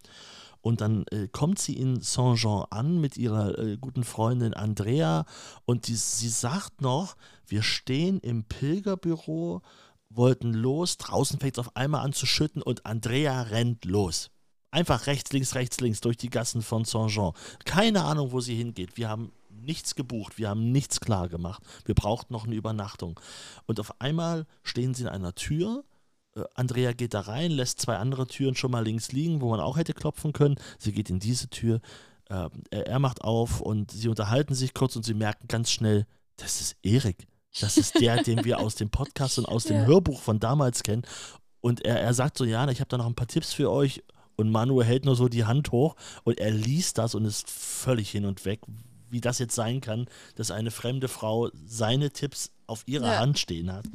Und 0.61 0.81
dann 0.81 1.05
äh, 1.11 1.27
kommt 1.27 1.59
sie 1.59 1.77
in 1.77 2.01
Saint-Jean 2.01 2.65
an 2.71 2.99
mit 2.99 3.15
ihrer 3.15 3.59
äh, 3.59 3.77
guten 3.77 4.03
Freundin 4.03 4.55
Andrea 4.55 5.25
und 5.65 5.87
die, 5.87 5.95
sie 5.95 6.29
sagt 6.29 6.81
noch, 6.81 7.15
wir 7.45 7.61
stehen 7.61 8.19
im 8.21 8.43
Pilgerbüro, 8.45 9.61
wollten 10.09 10.53
los, 10.53 10.97
draußen 10.97 11.39
fängt 11.39 11.57
es 11.57 11.59
auf 11.59 11.75
einmal 11.75 12.03
an 12.03 12.13
zu 12.13 12.25
schütten 12.25 12.61
und 12.63 12.85
Andrea 12.87 13.43
rennt 13.43 13.85
los. 13.85 14.31
Einfach 14.71 15.07
rechts, 15.07 15.33
links, 15.33 15.55
rechts, 15.55 15.79
links 15.81 16.01
durch 16.01 16.17
die 16.17 16.29
Gassen 16.29 16.61
von 16.61 16.85
Saint-Jean. 16.85 17.33
Keine 17.65 18.03
Ahnung, 18.03 18.31
wo 18.31 18.39
sie 18.39 18.55
hingeht. 18.55 18.97
Wir 18.97 19.09
haben 19.09 19.31
nichts 19.49 19.95
gebucht, 19.95 20.37
wir 20.37 20.49
haben 20.49 20.71
nichts 20.71 20.99
klar 20.99 21.29
gemacht. 21.29 21.61
Wir 21.85 21.95
brauchten 21.95 22.33
noch 22.33 22.45
eine 22.45 22.55
Übernachtung. 22.55 23.19
Und 23.65 23.79
auf 23.79 23.99
einmal 23.99 24.45
stehen 24.63 24.93
sie 24.93 25.03
in 25.03 25.09
einer 25.09 25.35
Tür. 25.35 25.83
Äh, 26.35 26.43
Andrea 26.55 26.93
geht 26.93 27.13
da 27.13 27.21
rein, 27.21 27.51
lässt 27.51 27.81
zwei 27.81 27.97
andere 27.97 28.27
Türen 28.27 28.55
schon 28.55 28.71
mal 28.71 28.83
links 28.83 29.11
liegen, 29.11 29.41
wo 29.41 29.49
man 29.49 29.59
auch 29.59 29.77
hätte 29.77 29.93
klopfen 29.93 30.33
können. 30.33 30.55
Sie 30.79 30.93
geht 30.93 31.09
in 31.09 31.19
diese 31.19 31.49
Tür. 31.49 31.81
Äh, 32.29 32.49
er, 32.69 32.87
er 32.87 32.99
macht 32.99 33.21
auf 33.21 33.61
und 33.61 33.91
sie 33.91 34.07
unterhalten 34.07 34.55
sich 34.55 34.73
kurz 34.73 34.95
und 34.95 35.03
sie 35.03 35.13
merken 35.13 35.47
ganz 35.47 35.69
schnell, 35.71 36.07
das 36.37 36.61
ist 36.61 36.77
Erik. 36.81 37.27
Das 37.59 37.77
ist 37.77 37.99
der, 37.99 38.23
den 38.23 38.45
wir 38.45 38.59
aus 38.59 38.75
dem 38.75 38.89
Podcast 38.89 39.37
und 39.37 39.45
aus 39.45 39.65
dem 39.65 39.77
Ja. 39.81 39.85
Hörbuch 39.85 40.21
von 40.21 40.39
damals 40.39 40.83
kennen. 40.83 41.03
Und 41.59 41.85
er, 41.85 41.99
er 41.99 42.13
sagt 42.13 42.37
so, 42.37 42.45
ja, 42.45 42.67
ich 42.69 42.79
habe 42.79 42.89
da 42.89 42.97
noch 42.97 43.05
ein 43.05 43.15
paar 43.15 43.27
Tipps 43.27 43.53
für 43.53 43.69
euch. 43.69 44.03
Und 44.35 44.49
Manu 44.49 44.81
hält 44.81 45.05
nur 45.05 45.15
so 45.15 45.27
die 45.27 45.45
Hand 45.45 45.71
hoch 45.71 45.95
und 46.23 46.39
er 46.39 46.51
liest 46.51 46.97
das 46.97 47.15
und 47.15 47.25
ist 47.25 47.49
völlig 47.49 48.09
hin 48.09 48.25
und 48.25 48.45
weg, 48.45 48.61
wie 49.09 49.21
das 49.21 49.39
jetzt 49.39 49.55
sein 49.55 49.81
kann, 49.81 50.07
dass 50.35 50.51
eine 50.51 50.71
fremde 50.71 51.07
Frau 51.07 51.49
seine 51.65 52.11
Tipps 52.11 52.51
auf 52.67 52.83
ihrer 52.87 53.07
Ja. 53.13 53.19
Hand 53.19 53.37
stehen 53.39 53.71
hat. 53.71 53.85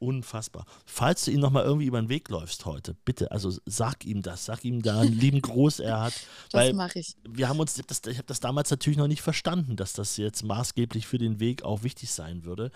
Unfassbar. 0.00 0.64
Falls 0.86 1.26
du 1.26 1.30
ihm 1.30 1.40
nochmal 1.40 1.64
irgendwie 1.64 1.84
über 1.84 2.00
den 2.00 2.08
Weg 2.08 2.30
läufst 2.30 2.64
heute, 2.64 2.94
bitte, 3.04 3.30
also 3.30 3.52
sag 3.66 4.06
ihm 4.06 4.22
das, 4.22 4.46
sag 4.46 4.64
ihm 4.64 4.80
da 4.80 5.00
einen 5.00 5.12
lieben 5.12 5.42
Gruß 5.42 5.80
er 5.80 6.00
hat. 6.00 6.14
Das 6.52 6.72
mache 6.72 6.98
ich. 6.98 7.16
wir 7.28 7.48
haben 7.48 7.60
uns, 7.60 7.74
das, 7.86 8.00
ich 8.06 8.16
habe 8.16 8.26
das 8.26 8.40
damals 8.40 8.70
natürlich 8.70 8.98
noch 8.98 9.08
nicht 9.08 9.20
verstanden, 9.20 9.76
dass 9.76 9.92
das 9.92 10.16
jetzt 10.16 10.42
maßgeblich 10.42 11.06
für 11.06 11.18
den 11.18 11.38
Weg 11.38 11.62
auch 11.62 11.82
wichtig 11.82 12.10
sein 12.10 12.44
würde. 12.44 12.70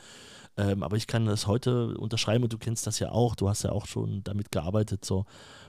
Ähm, 0.56 0.82
aber 0.82 0.96
ich 0.96 1.06
kann 1.06 1.24
das 1.24 1.46
heute 1.46 1.96
unterschreiben 1.96 2.44
und 2.44 2.52
du 2.52 2.58
kennst 2.58 2.86
das 2.86 2.98
ja 2.98 3.10
auch. 3.10 3.34
Du 3.34 3.48
hast 3.48 3.64
ja 3.64 3.72
auch 3.72 3.86
schon 3.86 4.22
damit 4.22 4.52
gearbeitet, 4.52 5.04
so 5.04 5.24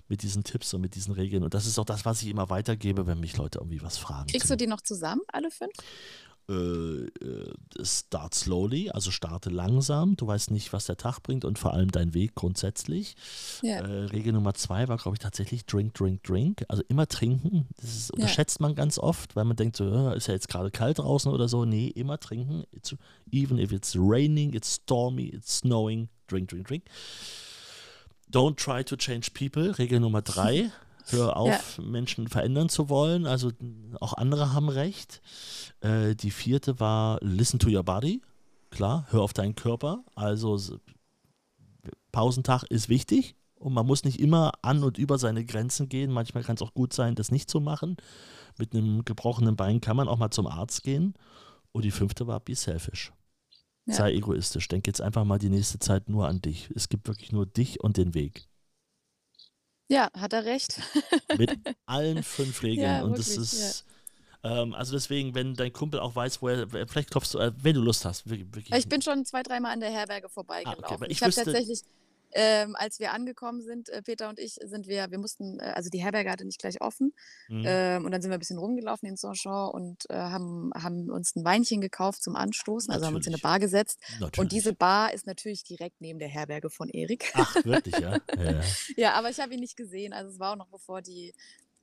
mit 0.07 0.21
diesen 0.21 0.43
Tipps 0.43 0.73
und 0.73 0.81
mit 0.81 0.95
diesen 0.95 1.13
Regeln. 1.13 1.43
Und 1.43 1.53
das 1.53 1.65
ist 1.65 1.79
auch 1.79 1.85
das, 1.85 2.05
was 2.05 2.21
ich 2.21 2.27
immer 2.27 2.49
weitergebe, 2.49 3.07
wenn 3.07 3.19
mich 3.19 3.37
Leute 3.37 3.59
irgendwie 3.59 3.81
was 3.81 3.97
fragen. 3.97 4.27
Kriegst 4.27 4.49
du 4.49 4.57
die 4.57 4.67
noch 4.67 4.81
zusammen, 4.81 5.21
alle 5.31 5.49
fünf? 5.49 5.73
Äh, 6.49 6.53
äh, 6.53 7.53
start 7.83 8.33
slowly, 8.35 8.89
also 8.91 9.11
starte 9.11 9.49
langsam. 9.49 10.15
Du 10.15 10.27
weißt 10.27 10.51
nicht, 10.51 10.73
was 10.73 10.85
der 10.85 10.97
Tag 10.97 11.19
bringt 11.21 11.43
und 11.45 11.57
vor 11.59 11.73
allem 11.73 11.89
dein 11.91 12.13
Weg 12.13 12.35
grundsätzlich. 12.35 13.15
Ja. 13.61 13.77
Äh, 13.79 14.03
Regel 14.05 14.33
Nummer 14.33 14.53
zwei 14.53 14.87
war, 14.87 14.97
glaube 14.97 15.15
ich, 15.15 15.19
tatsächlich 15.19 15.65
drink, 15.65 15.93
drink, 15.95 16.23
drink. 16.23 16.63
Also 16.67 16.83
immer 16.87 17.07
trinken. 17.07 17.67
Das 17.81 17.89
ist, 17.95 18.09
Ja. 18.09 18.15
unterschätzt 18.15 18.59
man 18.59 18.75
ganz 18.75 18.99
oft, 18.99 19.35
weil 19.35 19.45
man 19.45 19.57
denkt, 19.57 19.75
so, 19.77 19.85
ja, 19.85 20.13
ist 20.13 20.27
ja 20.27 20.33
jetzt 20.33 20.47
gerade 20.49 20.71
kalt 20.71 20.99
draußen 20.99 21.31
oder 21.31 21.47
so. 21.47 21.65
Nee, 21.65 21.87
immer 21.87 22.19
trinken. 22.19 22.63
It's, 22.71 22.95
even 23.31 23.57
if 23.57 23.71
it's 23.71 23.95
raining, 23.97 24.53
it's 24.53 24.75
stormy, 24.75 25.27
it's 25.29 25.57
snowing, 25.59 26.09
drink, 26.27 26.49
drink, 26.49 26.67
drink. 26.67 26.83
Don't 28.31 28.55
try 28.57 28.83
to 28.83 28.95
change 28.95 29.33
people. 29.33 29.71
Regel 29.77 29.99
Nummer 29.99 30.21
drei. 30.21 30.71
Hör 31.07 31.37
auf, 31.37 31.77
Menschen 31.79 32.27
verändern 32.27 32.69
zu 32.69 32.89
wollen. 32.89 33.25
Also 33.27 33.51
auch 33.99 34.13
andere 34.13 34.53
haben 34.53 34.69
recht. 34.69 35.21
Äh, 35.81 36.15
die 36.15 36.31
vierte 36.31 36.79
war 36.79 37.19
Listen 37.21 37.59
to 37.59 37.69
your 37.69 37.83
body. 37.83 38.21
Klar, 38.71 39.05
hör 39.09 39.21
auf 39.21 39.33
deinen 39.33 39.55
Körper. 39.55 40.03
Also 40.15 40.59
Pausentag 42.11 42.63
ist 42.63 42.89
wichtig 42.89 43.35
und 43.55 43.73
man 43.73 43.85
muss 43.85 44.03
nicht 44.03 44.19
immer 44.19 44.53
an 44.61 44.83
und 44.83 44.97
über 44.97 45.17
seine 45.17 45.45
Grenzen 45.45 45.89
gehen. 45.89 46.11
Manchmal 46.11 46.43
kann 46.43 46.55
es 46.55 46.61
auch 46.61 46.73
gut 46.73 46.93
sein, 46.93 47.15
das 47.15 47.31
nicht 47.31 47.49
zu 47.49 47.59
machen. 47.59 47.97
Mit 48.57 48.73
einem 48.73 49.05
gebrochenen 49.05 49.55
Bein 49.55 49.81
kann 49.81 49.97
man 49.97 50.07
auch 50.07 50.17
mal 50.17 50.31
zum 50.31 50.47
Arzt 50.47 50.83
gehen. 50.83 51.13
Und 51.71 51.83
die 51.83 51.91
fünfte 51.91 52.25
war 52.25 52.39
Be 52.39 52.55
selfish. 52.55 53.11
Ja. 53.85 53.95
Sei 53.95 54.13
egoistisch. 54.13 54.67
Denk 54.67 54.87
jetzt 54.87 55.01
einfach 55.01 55.25
mal 55.25 55.39
die 55.39 55.49
nächste 55.49 55.79
Zeit 55.79 56.09
nur 56.09 56.27
an 56.27 56.41
dich. 56.41 56.69
Es 56.75 56.89
gibt 56.89 57.07
wirklich 57.07 57.31
nur 57.31 57.45
dich 57.45 57.81
und 57.81 57.97
den 57.97 58.13
Weg. 58.13 58.47
Ja, 59.87 60.09
hat 60.13 60.33
er 60.33 60.45
recht. 60.45 60.79
Mit 61.37 61.51
allen 61.85 62.23
fünf 62.23 62.63
Regeln. 62.63 62.87
Ja, 62.87 63.03
und 63.03 63.17
das 63.17 63.29
wirklich, 63.29 63.43
ist. 63.43 63.85
Ähm, 64.43 64.73
also 64.73 64.93
deswegen, 64.93 65.33
wenn 65.35 65.55
dein 65.55 65.73
Kumpel 65.73 65.99
auch 65.99 66.15
weiß, 66.15 66.41
wo 66.41 66.49
er, 66.49 66.67
vielleicht 66.87 67.11
klopfst 67.11 67.33
du, 67.33 67.39
äh, 67.39 67.51
wenn 67.57 67.75
du 67.75 67.81
Lust 67.81 68.05
hast, 68.05 68.29
wirklich. 68.29 68.53
wirklich 68.53 68.75
Ich 68.75 68.87
bin 68.87 69.01
schon 69.01 69.25
zwei, 69.25 69.43
dreimal 69.43 69.73
an 69.73 69.79
der 69.79 69.91
Herberge 69.91 70.29
vorbeigelaufen. 70.29 70.83
Ah, 70.83 70.93
okay, 70.93 71.05
ich 71.07 71.17
ich 71.17 71.23
habe 71.23 71.33
tatsächlich, 71.33 71.81
ähm, 72.37 72.75
als 72.75 72.99
wir 72.99 73.13
angekommen 73.13 73.61
sind, 73.61 73.87
äh, 73.87 74.01
Peter 74.01 74.27
und 74.27 74.39
ich, 74.39 74.57
sind 74.61 74.87
wir, 74.87 75.09
wir 75.09 75.17
mussten, 75.17 75.57
äh, 75.59 75.71
also 75.73 75.89
die 75.89 76.03
Herberge 76.03 76.29
hatte 76.29 76.43
nicht 76.43 76.59
gleich 76.59 76.81
offen. 76.81 77.13
Mhm. 77.47 77.63
Ähm, 77.65 78.05
und 78.05 78.11
dann 78.11 78.21
sind 78.21 78.29
wir 78.29 78.35
ein 78.35 78.39
bisschen 78.39 78.57
rumgelaufen 78.57 79.07
in 79.07 79.15
Saint-Jean 79.15 79.69
und 79.69 80.09
äh, 80.09 80.15
haben, 80.15 80.69
haben 80.75 81.09
uns 81.09 81.33
ein 81.35 81.45
Weinchen 81.45 81.79
gekauft 81.79 82.21
zum 82.21 82.35
Anstoßen, 82.35 82.93
also 82.93 83.05
haben 83.05 83.15
uns 83.15 83.25
in 83.25 83.33
eine 83.33 83.41
Natürlich. 83.41 83.43
Bar 83.43 83.59
gesetzt. 83.59 84.01
Natürlich. 84.19 84.39
Und 84.39 84.51
diese 84.51 84.73
Bar 84.73 85.13
ist 85.13 85.25
natürlich 85.25 85.63
direkt 85.63 86.01
neben 86.01 86.19
der 86.19 86.27
Herberge 86.27 86.69
von 86.69 86.89
Erik. 86.89 87.31
Ach, 87.35 87.55
wirklich, 87.63 87.95
ja? 87.99 88.17
ja. 88.37 88.61
Ja, 88.97 89.13
aber 89.13 89.29
ich 89.29 89.39
habe 89.39 89.53
ihn 89.53 89.61
nicht 89.61 89.77
gesehen. 89.77 90.11
Also 90.11 90.31
es 90.31 90.39
war 90.39 90.51
auch 90.51 90.57
noch 90.57 90.67
bevor 90.67 91.01
die, 91.01 91.33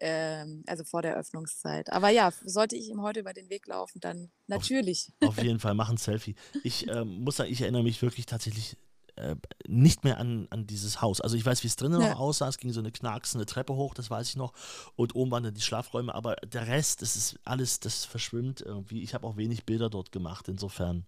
ähm, 0.00 0.64
also 0.66 0.84
vor 0.84 1.00
der 1.00 1.16
Öffnungszeit. 1.16 1.90
Aber 1.90 2.10
ja, 2.10 2.30
sollte 2.44 2.76
ich 2.76 2.90
ihm 2.90 3.00
heute 3.00 3.20
über 3.20 3.32
den 3.32 3.48
Weg 3.48 3.66
laufen, 3.68 4.00
dann 4.00 4.30
natürlich. 4.48 5.12
Auf 5.20 5.42
jeden 5.42 5.60
Fall, 5.60 5.72
mach 5.72 5.88
ein 5.88 5.96
Selfie. 5.96 6.34
Ich 6.62 6.88
ähm, 6.88 7.20
muss 7.20 7.36
sagen, 7.36 7.50
ich 7.50 7.62
erinnere 7.62 7.84
mich 7.84 8.02
wirklich 8.02 8.26
tatsächlich 8.26 8.76
äh, 9.16 9.36
nicht 9.66 10.04
mehr 10.04 10.18
an, 10.18 10.46
an 10.50 10.66
dieses 10.66 11.00
Haus. 11.02 11.20
Also 11.20 11.36
ich 11.36 11.44
weiß, 11.44 11.62
wie 11.62 11.66
es 11.68 11.76
drinnen 11.76 12.00
Ja. 12.00 12.10
noch 12.10 12.20
aussah. 12.20 12.48
Es 12.48 12.56
ging 12.58 12.72
so 12.72 12.80
eine 12.80 12.90
knacksende 12.92 13.44
Treppe 13.46 13.74
hoch, 13.74 13.94
das 13.94 14.10
weiß 14.10 14.28
ich 14.30 14.36
noch. 14.36 14.52
Und 14.96 15.14
oben 15.14 15.30
waren 15.30 15.42
dann 15.44 15.54
die 15.54 15.60
Schlafräume. 15.60 16.14
Aber 16.14 16.36
der 16.36 16.66
Rest, 16.66 17.02
das 17.02 17.14
ist 17.16 17.38
alles, 17.44 17.80
das 17.80 18.04
verschwimmt 18.04 18.60
irgendwie. 18.62 19.02
Ich 19.02 19.14
habe 19.14 19.26
auch 19.26 19.36
wenig 19.36 19.64
Bilder 19.66 19.90
dort 19.90 20.12
gemacht. 20.12 20.48
Insofern, 20.48 21.06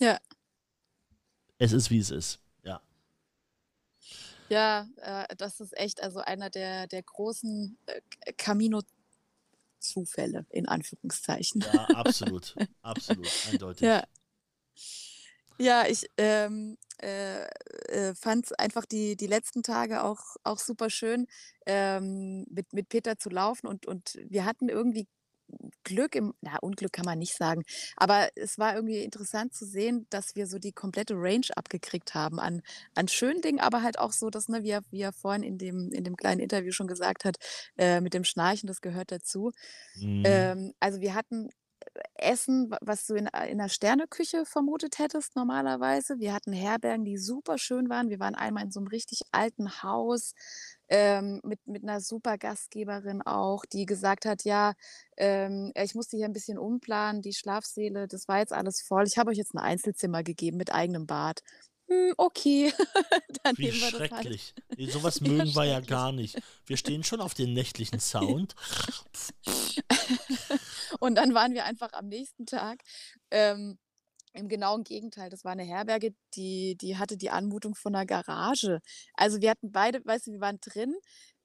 Ja, 0.00 0.18
es 1.58 1.72
ist, 1.72 1.90
wie 1.90 1.98
es 1.98 2.10
ist. 2.10 2.40
Ja. 2.64 2.80
ja, 4.48 4.86
äh, 4.96 5.34
das 5.36 5.60
ist 5.60 5.76
echt 5.76 6.02
also 6.02 6.20
einer 6.20 6.50
der, 6.50 6.86
der 6.88 7.02
großen 7.02 7.76
äh, 7.86 8.00
Camino-Zufälle, 8.34 10.46
in 10.50 10.66
Anführungszeichen. 10.68 11.64
Ja, 11.72 11.84
absolut. 11.90 12.54
absolut. 12.82 13.28
Eindeutig. 13.50 13.82
Ja. 13.82 14.04
Ja, 15.58 15.86
ich 15.86 16.06
ähm, 16.16 16.76
äh, 17.00 17.44
äh, 17.88 18.14
fand 18.14 18.58
einfach 18.58 18.84
die, 18.86 19.16
die 19.16 19.26
letzten 19.26 19.62
Tage 19.62 20.02
auch, 20.02 20.36
auch 20.44 20.58
super 20.58 20.90
schön, 20.90 21.26
ähm, 21.66 22.46
mit, 22.50 22.72
mit 22.72 22.88
Peter 22.88 23.18
zu 23.18 23.28
laufen 23.30 23.66
und, 23.66 23.86
und 23.86 24.18
wir 24.28 24.44
hatten 24.44 24.68
irgendwie 24.68 25.08
Glück 25.84 26.14
im, 26.14 26.32
na, 26.40 26.58
Unglück 26.60 26.92
kann 26.92 27.04
man 27.04 27.18
nicht 27.18 27.36
sagen, 27.36 27.62
aber 27.96 28.28
es 28.36 28.58
war 28.58 28.74
irgendwie 28.74 29.02
interessant 29.02 29.52
zu 29.54 29.66
sehen, 29.66 30.06
dass 30.10 30.34
wir 30.34 30.46
so 30.46 30.58
die 30.58 30.72
komplette 30.72 31.14
Range 31.14 31.46
abgekriegt 31.56 32.14
haben 32.14 32.40
an, 32.40 32.62
an 32.94 33.08
schönen 33.08 33.42
Dingen, 33.42 33.60
aber 33.60 33.82
halt 33.82 33.98
auch 33.98 34.12
so, 34.12 34.30
dass, 34.30 34.48
ne, 34.48 34.62
wie 34.62 34.70
er, 34.70 34.82
wie 34.90 35.02
er 35.02 35.12
vorhin 35.12 35.42
in 35.42 35.58
dem, 35.58 35.90
in 35.92 36.04
dem 36.04 36.16
kleinen 36.16 36.40
Interview 36.40 36.72
schon 36.72 36.86
gesagt 36.86 37.24
hat, 37.24 37.36
äh, 37.76 38.00
mit 38.00 38.14
dem 38.14 38.24
Schnarchen, 38.24 38.66
das 38.66 38.80
gehört 38.80 39.12
dazu. 39.12 39.52
Mhm. 39.96 40.22
Ähm, 40.24 40.72
also 40.80 41.00
wir 41.00 41.14
hatten 41.14 41.50
Essen, 42.14 42.70
wa- 42.70 42.78
was 42.80 43.06
du 43.06 43.14
in, 43.14 43.28
a- 43.32 43.44
in 43.44 43.60
einer 43.60 43.68
Sterneküche 43.68 44.44
vermutet 44.46 44.98
hättest 44.98 45.36
normalerweise. 45.36 46.18
Wir 46.18 46.32
hatten 46.34 46.52
Herbergen, 46.52 47.04
die 47.04 47.18
super 47.18 47.58
schön 47.58 47.88
waren. 47.88 48.08
Wir 48.10 48.20
waren 48.20 48.34
einmal 48.34 48.64
in 48.64 48.70
so 48.72 48.80
einem 48.80 48.88
richtig 48.88 49.20
alten 49.32 49.82
Haus 49.82 50.34
ähm, 50.88 51.40
mit, 51.44 51.66
mit 51.66 51.82
einer 51.82 52.00
super 52.00 52.38
Gastgeberin 52.38 53.22
auch, 53.22 53.64
die 53.64 53.86
gesagt 53.86 54.24
hat, 54.26 54.44
ja, 54.44 54.74
ähm, 55.16 55.72
ich 55.74 55.94
musste 55.94 56.16
hier 56.16 56.26
ein 56.26 56.32
bisschen 56.32 56.58
umplanen, 56.58 57.22
die 57.22 57.32
Schlafsäle, 57.34 58.06
das 58.08 58.28
war 58.28 58.38
jetzt 58.38 58.52
alles 58.52 58.82
voll. 58.82 59.04
Ich 59.06 59.18
habe 59.18 59.30
euch 59.30 59.38
jetzt 59.38 59.54
ein 59.54 59.58
Einzelzimmer 59.58 60.22
gegeben 60.22 60.56
mit 60.58 60.72
eigenem 60.72 61.06
Bad. 61.06 61.40
Hm, 61.88 62.12
okay, 62.16 62.72
dann 63.42 63.56
Wie 63.58 63.64
nehmen 63.66 63.80
wir 63.80 63.90
das 63.90 64.00
halt. 64.00 64.10
schrecklich. 64.12 64.54
Nee, 64.76 64.86
sowas 64.88 65.20
Ja, 65.20 65.28
mögen 65.32 65.54
wir 65.54 65.64
ja 65.64 65.80
gar 65.80 66.12
nicht. 66.12 66.40
Wir 66.66 66.76
stehen 66.76 67.02
schon 67.04 67.20
auf 67.20 67.34
den 67.34 67.52
nächtlichen 67.54 67.98
Sound. 68.00 68.54
Und 71.00 71.16
dann 71.16 71.34
waren 71.34 71.54
wir 71.54 71.64
einfach 71.64 71.92
am 71.92 72.08
nächsten 72.08 72.46
Tag 72.46 72.82
ähm, 73.30 73.78
im 74.34 74.48
genauen 74.48 74.84
Gegenteil. 74.84 75.30
Das 75.30 75.44
war 75.44 75.52
eine 75.52 75.64
Herberge, 75.64 76.14
die, 76.34 76.76
die 76.76 76.96
hatte 76.96 77.16
die 77.16 77.30
Anmutung 77.30 77.74
von 77.74 77.94
einer 77.94 78.06
Garage. 78.06 78.80
Also 79.14 79.40
wir 79.40 79.50
hatten 79.50 79.72
beide, 79.72 80.04
weißt 80.04 80.26
du, 80.26 80.32
wir 80.32 80.40
waren 80.40 80.58
drin. 80.60 80.94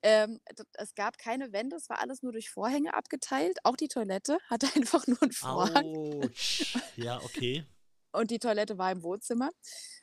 Ähm, 0.03 0.39
es 0.73 0.93
gab 0.93 1.17
keine 1.17 1.51
Wände, 1.51 1.75
es 1.75 1.89
war 1.89 1.99
alles 1.99 2.21
nur 2.21 2.31
durch 2.31 2.49
Vorhänge 2.49 2.93
abgeteilt. 2.93 3.57
Auch 3.63 3.75
die 3.75 3.87
Toilette 3.87 4.37
hatte 4.47 4.67
einfach 4.75 5.07
nur 5.07 5.21
einen 5.21 5.31
Vorhang. 5.31 6.23
Autsch. 6.23 6.77
Ja, 6.95 7.17
okay. 7.23 7.65
Und 8.11 8.31
die 8.31 8.39
Toilette 8.39 8.77
war 8.77 8.91
im 8.91 9.03
Wohnzimmer. 9.03 9.49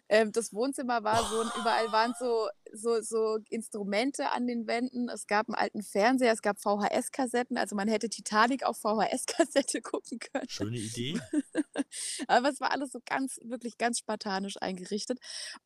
Ähm, 0.08 0.32
das 0.32 0.52
Wohnzimmer 0.52 1.02
war 1.02 1.24
so, 1.24 1.40
und 1.40 1.50
überall 1.58 1.90
waren 1.90 2.14
so, 2.18 2.48
so, 2.72 3.00
so 3.00 3.38
Instrumente 3.48 4.30
an 4.30 4.46
den 4.46 4.66
Wänden. 4.66 5.08
Es 5.08 5.26
gab 5.26 5.48
einen 5.48 5.54
alten 5.54 5.82
Fernseher, 5.82 6.32
es 6.32 6.42
gab 6.42 6.58
VHS-Kassetten. 6.58 7.56
Also 7.56 7.74
man 7.74 7.88
hätte 7.88 8.08
Titanic 8.08 8.64
auf 8.64 8.76
VHS-Kassette 8.78 9.80
gucken 9.82 10.18
können. 10.18 10.48
Schöne 10.48 10.76
Idee. 10.76 11.18
Aber 12.28 12.50
es 12.50 12.60
war 12.60 12.70
alles 12.70 12.92
so 12.92 13.00
ganz, 13.06 13.38
wirklich 13.42 13.78
ganz 13.78 13.98
spartanisch 13.98 14.60
eingerichtet. 14.60 15.18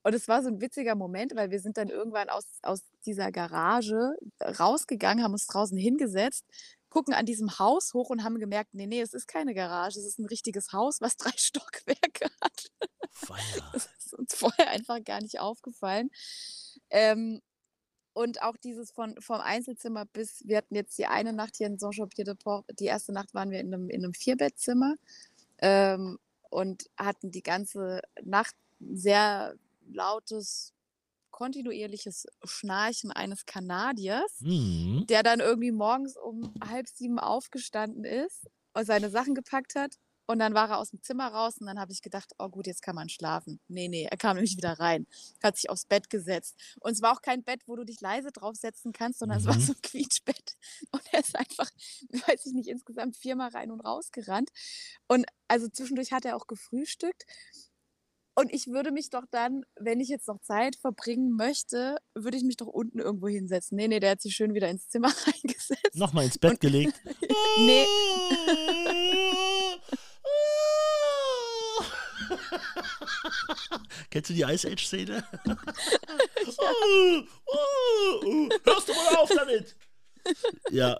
Und 0.02 0.14
es 0.14 0.28
war 0.28 0.42
so 0.42 0.48
ein 0.48 0.60
witziger 0.60 0.94
Moment, 0.94 1.34
weil 1.34 1.50
wir 1.50 1.60
sind 1.60 1.76
dann 1.76 1.88
irgendwann 1.88 2.28
aus, 2.28 2.44
aus 2.62 2.82
dieser 3.06 3.32
Garage 3.32 4.14
rausgegangen, 4.40 5.24
haben 5.24 5.32
uns 5.32 5.46
draußen 5.46 5.76
hingesetzt, 5.76 6.44
gucken 6.88 7.14
an 7.14 7.26
diesem 7.26 7.58
Haus 7.58 7.94
hoch 7.94 8.10
und 8.10 8.24
haben 8.24 8.38
gemerkt, 8.38 8.74
nee, 8.74 8.86
nee, 8.86 9.00
es 9.00 9.14
ist 9.14 9.28
keine 9.28 9.54
Garage, 9.54 9.98
es 9.98 10.06
ist 10.06 10.18
ein 10.18 10.26
richtiges 10.26 10.72
Haus, 10.72 11.00
was 11.00 11.16
drei 11.18 11.32
Stockwerke 11.36 12.30
hat. 12.40 12.72
Feier. 13.10 13.70
Das 13.72 13.88
ist 13.98 14.14
uns 14.14 14.34
vorher 14.34 14.70
einfach 14.70 15.02
gar 15.04 15.20
nicht 15.20 15.40
aufgefallen. 15.40 16.10
Ähm, 16.90 17.40
und 18.12 18.42
auch 18.42 18.56
dieses 18.56 18.90
von, 18.90 19.14
vom 19.20 19.40
Einzelzimmer 19.40 20.04
bis, 20.04 20.42
wir 20.44 20.56
hatten 20.56 20.74
jetzt 20.74 20.98
die 20.98 21.06
eine 21.06 21.32
Nacht 21.32 21.56
hier 21.56 21.68
in 21.68 21.78
Saint-Jean-Pied-de-Port, 21.78 22.64
die 22.80 22.86
erste 22.86 23.12
Nacht 23.12 23.32
waren 23.32 23.50
wir 23.50 23.60
in 23.60 23.72
einem, 23.72 23.88
in 23.90 24.02
einem 24.02 24.14
Vierbettzimmer 24.14 24.96
ähm, 25.58 26.18
und 26.50 26.90
hatten 26.96 27.30
die 27.30 27.42
ganze 27.42 28.00
Nacht 28.24 28.56
sehr 28.80 29.54
lautes, 29.86 30.72
kontinuierliches 31.38 32.26
Schnarchen 32.44 33.12
eines 33.12 33.46
Kanadiers, 33.46 34.40
Hm. 34.40 35.04
der 35.08 35.22
dann 35.22 35.38
irgendwie 35.38 35.70
morgens 35.70 36.16
um 36.16 36.52
halb 36.68 36.88
sieben 36.88 37.20
aufgestanden 37.20 38.02
ist 38.04 38.48
und 38.74 38.84
seine 38.86 39.08
Sachen 39.08 39.36
gepackt 39.36 39.76
hat. 39.76 39.94
Und 40.26 40.40
dann 40.40 40.52
war 40.52 40.68
er 40.68 40.78
aus 40.78 40.90
dem 40.90 41.00
Zimmer 41.00 41.28
raus 41.28 41.56
und 41.58 41.66
dann 41.68 41.78
habe 41.78 41.92
ich 41.92 42.02
gedacht, 42.02 42.32
oh 42.38 42.48
gut, 42.50 42.66
jetzt 42.66 42.82
kann 42.82 42.94
man 42.96 43.08
schlafen. 43.08 43.60
Nee, 43.68 43.86
nee, 43.88 44.04
er 44.10 44.16
kam 44.18 44.34
nämlich 44.36 44.56
wieder 44.56 44.72
rein, 44.80 45.06
hat 45.42 45.54
sich 45.56 45.70
aufs 45.70 45.86
Bett 45.86 46.10
gesetzt. 46.10 46.56
Und 46.80 46.90
es 46.92 47.02
war 47.02 47.12
auch 47.14 47.22
kein 47.22 47.44
Bett, 47.44 47.62
wo 47.66 47.76
du 47.76 47.84
dich 47.84 48.00
leise 48.00 48.30
draufsetzen 48.32 48.92
kannst, 48.92 49.20
sondern 49.20 49.38
es 49.38 49.46
war 49.46 49.54
Mhm. 49.54 49.60
so 49.60 49.72
ein 49.74 49.80
Quietschbett. 49.82 50.56
Und 50.90 51.02
er 51.12 51.20
ist 51.20 51.36
einfach, 51.36 51.70
weiß 52.28 52.46
ich 52.46 52.52
nicht, 52.52 52.68
insgesamt 52.68 53.16
viermal 53.16 53.50
rein 53.50 53.70
und 53.70 53.80
raus 53.80 54.10
gerannt. 54.10 54.50
Und 55.06 55.24
also 55.46 55.68
zwischendurch 55.68 56.10
hat 56.12 56.24
er 56.24 56.36
auch 56.36 56.48
gefrühstückt. 56.48 57.24
Und 58.38 58.54
ich 58.54 58.68
würde 58.68 58.92
mich 58.92 59.10
doch 59.10 59.24
dann, 59.32 59.64
wenn 59.80 59.98
ich 59.98 60.08
jetzt 60.08 60.28
noch 60.28 60.38
Zeit 60.42 60.76
verbringen 60.76 61.34
möchte, 61.34 61.96
würde 62.14 62.36
ich 62.36 62.44
mich 62.44 62.56
doch 62.56 62.68
unten 62.68 63.00
irgendwo 63.00 63.26
hinsetzen. 63.26 63.74
Nee, 63.76 63.88
nee, 63.88 63.98
der 63.98 64.12
hat 64.12 64.22
sich 64.22 64.36
schön 64.36 64.54
wieder 64.54 64.68
ins 64.68 64.88
Zimmer 64.88 65.08
reingesetzt. 65.26 65.96
Nochmal 65.96 66.26
ins 66.26 66.38
Bett 66.38 66.52
Und- 66.52 66.60
gelegt. 66.60 66.94
Nee. 67.58 67.84
Kennst 74.10 74.30
du 74.30 74.34
die 74.34 74.42
Ice 74.42 74.68
Age-Szene? 74.68 75.24
Hörst 78.64 78.88
du 78.88 78.92
mal 78.94 79.16
auf 79.16 79.30
damit? 79.34 79.76
Ja, 80.70 80.98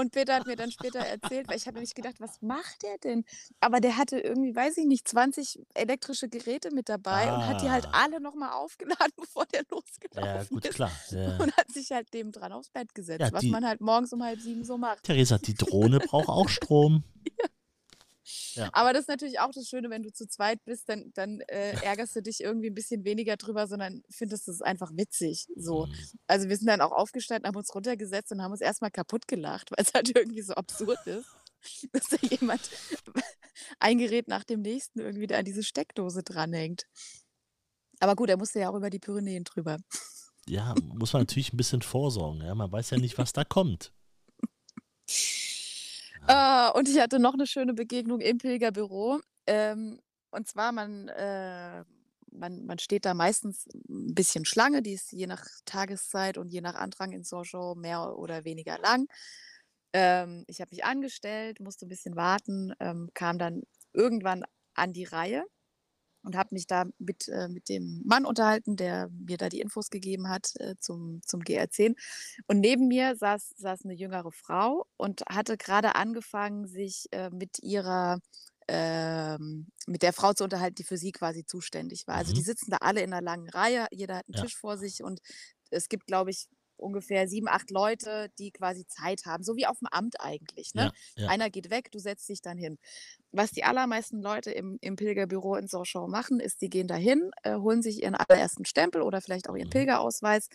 Und 0.00 0.12
Peter 0.12 0.34
hat 0.34 0.46
mir 0.46 0.56
dann 0.56 0.70
später 0.70 1.00
erzählt, 1.00 1.46
weil 1.48 1.56
ich 1.58 1.66
habe 1.66 1.74
nämlich 1.74 1.94
gedacht, 1.94 2.14
was 2.20 2.40
macht 2.40 2.82
der 2.82 2.96
denn? 2.98 3.24
Aber 3.60 3.80
der 3.80 3.98
hatte 3.98 4.18
irgendwie, 4.18 4.56
weiß 4.56 4.78
ich 4.78 4.86
nicht, 4.86 5.06
20 5.06 5.60
elektrische 5.74 6.28
Geräte 6.30 6.70
mit 6.74 6.88
dabei 6.88 7.30
und 7.34 7.46
hat 7.46 7.60
die 7.60 7.68
halt 7.70 7.84
Ah. 7.86 8.04
alle 8.04 8.18
nochmal 8.20 8.52
aufgeladen, 8.52 9.12
bevor 9.16 9.44
der 9.46 9.60
ja, 9.60 9.66
losgelaufen 9.70 10.48
gut, 10.56 10.64
ist. 10.64 10.74
klar. 10.74 10.90
Ja. 11.10 11.36
Und 11.36 11.54
hat 11.56 11.70
sich 11.70 11.90
halt 11.92 12.12
dem 12.14 12.32
dran 12.32 12.52
aufs 12.52 12.70
Bett 12.70 12.94
gesetzt, 12.94 13.20
Ja, 13.20 13.32
was 13.32 13.44
man 13.44 13.66
halt 13.66 13.82
morgens 13.82 14.12
um 14.14 14.22
halb 14.22 14.40
sieben 14.40 14.64
so 14.64 14.78
macht. 14.78 15.02
Theresa, 15.04 15.36
die 15.36 15.54
Drohne 15.54 15.98
braucht 15.98 16.28
auch 16.28 16.48
Strom. 16.48 17.04
Aber 18.72 18.92
das 18.92 19.02
ist 19.02 19.08
natürlich 19.08 19.40
auch 19.40 19.50
das 19.52 19.68
Schöne, 19.68 19.90
wenn 19.90 20.02
du 20.02 20.12
zu 20.12 20.26
zweit 20.26 20.64
bist, 20.64 20.88
dann, 20.88 21.12
dann 21.14 21.40
äh, 21.48 21.72
ärgerst 21.82 22.16
du 22.16 22.22
dich 22.22 22.40
irgendwie 22.40 22.68
ein 22.70 22.74
bisschen 22.74 23.04
weniger 23.04 23.36
drüber, 23.36 23.66
sondern 23.66 24.02
findest 24.10 24.48
es 24.48 24.62
einfach 24.62 24.90
witzig. 24.94 25.46
So. 25.56 25.86
Hm. 25.86 25.94
Also 26.26 26.48
wir 26.48 26.56
sind 26.56 26.66
dann 26.66 26.80
auch 26.80 26.92
aufgestanden, 26.92 27.46
haben 27.46 27.56
uns 27.56 27.74
runtergesetzt 27.74 28.32
und 28.32 28.42
haben 28.42 28.52
uns 28.52 28.60
erstmal 28.60 28.90
kaputt 28.90 29.28
gelacht, 29.28 29.70
weil 29.70 29.84
es 29.84 29.94
halt 29.94 30.14
irgendwie 30.16 30.42
so 30.42 30.54
absurd 30.54 31.06
ist, 31.06 31.28
dass 31.92 32.08
da 32.08 32.16
jemand 32.28 32.62
ein 33.78 33.98
Gerät 33.98 34.28
nach 34.28 34.44
dem 34.44 34.62
nächsten 34.62 35.00
irgendwie 35.00 35.26
da 35.26 35.38
an 35.38 35.44
diese 35.44 35.62
Steckdose 35.62 36.22
dranhängt. 36.22 36.86
Aber 38.00 38.16
gut, 38.16 38.30
er 38.30 38.38
musste 38.38 38.60
ja 38.60 38.70
auch 38.70 38.76
über 38.76 38.90
die 38.90 38.98
Pyrenäen 38.98 39.44
drüber. 39.44 39.78
Ja, 40.48 40.74
muss 40.82 41.12
man 41.12 41.22
natürlich 41.22 41.52
ein 41.52 41.58
bisschen 41.58 41.82
vorsorgen. 41.82 42.42
Ja? 42.42 42.54
Man 42.54 42.72
weiß 42.72 42.90
ja 42.90 42.98
nicht, 42.98 43.18
was 43.18 43.32
da 43.32 43.44
kommt. 43.44 43.92
Ah, 46.32 46.68
und 46.68 46.88
ich 46.88 47.00
hatte 47.00 47.18
noch 47.18 47.34
eine 47.34 47.46
schöne 47.46 47.74
Begegnung 47.74 48.20
im 48.20 48.38
Pilgerbüro. 48.38 49.20
Ähm, 49.48 50.00
und 50.30 50.46
zwar, 50.48 50.70
man, 50.70 51.08
äh, 51.08 51.84
man, 52.30 52.64
man 52.66 52.78
steht 52.78 53.04
da 53.04 53.14
meistens 53.14 53.66
ein 53.88 54.14
bisschen 54.14 54.44
Schlange, 54.44 54.80
die 54.82 54.92
ist 54.92 55.10
je 55.12 55.26
nach 55.26 55.44
Tageszeit 55.64 56.38
und 56.38 56.48
je 56.48 56.60
nach 56.60 56.76
Andrang 56.76 57.10
in 57.12 57.24
Sochaux 57.24 57.74
mehr 57.76 58.16
oder 58.16 58.44
weniger 58.44 58.78
lang. 58.78 59.08
Ähm, 59.92 60.44
ich 60.46 60.60
habe 60.60 60.70
mich 60.70 60.84
angestellt, 60.84 61.58
musste 61.60 61.86
ein 61.86 61.88
bisschen 61.88 62.14
warten, 62.16 62.74
ähm, 62.80 63.10
kam 63.14 63.38
dann 63.38 63.62
irgendwann 63.92 64.44
an 64.74 64.92
die 64.92 65.04
Reihe. 65.04 65.44
Und 66.22 66.36
habe 66.36 66.50
mich 66.52 66.66
da 66.66 66.84
mit, 66.98 67.28
äh, 67.28 67.48
mit 67.48 67.68
dem 67.68 68.02
Mann 68.04 68.24
unterhalten, 68.26 68.76
der 68.76 69.08
mir 69.10 69.36
da 69.36 69.48
die 69.48 69.60
Infos 69.60 69.90
gegeben 69.90 70.28
hat 70.28 70.52
äh, 70.58 70.74
zum, 70.80 71.20
zum 71.24 71.40
GR10. 71.42 71.96
Und 72.46 72.60
neben 72.60 72.88
mir 72.88 73.16
saß, 73.16 73.54
saß 73.56 73.84
eine 73.84 73.94
jüngere 73.94 74.32
Frau 74.32 74.86
und 74.96 75.22
hatte 75.28 75.56
gerade 75.56 75.94
angefangen, 75.96 76.66
sich 76.66 77.06
äh, 77.12 77.30
mit 77.30 77.58
ihrer 77.62 78.18
ähm, 78.68 79.68
mit 79.86 80.02
der 80.02 80.12
Frau 80.12 80.32
zu 80.32 80.44
unterhalten, 80.44 80.76
die 80.76 80.84
für 80.84 80.96
sie 80.96 81.12
quasi 81.12 81.44
zuständig 81.44 82.06
war. 82.06 82.16
Also 82.16 82.32
die 82.32 82.40
Mhm. 82.40 82.42
sitzen 82.42 82.70
da 82.70 82.78
alle 82.80 83.02
in 83.02 83.12
einer 83.12 83.22
langen 83.24 83.48
Reihe, 83.48 83.86
jeder 83.90 84.16
hat 84.16 84.26
einen 84.28 84.34
Ja. 84.34 84.46
Tisch 84.46 84.56
vor 84.56 84.78
sich 84.78 85.02
und 85.02 85.20
es 85.70 85.88
gibt, 85.88 86.06
glaube 86.06 86.30
ich, 86.30 86.46
ungefähr 86.80 87.28
sieben, 87.28 87.48
acht 87.48 87.70
Leute, 87.70 88.28
die 88.38 88.50
quasi 88.52 88.86
Zeit 88.86 89.26
haben, 89.26 89.44
so 89.44 89.56
wie 89.56 89.66
auf 89.66 89.78
dem 89.78 89.88
Amt 89.90 90.20
eigentlich. 90.20 90.74
Ne? 90.74 90.88
Ja, 90.88 90.92
ja. 91.16 91.30
Einer 91.30 91.50
geht 91.50 91.70
weg, 91.70 91.90
du 91.92 91.98
setzt 91.98 92.28
dich 92.28 92.42
dann 92.42 92.58
hin. 92.58 92.78
Was 93.32 93.52
die 93.52 93.64
allermeisten 93.64 94.20
Leute 94.20 94.50
im, 94.50 94.78
im 94.80 94.96
Pilgerbüro 94.96 95.56
in 95.56 95.68
Sochaux 95.68 96.08
machen, 96.08 96.40
ist, 96.40 96.60
die 96.62 96.68
gehen 96.68 96.88
dahin, 96.88 97.30
äh, 97.44 97.56
holen 97.56 97.82
sich 97.82 98.02
ihren 98.02 98.14
allerersten 98.16 98.64
Stempel 98.64 99.02
oder 99.02 99.20
vielleicht 99.20 99.48
auch 99.48 99.56
ihren 99.56 99.68
Mhm. 99.68 99.70
Pilgerausweis 99.70 100.48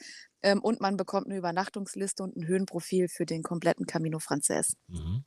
ähm, 0.44 0.62
und 0.62 0.82
man 0.82 0.98
bekommt 0.98 1.28
eine 1.28 1.38
Übernachtungsliste 1.38 2.24
und 2.24 2.36
ein 2.36 2.48
Höhenprofil 2.48 3.08
für 3.08 3.26
den 3.26 3.44
kompletten 3.44 3.86
Camino 3.86 4.20
Frances. 4.20 4.76
Mhm. 4.88 5.24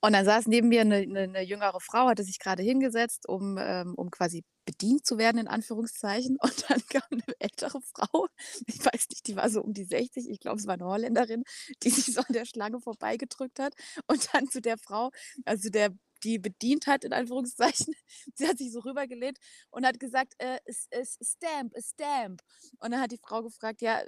Und 0.00 0.12
dann 0.12 0.24
saß 0.24 0.46
neben 0.46 0.68
mir 0.68 0.82
eine, 0.82 0.96
eine, 0.96 1.20
eine 1.20 1.42
jüngere 1.42 1.80
Frau, 1.80 2.08
hatte 2.08 2.22
sich 2.24 2.38
gerade 2.38 2.62
hingesetzt, 2.62 3.28
um, 3.28 3.56
ähm, 3.58 3.94
um 3.96 4.10
quasi 4.10 4.44
bedient 4.64 5.04
zu 5.06 5.18
werden, 5.18 5.38
in 5.38 5.48
Anführungszeichen. 5.48 6.36
Und 6.42 6.70
dann 6.70 6.80
kam 6.88 7.02
eine 7.10 7.34
ältere 7.40 7.80
Frau, 7.94 8.26
ich 8.66 8.84
weiß 8.84 9.08
nicht, 9.10 9.26
die 9.26 9.36
war 9.36 9.48
so 9.50 9.62
um 9.62 9.72
die 9.72 9.84
60, 9.84 10.28
ich 10.30 10.40
glaube, 10.40 10.58
es 10.58 10.66
war 10.66 10.74
eine 10.74 10.84
Holländerin, 10.86 11.42
die 11.82 11.90
sich 11.90 12.14
so 12.14 12.20
an 12.20 12.32
der 12.32 12.44
Schlange 12.44 12.80
vorbeigedrückt 12.80 13.58
hat. 13.58 13.74
Und 14.06 14.28
dann 14.32 14.48
zu 14.48 14.60
der 14.60 14.78
Frau, 14.78 15.10
also 15.44 15.68
der 15.70 15.90
die 16.24 16.38
bedient 16.38 16.86
hat, 16.86 17.04
in 17.04 17.12
Anführungszeichen, 17.12 17.94
sie 18.34 18.46
hat 18.46 18.58
sich 18.58 18.72
so 18.72 18.80
rübergelehnt 18.80 19.38
und 19.70 19.86
hat 19.86 20.00
gesagt, 20.00 20.34
äh, 20.38 20.58
es, 20.64 20.86
es, 20.90 21.18
Stamp, 21.22 21.74
a 21.76 21.80
Stamp. 21.80 22.42
Und 22.80 22.92
dann 22.92 23.00
hat 23.00 23.12
die 23.12 23.18
Frau 23.18 23.42
gefragt, 23.42 23.80
ja, 23.82 24.00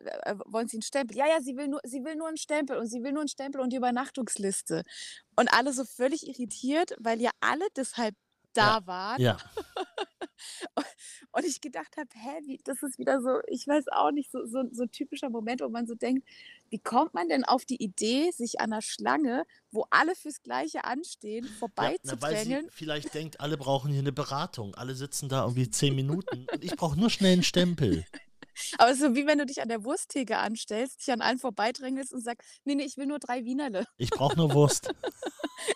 wollen 0.46 0.68
Sie 0.68 0.76
einen 0.76 0.82
Stempel? 0.82 1.16
Ja, 1.16 1.26
ja, 1.26 1.40
sie 1.40 1.56
will, 1.56 1.68
nur, 1.68 1.80
sie 1.84 2.04
will 2.04 2.16
nur 2.16 2.28
einen 2.28 2.36
Stempel 2.36 2.76
und 2.76 2.86
sie 2.86 3.02
will 3.02 3.12
nur 3.12 3.22
einen 3.22 3.28
Stempel 3.28 3.60
und 3.60 3.70
die 3.70 3.76
Übernachtungsliste. 3.76 4.84
Und 5.36 5.52
alle 5.52 5.72
so 5.72 5.84
völlig 5.84 6.26
irritiert, 6.26 6.94
weil 6.98 7.20
ja 7.20 7.30
alle 7.40 7.66
deshalb 7.76 8.14
da 8.52 8.86
waren. 8.86 9.20
Ja, 9.20 9.36
Und 11.32 11.44
ich 11.44 11.60
gedacht 11.60 11.96
habe, 11.96 12.08
hä, 12.14 12.40
wie, 12.46 12.60
das 12.64 12.82
ist 12.82 12.98
wieder 12.98 13.20
so, 13.20 13.40
ich 13.48 13.66
weiß 13.66 13.86
auch 13.92 14.10
nicht, 14.10 14.30
so, 14.30 14.44
so, 14.46 14.62
so 14.72 14.82
ein 14.82 14.90
typischer 14.90 15.30
Moment, 15.30 15.60
wo 15.60 15.68
man 15.68 15.86
so 15.86 15.94
denkt, 15.94 16.26
wie 16.70 16.78
kommt 16.78 17.14
man 17.14 17.28
denn 17.28 17.44
auf 17.44 17.64
die 17.64 17.82
Idee, 17.82 18.30
sich 18.30 18.60
an 18.60 18.70
der 18.70 18.82
Schlange, 18.82 19.44
wo 19.70 19.86
alle 19.90 20.14
fürs 20.14 20.42
Gleiche 20.42 20.84
anstehen, 20.84 21.44
ja 21.44 21.50
na, 21.50 21.58
vorbeizudrängeln? 21.58 22.68
vielleicht 22.70 23.14
denkt, 23.14 23.40
alle 23.40 23.56
brauchen 23.56 23.90
hier 23.90 24.00
eine 24.00 24.12
Beratung. 24.12 24.74
Alle 24.74 24.94
sitzen 24.94 25.28
da 25.28 25.42
irgendwie 25.42 25.70
zehn 25.70 25.94
Minuten 25.94 26.46
und 26.52 26.64
ich 26.64 26.76
brauche 26.76 26.98
nur 26.98 27.10
schnell 27.10 27.34
einen 27.34 27.42
Stempel. 27.42 28.04
Aber 28.78 28.94
so 28.94 29.14
wie 29.14 29.26
wenn 29.26 29.38
du 29.38 29.46
dich 29.46 29.62
an 29.62 29.68
der 29.68 29.84
Wursttheke 29.84 30.38
anstellst, 30.38 31.00
dich 31.00 31.12
an 31.12 31.20
allen 31.20 31.38
vorbeidrängelst 31.38 32.12
und 32.12 32.22
sagst, 32.22 32.46
nee, 32.64 32.74
nee, 32.74 32.84
ich 32.84 32.96
will 32.96 33.06
nur 33.06 33.18
drei 33.18 33.44
Wienerle. 33.44 33.86
Ich 33.96 34.10
brauche 34.10 34.36
nur 34.36 34.52
Wurst. 34.54 34.92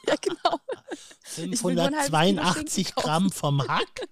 Ja, 0.07 0.15
genau. 0.19 0.59
Ich 1.37 1.63
will 1.63 1.75
nur 1.75 1.85
ein 1.85 1.95
halbes 1.95 2.07
Kilo 2.07 2.43
582 2.43 2.87
Schinken 2.87 3.03
Gramm 3.03 3.31
vom 3.31 3.69
Hack, 3.69 4.09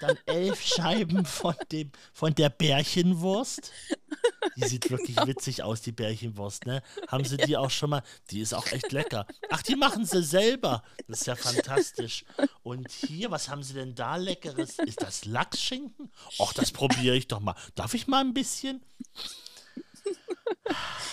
dann 0.00 0.16
elf 0.26 0.60
Scheiben 0.62 1.24
von, 1.24 1.56
dem, 1.72 1.90
von 2.12 2.32
der 2.34 2.48
Bärchenwurst. 2.48 3.72
Die 4.56 4.66
sieht 4.66 4.90
wirklich 4.90 5.16
witzig 5.26 5.62
aus, 5.62 5.82
die 5.82 5.92
Bärchenwurst, 5.92 6.66
ne? 6.66 6.82
Haben 7.08 7.24
sie 7.24 7.36
die 7.36 7.56
auch 7.56 7.70
schon 7.70 7.90
mal? 7.90 8.02
Die 8.30 8.40
ist 8.40 8.54
auch 8.54 8.66
echt 8.72 8.92
lecker. 8.92 9.26
Ach, 9.50 9.62
die 9.62 9.76
machen 9.76 10.04
sie 10.04 10.22
selber. 10.22 10.82
Das 11.06 11.20
ist 11.20 11.26
ja 11.26 11.36
fantastisch. 11.36 12.24
Und 12.62 12.90
hier, 12.90 13.30
was 13.30 13.48
haben 13.48 13.62
sie 13.62 13.74
denn 13.74 13.94
da 13.94 14.16
Leckeres? 14.16 14.78
Ist 14.78 15.02
das 15.02 15.24
Lachsschinken? 15.24 16.10
Och, 16.38 16.52
das 16.52 16.72
probiere 16.72 17.16
ich 17.16 17.28
doch 17.28 17.40
mal. 17.40 17.54
Darf 17.74 17.94
ich 17.94 18.06
mal 18.06 18.20
ein 18.20 18.34
bisschen? 18.34 18.82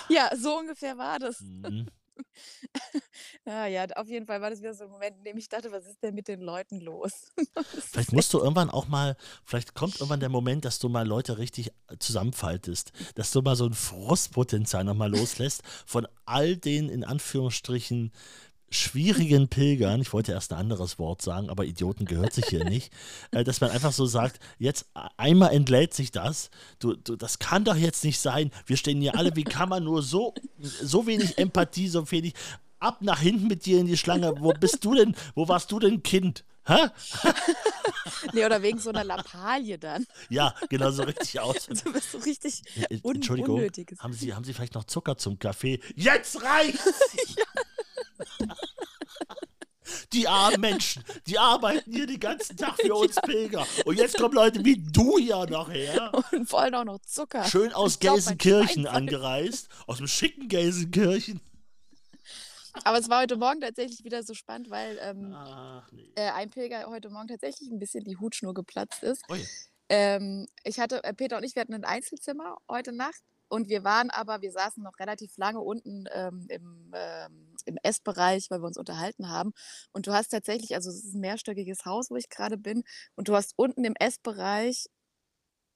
Ja, 0.09 0.29
so 0.35 0.57
ungefähr 0.57 0.97
war 0.97 1.19
das. 1.19 1.41
Mhm. 1.41 1.87
Ja, 3.45 3.65
ja, 3.67 3.85
auf 3.95 4.07
jeden 4.07 4.25
Fall 4.25 4.41
war 4.41 4.49
das 4.49 4.59
wieder 4.59 4.73
so 4.73 4.85
ein 4.85 4.89
Moment, 4.89 5.17
in 5.17 5.23
dem 5.23 5.37
ich 5.37 5.49
dachte, 5.49 5.71
was 5.71 5.85
ist 5.85 6.01
denn 6.03 6.15
mit 6.15 6.27
den 6.27 6.41
Leuten 6.41 6.79
los? 6.79 7.31
Vielleicht 7.91 8.13
musst 8.13 8.33
du 8.33 8.39
irgendwann 8.39 8.69
auch 8.69 8.87
mal, 8.87 9.15
vielleicht 9.43 9.73
kommt 9.73 9.95
irgendwann 9.95 10.19
der 10.19 10.29
Moment, 10.29 10.65
dass 10.65 10.79
du 10.79 10.89
mal 10.89 11.07
Leute 11.07 11.37
richtig 11.37 11.71
zusammenfaltest, 11.99 12.91
dass 13.15 13.31
du 13.31 13.41
mal 13.41 13.55
so 13.55 13.65
ein 13.65 13.73
Frustpotenzial 13.73 14.83
nochmal 14.83 15.11
loslässt 15.11 15.63
von 15.85 16.07
all 16.25 16.57
den 16.57 16.89
in 16.89 17.03
Anführungsstrichen 17.03 18.11
schwierigen 18.69 19.47
Pilgern, 19.47 20.01
ich 20.01 20.11
wollte 20.13 20.31
erst 20.31 20.51
ein 20.53 20.59
anderes 20.59 20.99
Wort 20.99 21.21
sagen, 21.21 21.49
aber 21.49 21.65
Idioten 21.65 22.05
gehört 22.05 22.33
sich 22.33 22.45
hier 22.45 22.65
nicht, 22.65 22.91
äh, 23.31 23.43
dass 23.43 23.61
man 23.61 23.69
einfach 23.71 23.91
so 23.93 24.05
sagt, 24.05 24.39
jetzt 24.57 24.87
einmal 25.17 25.53
entlädt 25.53 25.93
sich 25.93 26.11
das, 26.11 26.49
du, 26.79 26.95
du, 26.95 27.15
das 27.15 27.39
kann 27.39 27.63
doch 27.63 27.75
jetzt 27.75 28.03
nicht 28.03 28.19
sein, 28.19 28.51
wir 28.65 28.77
stehen 28.77 29.01
hier 29.01 29.17
alle, 29.17 29.35
wie 29.35 29.43
kann 29.43 29.69
man 29.69 29.83
nur 29.83 30.01
so, 30.01 30.33
so 30.59 31.07
wenig 31.07 31.37
Empathie, 31.37 31.87
so 31.87 32.09
wenig, 32.11 32.33
ab 32.79 33.01
nach 33.01 33.19
hinten 33.19 33.47
mit 33.47 33.65
dir 33.65 33.79
in 33.79 33.87
die 33.87 33.97
Schlange, 33.97 34.33
wo 34.39 34.51
bist 34.53 34.83
du 34.83 34.93
denn, 34.95 35.15
wo 35.35 35.47
warst 35.47 35.71
du 35.71 35.79
denn 35.79 36.03
Kind? 36.03 36.43
Hä? 36.67 36.87
Nee, 38.33 38.45
oder 38.45 38.61
wegen 38.61 38.79
so 38.79 38.89
einer 38.89 39.03
Lappalie 39.03 39.77
dann. 39.77 40.05
Ja, 40.29 40.53
genau 40.69 40.89
so 40.91 41.03
richtig 41.03 41.39
aus. 41.39 41.67
Du 41.67 41.93
bist 41.93 42.11
so 42.11 42.17
richtig 42.19 42.63
Äh, 42.89 42.99
un 43.03 43.15
Entschuldigung, 43.15 43.55
Unnötiges. 43.57 43.99
haben 43.99 44.13
Sie, 44.13 44.33
haben 44.33 44.43
Sie 44.43 44.53
vielleicht 44.53 44.73
noch 44.73 44.85
Zucker 44.85 45.17
zum 45.17 45.37
Kaffee? 45.37 45.79
Jetzt 45.95 46.41
reicht's! 46.41 47.35
Die 50.13 50.27
armen 50.27 50.61
Menschen, 50.61 51.03
die 51.27 51.37
arbeiten 51.37 51.91
hier 51.91 52.07
den 52.07 52.19
ganzen 52.19 52.57
Tag 52.57 52.75
für 52.81 52.95
uns 52.95 53.15
Pilger. 53.21 53.65
Und 53.85 53.97
jetzt 53.97 54.17
kommen 54.17 54.33
Leute 54.33 54.65
wie 54.65 54.77
du 54.77 55.17
hier 55.19 55.45
noch 55.45 55.69
her. 55.69 56.11
und 56.31 56.51
wollen 56.51 56.73
auch 56.73 56.85
noch 56.85 56.99
Zucker. 57.01 57.43
Schön 57.45 57.71
aus 57.71 57.99
glaub, 57.99 58.15
Gelsenkirchen 58.15 58.87
angereist. 58.87 59.69
Aus 59.85 59.97
dem 59.97 60.07
schicken 60.07 60.47
Gelsenkirchen. 60.47 61.39
Aber 62.83 62.97
es 62.97 63.09
war 63.09 63.21
heute 63.21 63.37
Morgen 63.37 63.61
tatsächlich 63.61 64.03
wieder 64.03 64.23
so 64.23 64.33
spannend, 64.33 64.69
weil 64.69 64.97
ähm, 65.01 65.33
Ach, 65.35 65.89
nee. 65.91 66.11
äh, 66.15 66.29
ein 66.31 66.49
Pilger 66.49 66.87
heute 66.87 67.09
Morgen 67.09 67.27
tatsächlich 67.27 67.69
ein 67.71 67.79
bisschen 67.79 68.03
die 68.03 68.17
Hutschnur 68.17 68.53
geplatzt 68.53 69.03
ist. 69.03 69.23
Ähm, 69.87 70.47
ich 70.63 70.79
hatte, 70.79 71.03
äh, 71.03 71.13
Peter 71.13 71.37
und 71.37 71.43
ich, 71.43 71.55
wir 71.55 71.61
hatten 71.61 71.73
ein 71.73 71.85
Einzelzimmer 71.85 72.57
heute 72.69 72.91
Nacht 72.91 73.21
und 73.47 73.69
wir 73.69 73.83
waren 73.83 74.09
aber, 74.09 74.41
wir 74.41 74.51
saßen 74.51 74.83
noch 74.83 74.97
relativ 74.99 75.37
lange 75.37 75.61
unten 75.61 76.05
ähm, 76.11 76.47
im, 76.49 76.91
ähm, 76.93 77.44
im 77.65 77.77
Essbereich, 77.83 78.47
weil 78.49 78.61
wir 78.61 78.67
uns 78.67 78.77
unterhalten 78.77 79.29
haben. 79.29 79.51
Und 79.91 80.07
du 80.07 80.13
hast 80.13 80.29
tatsächlich, 80.29 80.75
also 80.75 80.89
es 80.89 81.03
ist 81.03 81.15
ein 81.15 81.21
mehrstöckiges 81.21 81.85
Haus, 81.85 82.09
wo 82.09 82.15
ich 82.15 82.29
gerade 82.29 82.57
bin, 82.57 82.83
und 83.15 83.27
du 83.27 83.35
hast 83.35 83.53
unten 83.57 83.83
im 83.83 83.95
Essbereich 83.99 84.85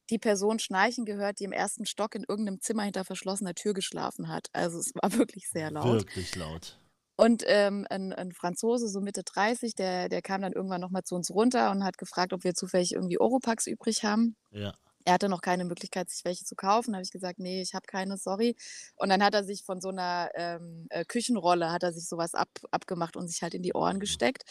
die 0.10 0.20
Person 0.20 0.60
schnarchen 0.60 1.06
gehört, 1.06 1.40
die 1.40 1.44
im 1.44 1.52
ersten 1.52 1.86
Stock 1.86 2.16
in 2.16 2.26
irgendeinem 2.28 2.62
Zimmer 2.62 2.84
hinter 2.84 3.06
verschlossener 3.06 3.54
Tür 3.54 3.74
geschlafen 3.74 4.28
hat. 4.28 4.48
Also 4.54 4.80
es 4.80 4.92
war 4.96 5.12
wirklich 5.18 5.50
sehr 5.50 5.72
laut. 5.72 6.02
Wirklich 6.02 6.36
laut. 6.36 6.80
Und 7.16 7.44
ähm, 7.48 7.86
ein, 7.90 8.14
ein 8.14 8.32
Franzose, 8.32 8.88
so 8.88 9.02
Mitte 9.02 9.24
30, 9.24 9.76
der, 9.76 10.08
der 10.08 10.22
kam 10.22 10.42
dann 10.42 10.54
irgendwann 10.54 10.80
nochmal 10.80 11.04
zu 11.04 11.16
uns 11.16 11.30
runter 11.30 11.70
und 11.72 11.84
hat 11.84 11.98
gefragt, 11.98 12.32
ob 12.32 12.46
wir 12.46 12.54
zufällig 12.54 12.94
irgendwie 12.94 13.20
Oropax 13.20 13.68
übrig 13.68 14.06
haben. 14.06 14.38
Ja. 14.52 14.74
Er 15.10 15.14
hatte 15.16 15.28
noch 15.30 15.42
keine 15.42 15.66
Möglichkeit, 15.66 16.10
sich 16.10 16.24
welche 16.24 16.46
zu 16.46 16.56
kaufen. 16.56 16.92
Da 16.92 16.98
habe 16.98 17.04
ich 17.04 17.12
gesagt, 17.12 17.40
nee, 17.40 17.62
ich 17.62 17.74
habe 17.74 17.86
keine, 17.88 18.18
sorry. 18.18 18.56
Und 18.96 19.10
dann 19.10 19.24
hat 19.24 19.34
er 19.34 19.44
sich 19.44 19.64
von 19.64 19.82
so 19.82 19.90
einer 19.90 20.30
ähm, 20.36 20.86
äh, 20.90 21.04
Küchenrolle, 21.04 21.72
hat 21.72 21.84
er 21.84 21.94
sich 21.94 22.08
sowas 22.08 22.36
ab, 22.36 22.50
abgemacht 22.72 23.18
und 23.18 23.28
sich 23.28 23.42
halt 23.42 23.54
in 23.56 23.64
die 23.64 23.74
Ohren 23.74 23.98
Mhm. 23.98 24.00
gesteckt. 24.00 24.44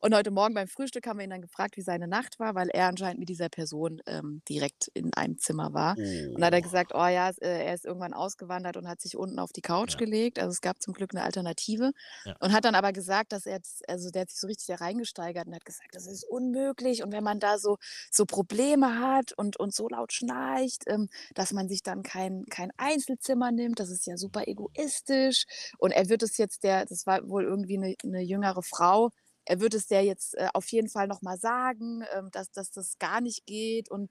Und 0.00 0.14
heute 0.14 0.30
Morgen 0.30 0.54
beim 0.54 0.68
Frühstück 0.68 1.06
haben 1.06 1.18
wir 1.18 1.24
ihn 1.24 1.30
dann 1.30 1.42
gefragt, 1.42 1.76
wie 1.76 1.82
seine 1.82 2.08
Nacht 2.08 2.38
war, 2.40 2.54
weil 2.54 2.68
er 2.70 2.88
anscheinend 2.88 3.20
mit 3.20 3.28
dieser 3.28 3.48
Person 3.48 4.00
ähm, 4.06 4.42
direkt 4.48 4.88
in 4.94 5.12
einem 5.14 5.38
Zimmer 5.38 5.72
war. 5.74 5.98
Und 6.32 6.40
da 6.40 6.46
hat 6.46 6.54
er 6.54 6.62
Oh. 6.62 6.62
gesagt, 6.62 6.92
oh 6.94 7.06
ja, 7.06 7.30
äh, 7.40 7.66
er 7.66 7.74
ist 7.74 7.84
irgendwann 7.84 8.14
ausgewandert 8.14 8.76
und 8.76 8.88
hat 8.88 9.00
sich 9.00 9.16
unten 9.16 9.38
auf 9.38 9.52
die 9.52 9.62
Couch 9.62 9.96
Ja. 9.96 9.98
gelegt. 9.98 10.38
Also 10.38 10.50
es 10.50 10.60
gab 10.60 10.82
zum 10.82 10.94
Glück 10.94 11.14
eine 11.14 11.22
Alternative. 11.24 11.92
Ja. 12.24 12.36
Und 12.38 12.52
hat 12.52 12.64
dann 12.64 12.74
aber 12.74 12.92
gesagt, 12.92 13.32
dass 13.32 13.46
er 13.46 13.54
jetzt, 13.56 13.88
also 13.88 14.10
der 14.10 14.22
hat 14.22 14.30
sich 14.30 14.40
so 14.40 14.46
richtig 14.46 14.66
da 14.66 14.76
reingesteigert 14.76 15.46
und 15.46 15.54
hat 15.54 15.64
gesagt, 15.64 15.94
das 15.94 16.06
ist 16.06 16.24
unmöglich. 16.24 17.02
Und 17.02 17.12
wenn 17.12 17.24
man 17.24 17.38
da 17.40 17.58
so, 17.58 17.76
so 18.10 18.24
Probleme 18.26 18.98
hat 19.00 19.32
und, 19.36 19.58
und 19.58 19.74
so 19.74 19.88
laut 19.88 19.99
schnarcht, 20.08 20.84
ähm, 20.86 21.08
dass 21.34 21.52
man 21.52 21.68
sich 21.68 21.82
dann 21.82 22.02
kein, 22.02 22.44
kein 22.46 22.72
Einzelzimmer 22.76 23.52
nimmt, 23.52 23.80
das 23.80 23.90
ist 23.90 24.06
ja 24.06 24.16
super 24.16 24.46
egoistisch. 24.48 25.44
Und 25.78 25.92
er 25.92 26.08
wird 26.08 26.22
es 26.22 26.36
jetzt 26.38 26.64
der, 26.64 26.86
das 26.86 27.06
war 27.06 27.28
wohl 27.28 27.44
irgendwie 27.44 27.76
eine, 27.76 27.94
eine 28.04 28.22
jüngere 28.22 28.62
Frau, 28.62 29.10
er 29.44 29.60
wird 29.60 29.74
es 29.74 29.86
der 29.86 30.04
jetzt 30.04 30.36
äh, 30.36 30.48
auf 30.54 30.70
jeden 30.70 30.88
Fall 30.88 31.08
nochmal 31.08 31.38
sagen, 31.38 32.04
ähm, 32.16 32.28
dass, 32.32 32.50
dass 32.52 32.70
das 32.70 32.98
gar 32.98 33.20
nicht 33.20 33.46
geht. 33.46 33.90
Und 33.90 34.10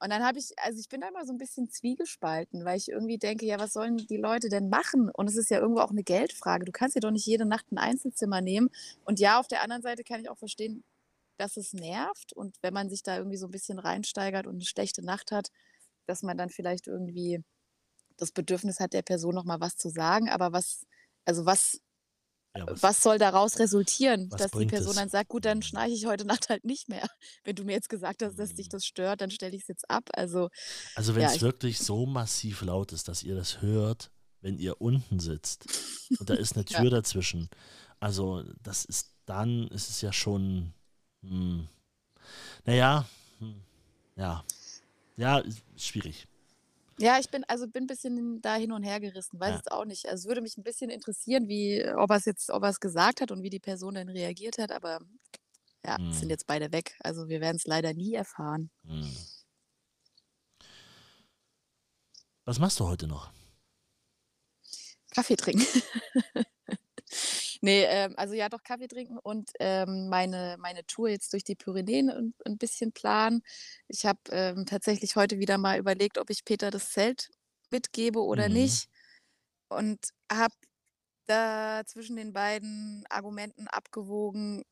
und 0.00 0.10
dann 0.10 0.22
habe 0.22 0.38
ich, 0.38 0.50
also 0.58 0.78
ich 0.78 0.88
bin 0.90 1.00
da 1.00 1.08
immer 1.08 1.24
so 1.24 1.32
ein 1.32 1.38
bisschen 1.38 1.70
zwiegespalten, 1.70 2.64
weil 2.66 2.76
ich 2.76 2.88
irgendwie 2.90 3.16
denke, 3.16 3.46
ja, 3.46 3.58
was 3.58 3.72
sollen 3.72 3.96
die 3.96 4.18
Leute 4.18 4.50
denn 4.50 4.68
machen? 4.68 5.08
Und 5.10 5.30
es 5.30 5.36
ist 5.36 5.50
ja 5.50 5.58
irgendwo 5.60 5.80
auch 5.80 5.92
eine 5.92 6.02
Geldfrage. 6.02 6.66
Du 6.66 6.72
kannst 6.72 6.94
dir 6.94 7.00
doch 7.00 7.10
nicht 7.10 7.24
jede 7.24 7.46
Nacht 7.46 7.72
ein 7.72 7.78
Einzelzimmer 7.78 8.42
nehmen. 8.42 8.68
Und 9.06 9.18
ja, 9.18 9.40
auf 9.40 9.48
der 9.48 9.62
anderen 9.62 9.80
Seite 9.80 10.04
kann 10.04 10.20
ich 10.20 10.28
auch 10.28 10.36
verstehen, 10.36 10.84
dass 11.38 11.56
es 11.56 11.72
nervt. 11.72 12.32
Und 12.34 12.56
wenn 12.62 12.74
man 12.74 12.88
sich 12.90 13.02
da 13.02 13.16
irgendwie 13.18 13.36
so 13.38 13.46
ein 13.46 13.50
bisschen 13.52 13.78
reinsteigert 13.78 14.46
und 14.46 14.54
eine 14.56 14.64
schlechte 14.64 15.02
Nacht 15.04 15.32
hat, 15.32 15.48
dass 16.06 16.22
man 16.22 16.36
dann 16.38 16.50
vielleicht 16.50 16.86
irgendwie 16.86 17.42
das 18.18 18.32
Bedürfnis 18.32 18.80
hat, 18.80 18.92
der 18.94 19.02
Person 19.02 19.34
noch 19.34 19.44
mal 19.44 19.60
was 19.60 19.76
zu 19.76 19.90
sagen. 19.90 20.28
Aber 20.30 20.52
was, 20.52 20.86
also 21.24 21.46
was, 21.46 21.80
Ja, 22.56 22.66
was, 22.70 22.82
was 22.82 23.02
soll 23.02 23.18
daraus 23.18 23.58
resultieren, 23.58 24.34
dass 24.36 24.54
die 24.56 24.66
Person 24.66 24.96
es? 24.96 24.96
dann 24.96 25.08
sagt, 25.08 25.28
gut, 25.30 25.44
dann 25.44 25.62
schnarche 25.62 25.92
ich 25.92 26.06
heute 26.06 26.24
Nacht 26.26 26.48
halt 26.50 26.64
nicht 26.64 26.88
mehr. 26.88 27.06
Wenn 27.44 27.56
du 27.56 27.64
mir 27.64 27.72
jetzt 27.72 27.88
gesagt 27.88 28.22
hast, 28.22 28.38
dass 28.38 28.54
dich 28.54 28.66
Hm. 28.66 28.70
das 28.70 28.86
stört, 28.86 29.20
dann 29.20 29.30
stelle 29.30 29.56
ich 29.56 29.62
es 29.62 29.68
jetzt 29.68 29.90
ab. 29.90 30.10
Also 30.14 30.50
Also 30.94 31.14
wenn 31.14 31.22
ja, 31.22 31.26
es 31.26 31.36
ich, 31.36 31.42
wirklich 31.42 31.80
so 31.80 32.06
massiv 32.06 32.62
laut 32.62 32.92
ist, 32.92 33.08
dass 33.08 33.22
ihr 33.22 33.34
das 33.34 33.62
hört, 33.62 34.10
wenn 34.40 34.58
ihr 34.58 34.80
unten 34.80 35.18
sitzt 35.20 35.66
und 36.18 36.30
da 36.30 36.34
ist 36.34 36.54
eine 36.56 36.64
ja. 36.70 36.82
Tür 36.82 36.90
dazwischen, 36.90 37.48
also 38.00 38.44
das 38.62 38.84
ist 38.84 39.14
dann, 39.26 39.68
ist 39.68 39.88
es 39.90 40.00
ja 40.02 40.12
schon, 40.12 40.74
hm, 41.28 41.68
naja, 42.66 43.06
hm, 43.40 43.62
ja, 44.16 44.44
ja, 45.16 45.42
schwierig. 45.76 46.28
Ja, 46.98 47.18
ich 47.18 47.28
bin 47.30 47.42
also 47.48 47.66
bin 47.66 47.84
ein 47.84 47.86
bisschen 47.88 48.40
da 48.40 48.54
hin 48.54 48.70
und 48.72 48.84
her 48.84 49.00
gerissen, 49.00 49.40
weiß 49.40 49.50
Ja. 49.50 49.56
jetzt 49.56 49.72
auch 49.72 49.84
nicht. 49.84 50.06
Also 50.06 50.22
es 50.22 50.28
würde 50.28 50.40
mich 50.42 50.56
ein 50.56 50.62
bisschen 50.62 50.90
interessieren, 50.90 51.48
wie, 51.48 51.84
ob 51.96 52.10
er 52.10 52.16
es 52.16 52.24
jetzt, 52.24 52.50
ob 52.50 52.62
er 52.62 52.68
es 52.68 52.78
gesagt 52.80 53.20
hat 53.20 53.32
und 53.32 53.42
wie 53.42 53.50
die 53.50 53.58
Person 53.60 53.94
dann 53.94 54.08
reagiert 54.08 54.58
hat, 54.58 54.70
aber 54.70 55.00
ja, 55.86 55.98
es 56.10 56.20
sind 56.20 56.30
Hm, 56.30 56.30
jetzt 56.30 56.46
beide 56.46 56.72
weg. 56.72 56.96
Also 57.00 57.28
wir 57.28 57.40
werden 57.40 57.56
es 57.58 57.66
leider 57.66 57.94
nie 57.94 58.14
erfahren. 58.14 58.70
hm. 58.86 59.04
Was 62.46 62.58
machst 62.58 62.80
du 62.80 62.86
heute 62.86 63.06
noch? 63.06 63.30
Kaffee 65.14 65.36
trinken. 65.36 65.66
Ne, 67.64 67.86
ähm, 67.88 68.12
also 68.18 68.34
ja, 68.34 68.50
doch 68.50 68.62
Kaffee 68.62 68.88
trinken 68.88 69.16
und, 69.22 69.50
ähm, 69.58 70.08
meine 70.10 70.56
meine 70.58 70.84
Tour 70.84 71.08
jetzt 71.08 71.32
durch 71.32 71.44
die 71.44 71.54
Pyrenäen 71.54 72.10
'n 72.10 72.34
'n 72.44 72.58
bisschen 72.58 72.92
planen. 72.92 73.40
Ich 73.88 74.04
habe, 74.04 74.18
ähm, 74.32 74.66
tatsächlich 74.66 75.16
heute 75.16 75.38
wieder 75.38 75.56
mal 75.56 75.78
überlegt, 75.78 76.18
ob 76.18 76.28
ich 76.28 76.44
Peter 76.44 76.70
das 76.70 76.90
Zelt 76.90 77.30
mitgebe 77.70 78.20
oder 78.22 78.50
Mhm. 78.50 78.50
nicht 78.50 78.88
und 79.68 80.00
habe 80.32 80.54
da 81.26 81.82
zwischen 81.86 82.16
den 82.16 82.32
beiden 82.34 83.04
Argumenten 83.10 83.68
abgewogen, 83.68 84.64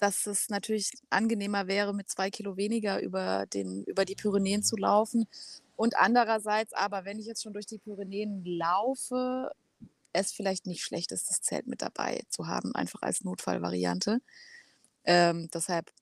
dass 0.00 0.26
es 0.26 0.48
natürlich 0.50 0.92
angenehmer 1.10 1.68
wäre, 1.68 1.94
mit 1.94 2.10
2 2.10 2.30
Kilo 2.30 2.56
weniger 2.58 3.00
über 3.02 3.46
den 3.46 3.84
über 3.84 4.04
die 4.06 4.16
Pyrenäen 4.16 4.62
zu 4.64 4.76
laufen 4.76 5.26
und 5.76 5.96
andererseits 5.98 6.72
aber, 6.74 7.04
wenn 7.06 7.18
ich 7.20 7.26
jetzt 7.26 7.42
schon 7.44 7.54
durch 7.54 7.66
die 7.66 7.78
Pyrenäen 7.78 8.44
laufe, 8.44 9.52
es 10.20 10.32
vielleicht 10.32 10.66
nicht 10.66 10.82
schlecht 10.84 11.12
ist, 11.12 11.30
das 11.30 11.40
Zelt 11.42 11.66
mit 11.68 11.82
dabei 11.82 12.22
zu 12.30 12.46
haben, 12.48 12.74
einfach 12.74 13.02
als 13.02 13.22
Notfallvariante. 13.24 14.20
Ähm, 15.04 15.48
deshalb 15.54 15.92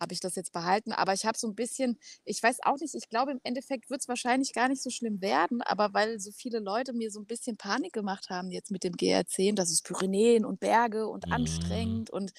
habe 0.00 0.14
ich 0.14 0.20
das 0.20 0.36
jetzt 0.36 0.52
behalten, 0.52 0.92
aber 0.92 1.14
ich 1.14 1.26
habe 1.26 1.38
so 1.38 1.48
'n 1.48 1.54
bisschen 1.56 1.98
ich 2.24 2.42
weiß 2.42 2.58
auch 2.64 2.78
nicht, 2.80 2.94
ich 2.96 3.08
glaube, 3.10 3.32
im 3.32 3.40
Endeffekt 3.44 3.90
wird's 3.90 4.08
wahrscheinlich 4.08 4.52
gar 4.54 4.68
nicht 4.68 4.82
so 4.82 4.90
schlimm 4.90 5.20
werden, 5.22 5.62
aber 5.62 5.94
weil 5.94 6.20
so 6.20 6.32
viele 6.32 6.60
Leute 6.60 6.92
mir 6.94 7.10
so 7.12 7.20
'n 7.20 7.26
bisschen 7.26 7.56
Panik 7.58 7.92
gemacht 7.94 8.30
haben 8.30 8.50
jetzt 8.52 8.70
mit 8.72 8.84
dem 8.84 8.94
GR10, 8.96 9.56
das 9.56 9.70
ist 9.72 9.84
Pyrenäen 9.84 10.44
und 10.46 10.60
Berge 10.60 11.08
und 11.08 11.30
Mhm. 11.30 11.30
anstrengend 11.32 12.10
und, 12.10 12.32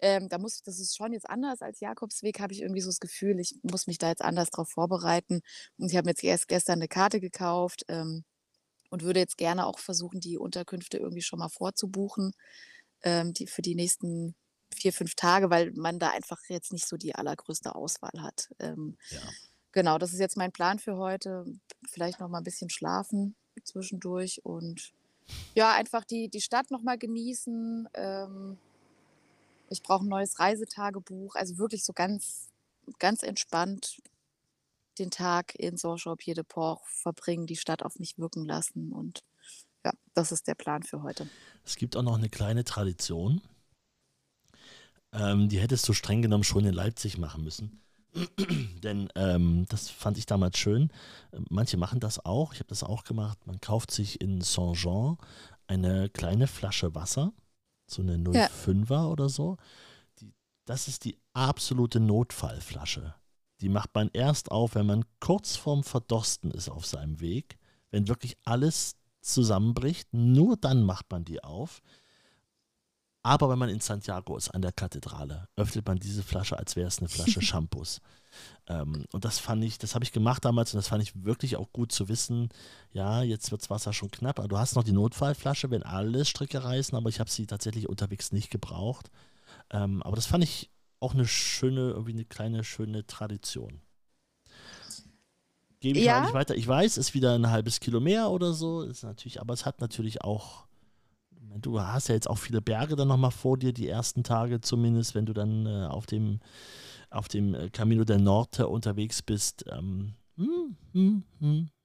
ähm, 0.00 0.28
da 0.30 0.38
muss 0.38 0.62
das 0.62 0.80
ist 0.80 0.96
schon 0.96 1.12
jetzt 1.14 1.28
anders 1.30 1.62
als 1.62 1.80
Jakobsweg, 1.80 2.40
habe 2.40 2.52
ich 2.54 2.62
irgendwie 2.62 2.82
so 2.82 2.90
das 2.90 3.00
Gefühl, 3.00 3.40
ich 3.40 3.56
muss 3.64 3.86
mich 3.88 3.98
da 3.98 4.08
jetzt 4.10 4.22
anders 4.24 4.50
drauf 4.50 4.70
vorbereiten 4.70 5.42
und 5.78 5.90
ich 5.92 5.96
habe 5.98 6.06
mir 6.06 6.12
jetzt 6.12 6.24
erst 6.24 6.48
gestern 6.48 6.80
'ne 6.80 6.88
Karte 6.88 7.20
gekauft, 7.20 7.84
ähm, 7.88 8.24
und 8.90 9.02
würde 9.04 9.20
jetzt 9.20 9.38
gerne 9.38 9.66
auch 9.66 9.78
versuchen, 9.80 10.20
die 10.20 10.38
Unterkünfte 10.38 10.98
irgendwie 10.98 11.22
schon 11.22 11.38
mal 11.40 11.48
vorzubuchen, 11.50 12.32
ähm, 13.02 13.34
die 13.34 13.46
für 13.48 13.62
die 13.62 13.74
nächsten 13.76 14.34
4, 14.74 14.92
5 14.92 15.14
Tage, 15.16 15.50
weil 15.50 15.72
man 15.74 15.98
da 16.00 16.10
einfach 16.10 16.38
jetzt 16.48 16.72
nicht 16.72 16.86
so 16.88 16.96
die 16.96 17.14
allergrößte 17.16 17.74
Auswahl 17.74 18.22
hat. 18.22 18.50
Ähm, 18.60 18.96
Ja. 19.10 19.34
genau, 19.72 19.98
das 19.98 20.12
ist 20.12 20.20
jetzt 20.20 20.36
mein 20.36 20.52
Plan 20.52 20.78
für 20.78 20.96
heute. 20.96 21.46
Vielleicht 21.88 22.20
noch 22.20 22.28
mal 22.28 22.38
'n 22.40 22.44
bisschen 22.44 22.70
schlafen 22.70 23.36
zwischendurch 23.64 24.44
und 24.44 24.92
ja, 25.56 25.74
einfach 25.74 26.04
die 26.06 26.28
die 26.30 26.40
Stadt 26.42 26.70
noch 26.72 26.82
mal 26.82 26.98
genießen. 26.98 27.88
Ähm, 27.94 28.60
ich 29.68 29.82
brauche 29.82 30.04
'n 30.04 30.08
neues 30.08 30.38
Reisetagebuch, 30.38 31.34
also 31.36 31.58
wirklich 31.58 31.84
so 31.84 31.92
ganz 31.92 32.48
ganz 32.98 33.22
entspannt 33.22 33.98
den 35.00 35.10
Tag 35.10 35.54
in 35.56 35.76
Saint-Jean-Pied-de-Port 35.76 36.80
verbringen, 36.86 37.46
die 37.46 37.56
Stadt 37.56 37.82
auf 37.82 37.98
mich 37.98 38.18
wirken 38.18 38.44
lassen 38.44 38.92
und 38.92 39.24
ja, 39.84 39.92
das 40.14 40.30
ist 40.30 40.46
der 40.46 40.54
Plan 40.54 40.82
für 40.82 41.02
heute. 41.02 41.26
Es 41.64 41.76
gibt 41.76 41.96
auch 41.96 42.02
noch 42.02 42.16
eine 42.16 42.28
kleine 42.28 42.64
Tradition. 42.64 43.40
Ähm, 45.12 45.48
die 45.48 45.58
hättest 45.58 45.88
du 45.88 45.92
streng 45.92 46.22
genommen 46.22 46.44
schon 46.44 46.66
in 46.66 46.74
Leipzig 46.74 47.18
machen 47.18 47.42
müssen. 47.42 47.80
Denn 48.82 49.08
ähm, 49.14 49.66
das 49.68 49.88
fand 49.88 50.18
ich 50.18 50.26
damals 50.26 50.58
schön. 50.58 50.92
Manche 51.48 51.76
machen 51.76 52.00
das 52.00 52.24
auch. 52.24 52.52
Ich 52.52 52.60
habe 52.60 52.68
das 52.68 52.82
auch 52.82 53.04
gemacht. 53.04 53.46
Man 53.46 53.60
kauft 53.60 53.90
sich 53.90 54.20
in 54.20 54.40
Saint-Jean 54.40 55.16
eine 55.66 56.10
kleine 56.10 56.46
Flasche 56.46 56.94
Wasser, 56.94 57.32
so 57.86 58.02
eine 58.02 58.16
Ja. 58.34 58.48
05er 58.48 59.10
oder 59.10 59.28
so. 59.28 59.56
Die, 60.18 60.34
das 60.64 60.88
ist 60.88 61.04
die 61.04 61.16
absolute 61.32 62.00
Notfallflasche. 62.00 63.14
Die 63.60 63.68
macht 63.68 63.94
man 63.94 64.10
erst 64.12 64.50
auf, 64.50 64.74
wenn 64.74 64.86
man 64.86 65.04
kurz 65.20 65.56
vorm 65.56 65.84
Verdorsten 65.84 66.50
ist 66.50 66.68
auf 66.68 66.86
seinem 66.86 67.20
Weg. 67.20 67.58
Wenn 67.90 68.08
wirklich 68.08 68.36
alles 68.44 68.96
zusammenbricht, 69.20 70.12
nur 70.12 70.56
dann 70.56 70.82
macht 70.82 71.10
man 71.10 71.24
die 71.24 71.42
auf. 71.42 71.82
Aber 73.22 73.50
wenn 73.50 73.58
man 73.58 73.68
in 73.68 73.80
Santiago 73.80 74.36
ist, 74.36 74.48
an 74.48 74.62
der 74.62 74.72
Kathedrale, 74.72 75.46
öffnet 75.56 75.86
man 75.86 75.98
diese 75.98 76.22
Flasche, 76.22 76.58
als 76.58 76.74
wäre 76.74 76.88
es 76.88 77.00
eine 77.00 77.08
Flasche 77.08 77.42
Shampoos. 77.42 78.00
Ähm, 78.66 79.04
und 79.12 79.24
das 79.26 79.38
fand 79.38 79.62
ich, 79.62 79.76
das 79.76 79.94
habe 79.94 80.04
ich 80.04 80.12
gemacht 80.12 80.44
damals 80.44 80.72
und 80.72 80.78
das 80.78 80.88
fand 80.88 81.02
ich 81.02 81.24
wirklich 81.24 81.56
auch 81.56 81.70
gut 81.72 81.92
zu 81.92 82.08
wissen. 82.08 82.48
Ja, 82.92 83.22
jetzt 83.22 83.50
wird 83.50 83.60
das 83.60 83.68
Wasser 83.68 83.92
schon 83.92 84.10
knapp. 84.10 84.38
Aber 84.38 84.48
du 84.48 84.58
hast 84.58 84.74
noch 84.74 84.84
die 84.84 84.92
Notfallflasche, 84.92 85.70
wenn 85.70 85.82
alle 85.82 86.24
Stricke 86.24 86.64
reißen, 86.64 86.96
aber 86.96 87.10
ich 87.10 87.20
habe 87.20 87.28
sie 87.28 87.46
tatsächlich 87.46 87.88
unterwegs 87.90 88.32
nicht 88.32 88.50
gebraucht. 88.50 89.10
Ähm, 89.70 90.02
aber 90.02 90.16
das 90.16 90.26
fand 90.26 90.44
ich 90.44 90.70
auch 91.00 91.14
eine 91.14 91.26
schöne, 91.26 91.90
irgendwie 91.90 92.12
eine 92.12 92.24
kleine, 92.24 92.64
schöne 92.64 93.06
Tradition. 93.06 93.80
Gebe 95.80 95.98
ich 95.98 96.04
ja. 96.04 96.16
Ja, 96.16 96.20
nicht 96.22 96.34
weiter. 96.34 96.54
Ich 96.54 96.68
weiß, 96.68 96.98
ist 96.98 97.14
wieder 97.14 97.34
ein 97.34 97.50
halbes 97.50 97.80
Kilo 97.80 98.00
mehr 98.00 98.30
oder 98.30 98.52
so. 98.52 98.82
Ist 98.82 99.02
natürlich, 99.02 99.40
aber 99.40 99.54
es 99.54 99.64
hat 99.64 99.80
natürlich 99.80 100.22
auch 100.22 100.66
Du 101.58 101.80
hast 101.80 102.08
ja 102.08 102.14
jetzt 102.14 102.30
auch 102.30 102.38
viele 102.38 102.62
Berge 102.62 102.96
dann 102.96 103.08
nochmal 103.08 103.30
vor 103.30 103.56
dir, 103.56 103.72
die 103.72 103.88
ersten 103.88 104.22
Tage 104.22 104.60
zumindest, 104.60 105.14
wenn 105.14 105.26
du 105.26 105.32
dann 105.32 105.66
äh, 105.66 105.86
auf 105.86 106.06
dem, 106.06 106.40
auf 107.10 107.28
dem 107.28 107.54
äh, 107.54 107.70
Camino 107.70 108.04
del 108.04 108.18
Norte 108.18 108.68
unterwegs 108.68 109.22
bist. 109.22 109.64
Ähm, 109.68 110.14
hm, 110.36 110.76
hm, 110.92 111.24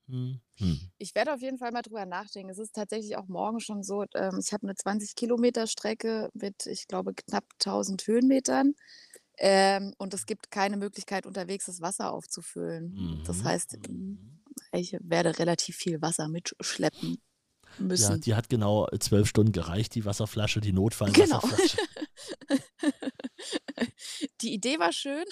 hm, 0.08 0.40
hm. 0.58 0.80
Ich 0.98 1.14
werde 1.16 1.34
auf 1.34 1.42
jeden 1.42 1.58
Fall 1.58 1.72
mal 1.72 1.82
drüber 1.82 2.06
nachdenken. 2.06 2.50
Es 2.50 2.58
ist 2.58 2.74
tatsächlich 2.74 3.18
auch 3.18 3.28
morgen 3.28 3.60
schon 3.60 3.84
so, 3.84 4.06
ähm, 4.16 4.40
ich 4.42 4.54
habe 4.54 4.64
eine 4.64 4.76
20 4.76 5.16
Kilometer 5.16 5.68
Strecke 5.68 6.30
mit, 6.34 6.66
ich 6.68 6.88
glaube, 6.88 7.14
knapp 7.14 7.44
1000 7.60 8.08
Höhenmetern. 8.08 8.74
Ähm, 9.38 9.94
und 9.98 10.14
es 10.14 10.26
gibt 10.26 10.50
keine 10.52 10.78
Möglichkeit, 10.78 11.26
unterwegs 11.26 11.66
das 11.66 11.82
Wasser 11.82 12.14
aufzufüllen. 12.14 13.22
Das 13.26 13.40
Mhm. 13.40 13.44
heißt, 13.44 13.78
ähm, 13.88 14.40
ich 14.72 14.96
werde 15.02 15.38
relativ 15.38 15.76
viel 15.76 16.02
Wasser 16.02 16.30
mitschleppen 16.30 17.18
Ja, 17.78 17.84
müssen. 17.84 18.22
die 18.22 18.34
hat 18.36 18.48
genau 18.48 18.88
äh, 18.88 19.00
zwölf 19.00 19.28
Stunden 19.28 19.52
gereicht, 19.52 19.94
die 19.96 20.06
Wasserflasche, 20.06 20.62
die 20.62 20.70
Genau. 20.70 20.84
Notfallwasserflasche. 20.84 21.78
Die 24.42 24.54
Idee 24.54 24.80
war 24.80 24.92
schön. 24.92 25.26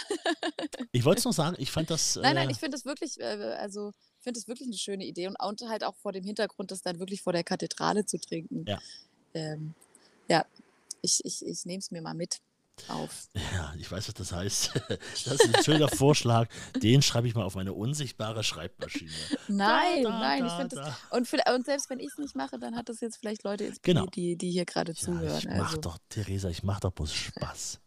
Ich 0.92 1.06
wollte 1.06 1.20
es 1.20 1.26
noch 1.26 1.34
sagen, 1.34 1.56
ich 1.60 1.72
fand 1.72 1.90
das. 1.90 2.16
Nein, 2.18 2.36
nein, 2.36 2.50
Äh, 2.50 2.52
ich 2.52 2.58
finde 2.60 2.76
das 2.76 2.86
wirklich, 2.86 3.20
äh, 3.20 3.24
also 3.60 3.92
finde 4.24 4.40
das 4.40 4.48
wirklich 4.48 4.68
eine 4.68 4.78
schöne 4.78 5.06
Idee 5.06 5.28
und 5.28 5.36
und 5.40 5.62
halt 5.70 5.84
auch 5.84 5.96
vor 5.98 6.12
dem 6.12 6.24
Hintergrund, 6.24 6.72
das 6.72 6.82
dann 6.82 7.00
wirklich 7.00 7.22
vor 7.22 7.34
der 7.34 7.44
Kathedrale 7.44 8.06
zu 8.06 8.20
trinken. 8.20 8.66
ja, 8.68 8.80
Ähm, 9.34 9.74
ja, 10.30 10.46
ich 11.02 11.24
ich 11.26 11.46
ich 11.46 11.66
nehme 11.66 11.80
es 11.80 11.92
mir 11.92 12.02
mal 12.02 12.14
mit 12.14 12.40
auf. 12.88 13.28
ja, 13.54 13.74
ich 13.78 13.92
weiß, 13.92 14.08
was 14.08 14.16
das 14.16 14.32
heißt. 14.32 14.72
Das 15.26 15.28
ist 15.28 15.56
ein 15.56 15.64
schöner 15.64 15.88
Vorschlag. 15.90 16.50
Den 16.82 17.02
schreibe 17.02 17.28
ich 17.28 17.36
mal 17.36 17.44
auf 17.44 17.56
meine 17.56 17.74
unsichtbare 17.74 18.44
Schreibmaschine. 18.44 19.12
Da, 19.48 19.54
Nein, 19.54 20.04
da, 20.04 20.20
nein, 20.20 20.46
ich 20.46 20.52
da, 20.52 20.58
finde 20.58 20.76
das 20.78 20.88
da. 21.10 21.16
und 21.18 21.28
viellei 21.28 21.54
und 21.56 21.66
selbst 21.66 21.90
wenn 21.90 22.00
ich's 22.00 22.18
nicht 22.18 22.36
mache, 22.36 22.58
dann 22.58 22.76
hat 22.76 22.90
das 22.90 23.00
jetzt 23.02 23.18
vielleicht 23.18 23.44
Leute 23.44 23.66
Genau. 23.82 24.06
inspiriert, 24.06 24.16
die 24.16 24.36
die 24.38 24.52
hier 24.52 24.66
gerade 24.66 24.94
Ja, 24.94 24.98
ich 24.98 25.04
zuhören, 25.06 25.58
mach 25.58 25.68
also 25.70 25.82
doch, 25.82 25.98
Theresa, 26.10 26.50
ich 26.50 26.64
mach 26.64 26.80
doch 26.80 26.92
bloß 26.92 27.14
Spaß. 27.14 27.80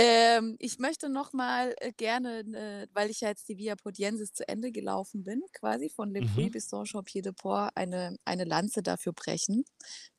Ähm, 0.00 0.54
ich 0.60 0.78
möchte 0.78 1.08
noch 1.08 1.32
mal, 1.32 1.74
äh, 1.80 1.92
gerne, 1.92 2.40
äh, 2.54 2.86
weil 2.92 3.10
ich 3.10 3.20
ja 3.20 3.28
jetzt 3.28 3.48
die 3.48 3.58
Via 3.58 3.74
Portiensis 3.74 4.32
zu 4.32 4.46
Ende 4.48 4.70
gelaufen 4.70 5.24
bin, 5.24 5.42
quasi 5.52 5.90
von 5.90 6.10
Le 6.12 6.22
Puy 6.22 6.50
Mhm. 6.50 6.50
bis 6.50 6.68
Saint-Jean-Pied-de-Port, 6.68 7.72
eine 7.74 8.16
eine 8.24 8.44
Lanze 8.44 8.82
dafür 8.82 9.12
brechen, 9.12 9.64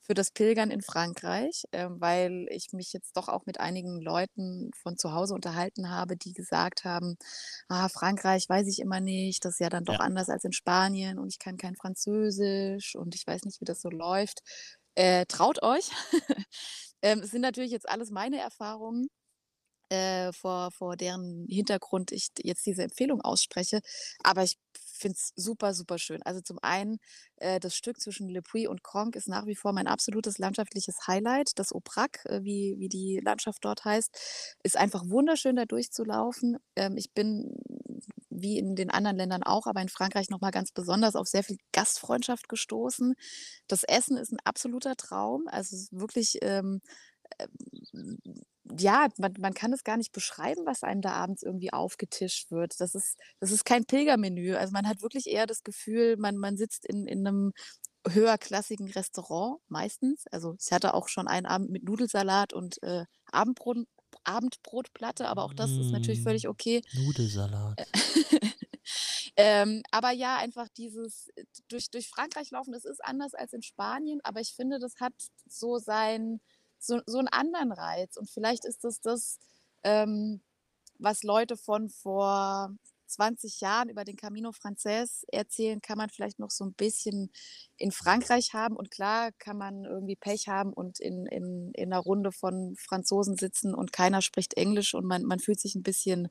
für 0.02 0.14
das 0.14 0.32
Pilgern 0.32 0.70
in 0.72 0.82
Frankreich, 0.82 1.64
ähm, 1.72 2.02
weil 2.02 2.48
ich 2.50 2.74
mich 2.74 2.92
jetzt 2.92 3.16
doch 3.16 3.30
auch 3.30 3.46
mit 3.46 3.60
einigen 3.62 4.02
Leuten 4.02 4.72
von 4.76 4.98
zu 4.98 5.14
Hause 5.14 5.34
unterhalten 5.34 5.90
habe, 5.90 6.18
die 6.18 6.34
gesagt 6.34 6.84
haben: 6.84 7.16
„Ah, 7.70 7.88
Frankreich 7.90 8.50
weiß 8.50 8.68
ich 8.68 8.80
immer 8.80 9.00
nicht, 9.00 9.46
das 9.46 9.54
ist 9.54 9.60
ja 9.62 9.70
dann 9.70 9.86
doch 9.86 10.00
Ja. 10.00 10.02
anders 10.02 10.28
als 10.30 10.44
in 10.44 10.52
Spanien 10.52 11.20
und 11.20 11.30
ich 11.30 11.40
kann 11.40 11.56
kein 11.58 11.76
Französisch 11.78 12.96
und 12.98 13.16
ich 13.16 13.26
weiß 13.26 13.44
nicht, 13.46 13.62
wie 13.62 13.66
das 13.66 13.82
so 13.82 13.90
läuft.“ 13.90 14.42
Äh, 14.96 15.26
traut 15.28 15.64
euch. 15.64 15.90
Ähm, 17.02 17.20
es 17.20 17.32
sind 17.32 17.42
natürlich 17.42 17.72
jetzt 17.72 17.88
alles 17.90 18.12
meine 18.12 18.40
Erfahrungen 18.40 19.08
äh, 19.90 20.32
vor 20.34 20.72
vor 20.72 20.96
deren 20.98 21.46
Hintergrund 21.50 22.12
ich 22.12 22.30
jetzt 22.44 22.66
diese 22.66 22.84
Empfehlung 22.84 23.22
ausspreche. 23.22 23.82
Aber 24.24 24.44
ich 24.44 24.58
finde 24.74 25.16
es 25.18 25.32
super, 25.36 25.74
super 25.74 25.98
schön. 25.98 26.22
Also 26.24 26.42
zum 26.42 26.60
einen, 26.62 27.00
äh, 27.38 27.60
das 27.60 27.76
Stück 27.76 28.00
zwischen 28.02 28.30
Le 28.30 28.42
Puy 28.42 28.68
und 28.68 28.84
Groningue 28.84 29.18
ist 29.18 29.28
nach 29.30 29.46
wie 29.46 29.56
vor 29.56 29.74
mein 29.74 29.88
absolutes 29.88 30.38
landschaftliches 30.38 31.08
Highlight. 31.08 31.52
Das 31.58 31.72
Aubrac, 31.74 32.26
äh, 32.26 32.44
wie 32.44 32.76
wie 32.80 32.90
die 32.90 33.20
Landschaft 33.24 33.64
dort 33.66 33.86
heißt, 33.86 34.56
ist 34.64 34.78
einfach 34.78 35.04
wunderschön, 35.10 35.56
da 35.56 35.66
durchzulaufen. 35.66 36.58
Ähm, 36.76 36.98
ich 36.98 37.14
bin 37.14 37.56
wie 38.30 38.58
in 38.58 38.76
den 38.76 38.90
anderen 38.90 39.18
Ländern 39.18 39.44
auch, 39.44 39.66
aber 39.68 39.82
in 39.82 39.90
Frankreich 39.90 40.30
noch 40.30 40.42
mal 40.42 40.52
ganz 40.52 40.72
besonders 40.72 41.16
auf 41.16 41.28
sehr 41.28 41.44
viel 41.44 41.58
Gastfreundschaft 41.74 42.48
gestoßen. 42.50 43.16
Das 43.68 43.84
Essen 43.84 44.18
ist 44.18 44.32
ein 44.32 44.40
absoluter 44.44 44.96
Traum. 44.96 45.44
Also, 45.48 45.76
wirklich, 45.92 46.38
ähm, 46.42 46.82
ja, 48.78 49.08
man 49.18 49.34
man 49.40 49.54
kann 49.54 49.74
es 49.74 49.84
gar 49.84 49.98
nicht 49.98 50.12
beschreiben, 50.12 50.66
was 50.66 50.84
einem 50.84 51.02
da 51.02 51.12
abends 51.14 51.44
irgendwie 51.44 51.74
aufgetischt 51.74 52.52
wird. 52.52 52.80
Das 52.80 52.96
ist 52.96 53.18
das 53.40 53.52
ist 53.52 53.66
kein 53.66 53.86
Pilgermenü. 53.86 54.56
Also, 54.56 54.72
man 54.74 54.88
hat 54.88 55.02
wirklich 55.02 55.28
eher 55.28 55.48
das 55.48 55.64
Gefühl, 55.64 56.18
man 56.18 56.38
man 56.38 56.58
sitzt 56.58 56.86
in 56.86 57.08
in 57.08 57.24
'nem 57.24 57.54
höherklassigen 58.08 58.90
Restaurant 58.92 59.60
meistens. 59.68 60.26
Also, 60.32 60.56
ich 60.60 60.72
hatte 60.72 60.94
auch 60.94 61.10
schon 61.10 61.28
einen 61.28 61.46
Abend 61.48 61.70
mit 61.72 61.84
Nudelsalat 61.84 62.54
und, 62.54 62.82
äh, 62.84 63.06
Abendbrot 63.32 63.88
Abendbrotplatte, 64.24 65.28
aber 65.30 65.44
auch 65.46 65.54
das 65.54 65.78
ist 65.78 65.94
natürlich 65.94 66.22
Mm, 66.22 66.24
völlig 66.24 66.48
okay. 66.48 66.82
Nudelsalat. 66.94 67.96
ähm, 69.38 69.84
aber 69.92 70.12
ja, 70.12 70.38
einfach 70.38 70.68
dieses 70.70 71.30
äh, 71.36 71.46
durch 71.70 71.90
durch 71.92 72.10
Frankreich 72.10 72.52
laufen, 72.52 72.72
das 72.74 72.86
ist 72.86 73.04
anders 73.04 73.34
als 73.34 73.54
in 73.54 73.62
Spanien, 73.62 74.20
aber 74.24 74.42
ich 74.42 74.54
finde, 74.56 74.80
das 74.80 74.96
hat 75.00 75.14
so 75.48 75.78
sein 75.78 76.42
so 76.80 77.02
so 77.06 77.20
'n 77.20 77.28
anderen 77.30 77.72
Reiz. 77.74 78.18
Und 78.18 78.30
vielleicht 78.30 78.66
ist 78.66 78.84
das 78.84 79.02
das, 79.02 79.40
ähm, 79.84 80.42
was 81.00 81.24
Leute 81.24 81.58
von 81.58 81.90
vor 81.90 82.72
20 83.08 83.62
Jahren 83.62 83.90
über 83.90 84.06
den 84.06 84.18
Camino 84.18 84.52
Frances 84.54 85.26
erzählen, 85.32 85.82
kann 85.82 85.98
man 85.98 86.10
vielleicht 86.10 86.40
noch 86.40 86.52
so 86.52 86.64
'n 86.66 86.74
bisschen 86.76 87.32
in 87.78 87.92
Frankreich 87.92 88.54
haben. 88.54 88.76
Und 88.78 88.92
klar 88.92 89.32
kann 89.40 89.58
man 89.58 89.86
irgendwie 89.86 90.16
Pech 90.18 90.48
haben 90.50 90.74
und 90.74 91.00
in 91.02 91.26
in 91.28 91.72
in 91.76 91.90
'ner 91.90 92.00
Runde 92.00 92.32
von 92.34 92.76
Franzosen 92.78 93.38
sitzen 93.38 93.76
und 93.76 93.94
keiner 93.94 94.22
spricht 94.24 94.56
Englisch 94.56 94.94
und 94.96 95.06
man 95.06 95.24
man 95.26 95.40
fühlt 95.40 95.60
sich 95.62 95.76
'n 95.76 95.84
bisschen 95.84 96.30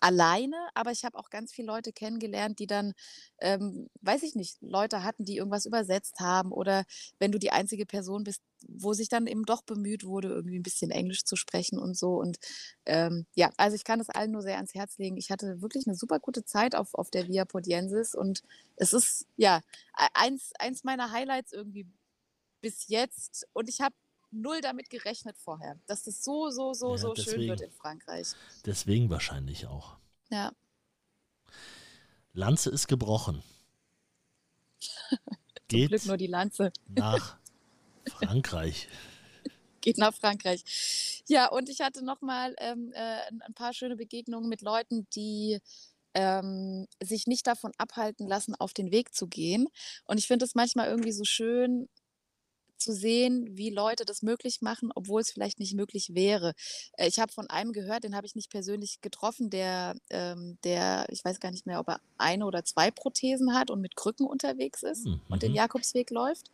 alleine, 0.00 0.56
aber 0.74 0.92
ich 0.92 1.04
habe 1.04 1.18
auch 1.18 1.30
ganz 1.30 1.52
viele 1.52 1.66
Leute 1.68 1.92
kennengelernt, 1.92 2.58
die 2.58 2.66
dann, 2.66 2.92
ähm, 3.40 3.88
weiß 4.02 4.22
ich 4.24 4.34
nicht, 4.34 4.58
Leute 4.62 5.02
hatten, 5.04 5.24
die 5.24 5.36
irgendwas 5.36 5.66
übersetzt 5.66 6.20
haben 6.20 6.52
oder 6.52 6.84
wenn 7.18 7.32
du 7.32 7.38
die 7.38 7.52
einzige 7.52 7.86
Person 7.86 8.24
bist, 8.24 8.42
wo 8.68 8.92
sich 8.94 9.08
dann 9.08 9.26
eben 9.26 9.44
doch 9.44 9.62
bemüht 9.62 10.04
wurde, 10.04 10.28
irgendwie 10.28 10.56
'n 10.58 10.62
bisschen 10.62 10.90
Englisch 10.90 11.24
zu 11.24 11.36
sprechen 11.36 11.78
und 11.78 11.96
so 11.96 12.14
und, 12.20 12.38
ähm, 12.86 13.26
ja, 13.34 13.50
also, 13.56 13.74
ich 13.76 13.84
kann 13.84 14.00
es 14.00 14.10
allen 14.10 14.32
nur 14.32 14.42
sehr 14.42 14.56
ans 14.56 14.74
Herz 14.74 14.98
legen. 14.98 15.16
Ich 15.16 15.30
hatte 15.30 15.60
wirklich 15.62 15.86
'ne 15.86 15.94
super 15.94 16.20
gute 16.20 16.44
Zeit 16.44 16.74
auf 16.76 16.94
auf 16.94 17.10
der 17.10 17.28
Via 17.28 17.44
Pordiensis 17.44 18.14
und 18.14 18.42
es 18.76 18.92
ist, 18.92 19.26
ja, 19.36 19.60
ei 19.94 20.08
eins 20.14 20.52
eins 20.58 20.84
meiner 20.84 21.10
Highlights 21.12 21.52
irgendwie 21.52 21.86
bis 22.62 22.88
jetzt 22.88 23.46
und 23.54 23.68
ich 23.70 23.80
habe 23.82 23.94
null 24.36 24.60
damit 24.60 24.90
gerechnet 24.90 25.36
vorher, 25.38 25.78
dass 25.86 26.04
das 26.04 26.22
so, 26.24 26.50
so, 26.50 26.74
so, 26.74 26.92
Ja, 26.92 26.98
so 26.98 27.14
schön 27.14 27.46
wird 27.46 27.60
deswegen. 27.60 27.62
in 27.62 27.72
Frankreich. 27.72 28.36
Deswegen 28.64 29.10
wahrscheinlich 29.10 29.66
auch. 29.66 29.96
Ja. 30.30 30.52
Lanze 32.32 32.70
ist 32.70 32.86
gebrochen. 32.88 33.42
Zum 35.68 35.84
Glück 35.84 36.02
Geht 36.02 36.06
nur 36.06 36.16
die 36.16 36.26
Lanze. 36.26 36.72
nach 36.88 37.38
Frankreich. 38.06 38.88
Geht 39.80 39.98
nach 39.98 40.14
Frankreich. 40.14 41.22
Ja, 41.28 41.48
und 41.48 41.68
ich 41.68 41.80
hatte 41.80 42.04
noch 42.04 42.20
mal, 42.20 42.54
ähm, 42.58 42.92
äh, 42.94 43.28
'n 43.30 43.40
'n 43.48 43.54
paar 43.54 43.72
schöne 43.72 43.96
Begegnungen 43.96 44.48
mit 44.48 44.62
Leuten, 44.62 45.06
die, 45.14 45.60
ähm, 46.14 46.86
sich 47.02 47.26
nicht 47.26 47.46
davon 47.46 47.72
abhalten 47.78 48.26
lassen, 48.26 48.54
auf 48.54 48.72
den 48.72 48.90
Weg 48.90 49.14
zu 49.14 49.26
gehen. 49.28 49.68
Und 50.06 50.18
ich 50.18 50.26
finde 50.26 50.44
es 50.44 50.54
manchmal 50.54 50.88
irgendwie 50.88 51.12
so 51.12 51.24
schön 51.24 51.88
zu 52.78 52.92
sehen, 52.92 53.56
wie 53.56 53.70
Leute 53.70 54.04
das 54.04 54.22
möglich 54.22 54.60
machen, 54.62 54.90
obwohl 54.94 55.20
es 55.22 55.30
vielleicht 55.32 55.58
nicht 55.60 55.74
möglich 55.74 56.14
wäre. 56.14 56.52
Äh, 56.96 57.08
ich 57.08 57.18
habe 57.20 57.32
von 57.32 57.48
einem 57.50 57.72
gehört, 57.72 58.04
den 58.04 58.16
habe 58.16 58.26
ich 58.26 58.34
nicht 58.36 58.50
persönlich 58.50 59.00
getroffen, 59.00 59.50
der 59.50 59.94
ähm, 60.10 60.58
der 60.64 61.06
ich 61.10 61.24
weiß 61.24 61.40
gar 61.40 61.50
nicht 61.52 61.66
mehr, 61.66 61.80
ob 61.80 61.88
er 61.88 62.00
1 62.18 62.42
oder 62.42 62.64
2 62.64 62.90
Prothesen 62.90 63.54
hat 63.54 63.70
und 63.70 63.80
mit 63.80 63.96
Krücken 63.96 64.26
unterwegs 64.26 64.82
ist 64.82 65.08
Hm, 65.08 65.20
und 65.28 65.42
den 65.42 65.54
mhm. 65.54 65.54
Jakobsweg 65.54 66.10
läuft. 66.10 66.50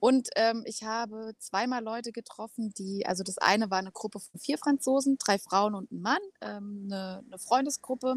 Und, 0.00 0.28
ähm, 0.36 0.62
ich 0.66 0.82
habe 0.84 1.32
zweimal 1.38 1.82
Leute 1.84 2.12
getroffen, 2.12 2.72
die 2.78 3.06
also, 3.06 3.22
das 3.24 3.38
eine 3.38 3.70
war 3.70 3.82
'ne 3.82 3.92
Gruppe 3.92 4.20
von 4.20 4.40
4 4.40 4.58
Franzosen, 4.58 5.18
3 5.18 5.38
Frauen 5.38 5.74
und 5.74 5.92
'n 5.92 6.00
Mann, 6.02 6.20
ähm, 6.42 6.86
'ne 6.88 7.22
'ne 7.28 7.38
Freundesgruppe, 7.38 8.16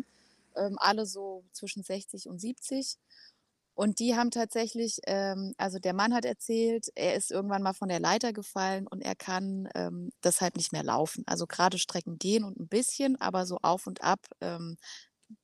ähm, 0.56 0.78
alle 0.80 1.06
so 1.06 1.44
zwischen 1.54 1.84
60 1.84 2.30
und 2.30 2.40
70. 2.40 2.98
Und 3.78 4.00
die 4.00 4.16
haben 4.16 4.30
tatsächlich 4.32 5.00
ähm, 5.08 5.54
also, 5.58 5.80
der 5.80 5.94
Mann 5.94 6.14
hat 6.14 6.26
erzählt, 6.26 6.88
er 6.96 7.16
ist 7.16 7.32
irgendwann 7.32 7.64
mal 7.64 7.74
von 7.74 7.90
der 7.90 8.00
Leiter 8.00 8.32
gefallen 8.34 8.88
und 8.88 9.02
er 9.02 9.16
kann, 9.16 9.68
ähm, 9.76 10.12
deshalb 10.24 10.56
nicht 10.58 10.72
mehr 10.74 10.84
laufen. 10.84 11.24
Also, 11.28 11.48
grade 11.48 11.80
Strecken 11.80 12.20
gehen 12.20 12.44
und 12.44 12.58
'n 12.60 12.68
bisschen, 12.68 13.20
aber 13.20 13.46
so 13.48 13.58
auf 13.64 13.88
und 13.88 14.04
ab, 14.04 14.20
ähm, 14.42 14.78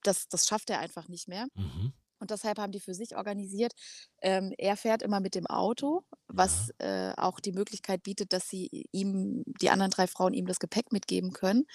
das 0.04 0.28
das 0.30 0.48
schafft 0.48 0.70
er 0.70 0.80
einfach 0.80 1.08
nicht 1.10 1.28
mehr. 1.28 1.48
Mhm. 1.56 1.90
Und 2.22 2.32
deshalb 2.32 2.60
haben 2.60 2.72
die 2.74 2.82
für 2.82 2.94
sich 2.96 3.16
organisiert 3.18 3.74
ähm, 4.22 4.54
er 4.58 4.78
fährt 4.78 5.02
immer 5.04 5.22
mit 5.22 5.36
dem 5.36 5.48
Auto, 5.48 6.04
was, 6.28 6.70
Ja. 6.70 6.80
äh, 6.80 7.14
auch 7.18 7.40
die 7.42 7.54
Möglichkeit 7.54 8.04
bietet, 8.04 8.34
dass 8.34 8.50
sie 8.50 8.88
ihm 8.94 9.44
die 9.62 9.70
anderen 9.72 9.92
3 9.92 10.08
Frauen 10.08 10.34
ihm 10.34 10.46
das 10.48 10.60
Gepäck 10.60 10.92
mitgeben 10.94 11.34
können. 11.34 11.66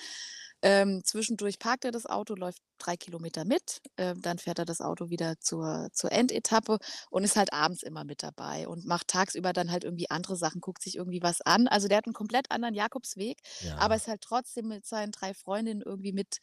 Ähm, 0.65 1.03
zwischendurch 1.05 1.59
parkt 1.59 1.85
er 1.85 1.91
das 1.93 2.07
Auto, 2.07 2.35
läuft 2.35 2.63
3 2.79 2.97
Kilometer 2.97 3.45
mit, 3.45 3.83
ähm, 3.99 4.23
dann 4.23 4.39
fährt 4.39 4.59
er 4.59 4.65
das 4.65 4.81
Auto 4.81 5.11
wieder 5.11 5.39
zur 5.39 5.91
zur 5.93 6.11
Endetappe 6.11 6.79
und 7.11 7.23
ist 7.23 7.37
halt 7.37 7.53
abends 7.53 7.83
immer 7.83 8.05
mit 8.05 8.23
dabei 8.23 8.67
und 8.67 8.87
macht 8.87 9.09
tagsüber 9.09 9.53
dann 9.53 9.71
halt 9.71 9.85
irgendwie 9.85 10.09
andere 10.11 10.37
Sachen, 10.37 10.63
guckt 10.63 10.83
sich 10.83 10.97
irgendwie 10.97 11.21
was 11.23 11.43
an. 11.43 11.69
Also, 11.69 11.87
der 11.89 11.99
hat 11.99 12.07
'n 12.07 12.15
komplett 12.15 12.51
anderen 12.51 12.75
Jakobsweg, 12.75 13.41
aber 13.77 13.95
Ja. 13.95 13.97
ist 13.97 14.09
halt 14.09 14.23
trotzdem 14.23 14.69
mit 14.69 14.87
seinen 14.87 15.13
3 15.13 15.35
Freundinnen 15.35 15.83
irgendwie 15.83 16.15
mit 16.15 16.39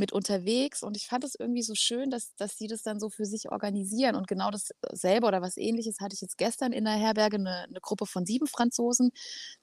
mit 0.00 0.12
unterwegs 0.12 0.82
und 0.84 0.96
ich 0.96 1.08
fand 1.08 1.24
das 1.24 1.34
irgendwie 1.36 1.62
so 1.62 1.74
schön, 1.74 2.08
dass 2.10 2.34
dass 2.36 2.56
sie 2.56 2.68
das 2.68 2.82
dann 2.82 3.00
so 3.00 3.10
für 3.10 3.26
sich 3.26 3.50
organisieren 3.50 4.14
und 4.16 4.28
genau 4.28 4.50
dasselbe 4.50 5.26
oder 5.26 5.42
was 5.42 5.56
Ähnliches 5.58 6.00
hatte 6.00 6.14
ich 6.14 6.20
jetzt 6.22 6.38
gestern 6.38 6.72
in 6.72 6.84
der 6.84 6.94
Herberge, 6.94 7.38
'ne 7.38 7.66
'ne 7.68 7.80
Gruppe 7.82 8.06
von 8.06 8.24
7 8.24 8.46
Franzosen, 8.46 9.10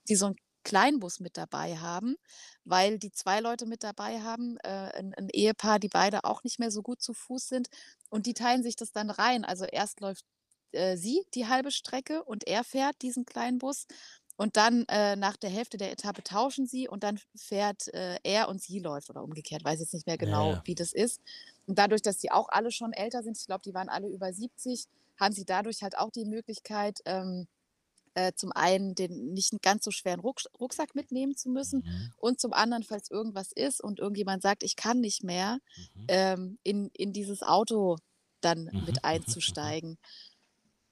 die 0.10 0.16
so 0.16 0.28
'n 0.28 0.36
Kleinbus 0.66 1.22
mit 1.22 1.38
dabei 1.38 1.78
haben, 1.78 2.18
weil 2.66 3.00
die 3.00 3.12
2 3.14 3.40
Leute 3.40 3.66
mit 3.68 3.84
dabei 3.84 4.22
haben, 4.22 4.58
äh, 4.64 4.92
'n 5.00 5.14
'n 5.16 5.30
Ehepaar, 5.32 5.80
die 5.80 5.90
beide 5.90 6.26
auch 6.26 6.44
nicht 6.44 6.60
mehr 6.60 6.72
so 6.72 6.82
gut 6.84 7.02
zu 7.02 7.14
Fuß 7.14 7.48
sind 7.50 7.70
und 8.10 8.26
die 8.28 8.34
teilen 8.34 8.64
sich 8.64 8.76
das 8.76 8.92
dann 8.92 9.10
rein. 9.12 9.46
Also, 9.46 9.66
erst 9.66 10.02
läuft, 10.02 10.26
äh, 10.74 10.98
sie 10.98 11.22
die 11.36 11.48
halbe 11.48 11.72
Strecke 11.72 12.24
und 12.26 12.48
er 12.48 12.64
fährt 12.66 13.02
diesen 13.02 13.26
kleinen 13.26 13.60
Bus 13.60 13.86
und 14.38 14.58
dann, 14.58 14.86
äh, 14.90 15.16
nach 15.16 15.38
der 15.38 15.50
Hälfte 15.50 15.78
der 15.78 15.92
Etappe 15.92 16.22
tauschen 16.24 16.68
sie 16.68 16.88
und 16.90 17.04
dann 17.04 17.20
fährt, 17.38 17.88
äh, 17.94 18.18
er 18.24 18.50
und 18.50 18.62
sie 18.62 18.80
läuft 18.80 19.10
oder 19.10 19.24
umgekehrt, 19.24 19.64
weiß 19.64 19.80
jetzt 19.80 19.94
nicht 19.94 20.08
mehr 20.08 20.18
genau, 20.18 20.58
ja. 20.58 20.66
wie 20.66 20.76
das 20.76 20.92
ist. 20.94 21.22
Und 21.68 21.80
dadurch, 21.80 22.02
dass 22.02 22.18
die 22.18 22.32
auch 22.32 22.50
alle 22.50 22.72
schon 22.72 22.92
älter 22.94 23.24
sind, 23.24 23.38
ich 23.38 23.46
glaube, 23.46 23.62
die 23.66 23.74
waren 23.74 23.88
alle 23.90 24.10
über 24.10 24.34
70, 24.34 24.86
haben 25.20 25.34
sie 25.34 25.46
dadurch 25.46 25.84
halt 25.84 25.98
auch 25.98 26.12
die 26.12 26.26
Möglichkeit, 26.26 27.00
ähm, 27.06 27.48
äh, 28.16 28.34
zum 28.36 28.52
einen 28.54 28.96
den 28.96 29.34
nicht 29.34 29.62
ganz 29.62 29.86
so 29.86 29.92
schweren 29.92 30.22
Rucksack 30.22 30.96
mitnehmen 30.96 31.36
zu 31.38 31.50
müssen 31.50 31.84
Mhm. 31.84 32.14
und 32.18 32.40
zum 32.42 32.54
anderen, 32.54 32.84
falls 32.84 33.12
irgendwas 33.12 33.52
ist 33.54 33.82
und 33.84 34.00
irgendjemand 34.00 34.42
sagt: 34.44 34.64
„Ich 34.64 34.76
kann 34.78 35.02
nicht 35.02 35.24
mehr“, 35.24 35.60
Mhm. 35.78 36.10
ähm, 36.10 36.60
in 36.64 36.90
in 36.94 37.14
dieses 37.14 37.44
Auto 37.44 37.98
dann 38.42 38.72
Mhm, 38.72 38.80
mit 38.80 39.04
mhm, 39.14 39.36
mhm. 39.54 39.76
einzusteigen. 39.76 39.98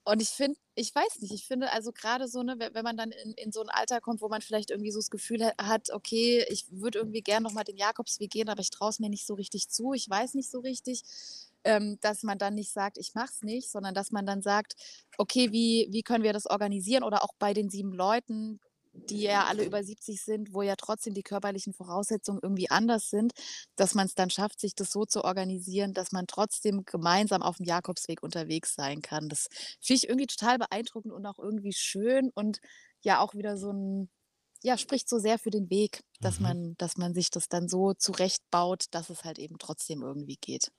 Und 0.06 0.20
ich 0.20 0.28
finde 0.30 0.58
ich 0.76 0.94
weiß 0.94 1.20
nicht, 1.20 1.32
ich 1.32 1.46
finde 1.46 1.72
also, 1.72 1.92
grade 1.92 2.28
so, 2.28 2.42
ne, 2.42 2.56
we 2.58 2.70
wenn 2.74 2.84
man 2.84 2.96
dann 2.96 3.10
in 3.12 3.32
in 3.34 3.52
so 3.52 3.62
'n 3.62 3.70
Alter 3.70 4.00
kommt, 4.02 4.20
wo 4.20 4.28
man 4.28 4.42
vielleicht 4.42 4.70
irgendwie 4.70 4.90
so 4.90 4.98
das 4.98 5.10
Gefühl 5.10 5.44
ha 5.44 5.52
hat: 5.58 5.90
„Okay, 5.90 6.44
ich 6.50 6.66
würde 6.70 6.98
irgendwie 6.98 7.22
gern 7.22 7.42
noch 7.42 7.52
mal 7.52 7.64
den 7.64 7.76
Jakobsweg 7.78 8.30
gehen, 8.30 8.48
aber 8.50 8.60
ich 8.60 8.70
traue 8.70 8.90
es 8.90 8.98
mir 9.00 9.08
nicht 9.08 9.26
so 9.26 9.34
richtig 9.34 9.68
zu, 9.70 9.92
ich 9.94 10.08
weiß 10.08 10.34
nicht 10.34 10.50
so 10.50 10.60
richtig“, 10.60 11.02
ähm, 11.64 11.98
dass 12.00 12.22
man 12.22 12.38
dann 12.38 12.54
nicht 12.54 12.72
sagt: 12.72 12.98
„Ich 12.98 13.14
mache 13.14 13.30
es 13.32 13.42
nicht“, 13.42 13.70
sondern 13.70 13.94
dass 13.94 14.10
man 14.12 14.26
dann 14.26 14.42
sagt: 14.42 14.74
„Okay, 15.18 15.52
wie 15.52 15.88
wie 15.90 16.02
können 16.02 16.24
wir 16.24 16.32
das 16.32 16.46
organisieren?“ 16.46 17.04
Oder 17.04 17.22
auch 17.24 17.32
bei 17.38 17.52
den 17.54 17.70
7 17.70 17.92
Leuten, 17.92 18.60
die 19.10 19.22
ja 19.22 19.44
alle 19.44 19.64
über 19.64 19.82
70 19.84 20.22
sind, 20.22 20.54
wo 20.54 20.62
ja 20.62 20.76
trotzdem 20.76 21.14
die 21.14 21.22
körperlichen 21.22 21.74
Voraussetzungen 21.74 22.40
irgendwie 22.42 22.70
anders 22.70 23.10
sind, 23.10 23.32
dass 23.76 23.94
man's 23.94 24.14
dann 24.14 24.30
schafft, 24.30 24.60
sich 24.60 24.74
das 24.74 24.90
so 24.92 25.04
zu 25.04 25.24
organisieren, 25.24 25.92
dass 25.94 26.12
man 26.12 26.26
trotzdem 26.26 26.84
gemeinsam 26.84 27.42
aufm 27.42 27.64
Jakobsweg 27.64 28.22
unterwegs 28.22 28.74
sein 28.74 29.02
kann. 29.02 29.28
Das 29.28 29.48
finde 29.80 29.98
ich 29.98 30.08
irgendwie 30.08 30.26
total 30.26 30.58
beeindruckend 30.58 31.12
und 31.12 31.26
auch 31.26 31.38
irgendwie 31.38 31.72
schön 31.72 32.30
und 32.34 32.58
ja 33.02 33.20
auch 33.20 33.34
wieder 33.34 33.56
so 33.58 33.70
'n 33.70 34.08
ja, 34.62 34.78
spricht 34.78 35.08
so 35.08 35.18
sehr 35.18 35.38
für 35.38 35.50
den 35.50 35.70
Weg, 35.70 36.00
dass 36.20 36.40
Mhm. 36.40 36.40
man 36.40 36.74
dass 36.78 36.96
man 36.96 37.14
sich 37.14 37.30
das 37.30 37.48
dann 37.48 37.68
so 37.68 37.92
zurechtbaut, 37.94 38.86
dass 38.92 39.10
es 39.10 39.24
halt 39.24 39.38
eben 39.38 39.58
trotzdem 39.58 40.02
irgendwie 40.02 40.38
geht. 40.40 40.70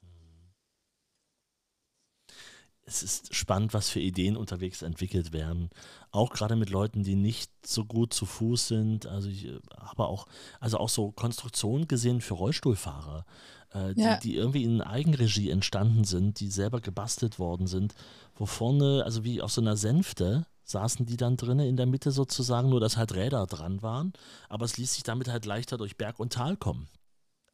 Es 2.88 3.02
ist 3.02 3.34
spannend, 3.34 3.74
was 3.74 3.90
für 3.90 4.00
Ideen 4.00 4.38
unterwegs 4.38 4.84
entwickelt 4.84 5.34
werden. 5.34 5.72
Auch 6.12 6.30
gerade 6.32 6.56
mit 6.56 6.70
Leuten, 6.70 7.04
die 7.04 7.16
nicht 7.16 7.52
so 7.66 7.84
gut 7.84 8.14
zu 8.14 8.28
Fuß 8.28 8.68
sind. 8.68 9.08
Also 9.08 9.28
ich 9.30 9.46
äh, 9.46 9.60
habe 9.80 10.06
auch, 10.06 10.28
also 10.60 10.78
auch 10.78 10.90
so 10.90 11.12
Konstruktionen 11.12 11.88
gesehen 11.88 12.22
für 12.22 12.36
Rollstuhlfahrer, 12.36 13.26
äh, 13.74 13.96
die, 13.96 14.02
Ja. 14.02 14.18
die 14.18 14.36
irgendwie 14.36 14.64
in 14.64 14.82
Eigenregie 14.82 15.50
entstanden 15.50 16.04
sind, 16.04 16.40
die 16.40 16.52
selber 16.52 16.80
gebastelt 16.80 17.40
worden 17.40 17.66
sind, 17.66 17.96
wo 18.36 18.46
vorne, 18.46 19.04
also 19.04 19.24
wie 19.24 19.42
auf 19.42 19.52
so 19.52 19.62
einer 19.62 19.78
Sänfte, 19.78 20.46
saßen 20.64 21.08
die 21.08 21.18
dann 21.18 21.38
drinnen 21.38 21.68
in 21.68 21.78
der 21.78 21.86
Mitte 21.88 22.12
sozusagen, 22.12 22.70
nur 22.70 22.80
dass 22.80 22.98
halt 22.98 23.16
Räder 23.16 23.48
dran 23.48 23.82
waren. 23.82 24.14
Aber 24.48 24.66
es 24.66 24.78
ließ 24.78 24.94
sich 24.94 25.04
damit 25.04 25.28
halt 25.28 25.46
leichter 25.46 25.78
durch 25.78 25.98
Berg 25.98 26.20
und 26.20 26.34
Tal 26.34 26.56
kommen 26.56 26.88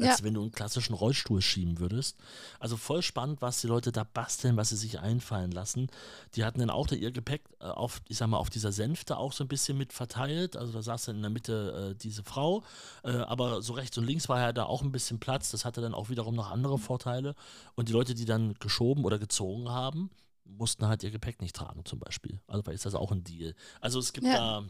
als 0.04 0.20
Ja. 0.20 0.26
wenn 0.26 0.34
du 0.34 0.42
einen 0.42 0.52
klassischen 0.52 0.94
Rollstuhl 0.94 1.42
schieben 1.42 1.80
würdest. 1.80 2.18
Also 2.60 2.78
voll 2.78 3.02
spannend, 3.02 3.42
was 3.42 3.62
die 3.62 3.68
Leute 3.68 3.92
da 3.92 4.04
basteln, 4.04 4.58
was 4.58 4.70
sie 4.70 4.76
sich 4.78 5.00
einfallen 5.00 5.52
lassen. 5.52 5.88
Die 6.36 6.44
hatten 6.46 6.60
dann 6.60 6.70
auch 6.70 6.88
da 6.88 6.96
ihr 6.96 7.12
Gepäck 7.12 7.42
äh, 7.60 7.66
auf, 7.66 8.02
ich 8.08 8.18
sag 8.18 8.28
mal, 8.28 8.38
auf 8.38 8.50
dieser 8.50 8.72
Sänfte 8.72 9.18
auch 9.18 9.34
so 9.34 9.44
ein 9.44 9.48
bisschen 9.48 9.78
mit 9.78 9.94
verteilt. 9.94 10.58
Also 10.58 10.74
da 10.74 10.82
saß 10.82 11.06
dann 11.06 11.18
in 11.18 11.22
der 11.22 11.32
Mitte 11.32 11.92
äh, 11.92 11.96
diese 11.96 12.24
Frau, 12.24 12.64
äh, 13.04 13.12
aber 13.12 13.62
so 13.62 13.74
rechts 13.74 13.98
und 13.98 14.06
links 14.06 14.30
war 14.30 14.40
ja 14.40 14.54
da 14.54 14.64
auch 14.66 14.82
ein 14.82 14.92
bisschen 14.92 15.20
Platz. 15.20 15.52
Das 15.52 15.66
hatte 15.66 15.82
dann 15.82 15.94
auch 15.94 16.10
wiederum 16.10 16.36
noch 16.36 16.52
andere 16.52 16.78
Vorteile. 16.78 17.36
Und 17.76 17.90
die 17.90 17.94
Leute, 17.94 18.14
die 18.16 18.26
dann 18.26 18.54
geschoben 18.56 19.06
oder 19.06 19.20
gezogen 19.20 19.70
haben, 19.70 20.10
mussten 20.44 20.86
halt 20.88 21.04
ihr 21.04 21.12
Gepäck 21.12 21.42
nicht 21.42 21.56
tragen, 21.56 21.86
zum 21.86 22.00
Beispiel. 22.00 22.40
Also 22.48 22.70
ist 22.72 22.86
das 22.86 22.96
auch 22.96 23.12
ein 23.12 23.24
Deal. 23.24 23.56
Also 23.80 24.00
es 24.00 24.12
gibt 24.12 24.28
Ja. 24.28 24.62
da 24.62 24.68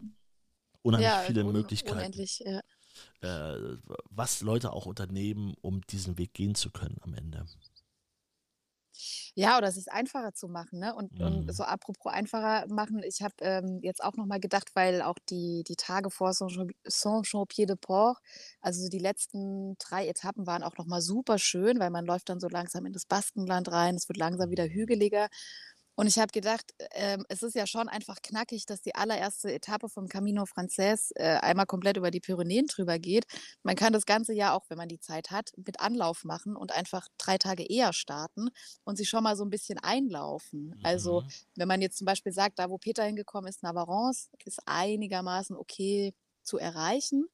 unheimlich 0.83 1.09
ja, 1.09 1.19
viele 1.25 1.45
un 1.45 1.51
Möglichkeiten 1.53 1.97
unendlich. 1.97 2.39
Ja. 2.45 2.61
Äh, 3.21 3.55
was 4.09 4.41
Leute 4.41 4.73
auch 4.73 4.85
unternehmen, 4.85 5.55
um 5.61 5.81
diesen 5.81 6.17
Weg 6.17 6.33
gehen 6.33 6.55
zu 6.55 6.71
können 6.71 6.97
am 7.01 7.13
Ende. 7.13 7.45
Ja, 9.35 9.57
oder 9.57 9.67
es 9.67 9.77
ist 9.77 9.91
einfacher 9.91 10.33
zu 10.33 10.47
machen, 10.47 10.79
ne? 10.79 10.93
Und, 10.95 11.11
Mhm. 11.11 11.21
und 11.21 11.53
so 11.53 11.63
apropos 11.63 12.11
einfacher 12.11 12.65
machen, 12.67 13.01
ich 13.03 13.21
habe 13.21 13.33
ähm, 13.41 13.79
jetzt 13.81 14.03
auch 14.03 14.13
nochmal 14.15 14.39
gedacht, 14.39 14.69
weil 14.75 15.01
auch 15.01 15.17
die, 15.29 15.63
die 15.67 15.75
Tage 15.75 16.09
vor 16.09 16.33
Saint-Jean- 16.33 16.71
Saint-Jean-Pied-de-Port, 16.85 18.17
also 18.61 18.83
so 18.83 18.89
die 18.89 18.99
letzten 18.99 19.75
drei 19.77 20.07
Etappen 20.07 20.45
waren 20.47 20.63
auch 20.63 20.77
nochmal 20.77 21.01
super 21.01 21.37
schön, 21.39 21.79
weil 21.79 21.89
man 21.89 22.05
läuft 22.05 22.29
dann 22.29 22.39
so 22.39 22.47
langsam 22.47 22.85
in 22.85 22.93
das 22.93 23.05
Baskenland 23.05 23.71
rein, 23.71 23.95
es 23.95 24.07
wird 24.09 24.17
langsam 24.17 24.49
wieder 24.49 24.65
hügeliger. 24.67 25.27
Und 26.01 26.07
ich 26.07 26.17
habe 26.17 26.31
gedacht, 26.31 26.73
ähm, 26.93 27.23
es 27.29 27.43
ist 27.43 27.53
ja 27.53 27.67
schon 27.67 27.87
einfach 27.87 28.23
knackig, 28.23 28.65
dass 28.65 28.81
die 28.81 28.95
allererste 28.95 29.53
Etappe 29.53 29.87
vom 29.87 30.07
Camino 30.07 30.47
Frances 30.47 31.11
äh, 31.13 31.37
einmal 31.43 31.67
komplett 31.67 31.95
über 31.95 32.09
die 32.09 32.19
Pyrenäen 32.19 32.65
drüber 32.65 32.97
geht. 32.97 33.25
Man 33.61 33.75
kann 33.75 33.93
das 33.93 34.07
Ganze 34.07 34.33
ja 34.33 34.55
auch, 34.55 34.65
wenn 34.69 34.79
man 34.79 34.87
die 34.89 34.99
Zeit 34.99 35.29
hat, 35.29 35.51
mit 35.63 35.79
Anlauf 35.79 36.23
machen 36.23 36.55
und 36.55 36.71
einfach 36.71 37.07
drei 37.19 37.37
Tage 37.37 37.63
eher 37.69 37.93
starten 37.93 38.49
und 38.83 38.95
sich 38.97 39.09
schon 39.09 39.21
mal 39.23 39.35
so 39.35 39.43
ein 39.45 39.51
bisschen 39.51 39.77
einlaufen. 39.77 40.73
Also 40.81 41.21
Mhm. 41.21 41.27
wenn 41.55 41.67
man 41.67 41.83
jetzt 41.83 41.99
zum 41.99 42.05
Beispiel 42.05 42.31
sagt, 42.33 42.57
da 42.57 42.71
wo 42.71 42.79
Peter 42.79 43.03
hingekommen 43.03 43.47
ist, 43.47 43.61
Navarance, 43.61 44.29
ist 44.43 44.59
einigermaßen 44.65 45.55
okay 45.55 46.15
zu 46.41 46.57
erreichen. 46.57 47.27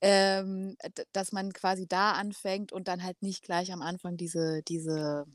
Ähm, 0.00 0.76
dass 1.12 1.32
man 1.32 1.52
quasi 1.52 1.88
da 1.88 2.12
anfängt 2.12 2.70
und 2.72 2.86
dann 2.86 3.02
halt 3.02 3.20
nicht 3.22 3.42
gleich 3.42 3.72
am 3.72 3.82
Anfang 3.82 4.16
diese, 4.16 4.62
diese, 4.62 5.26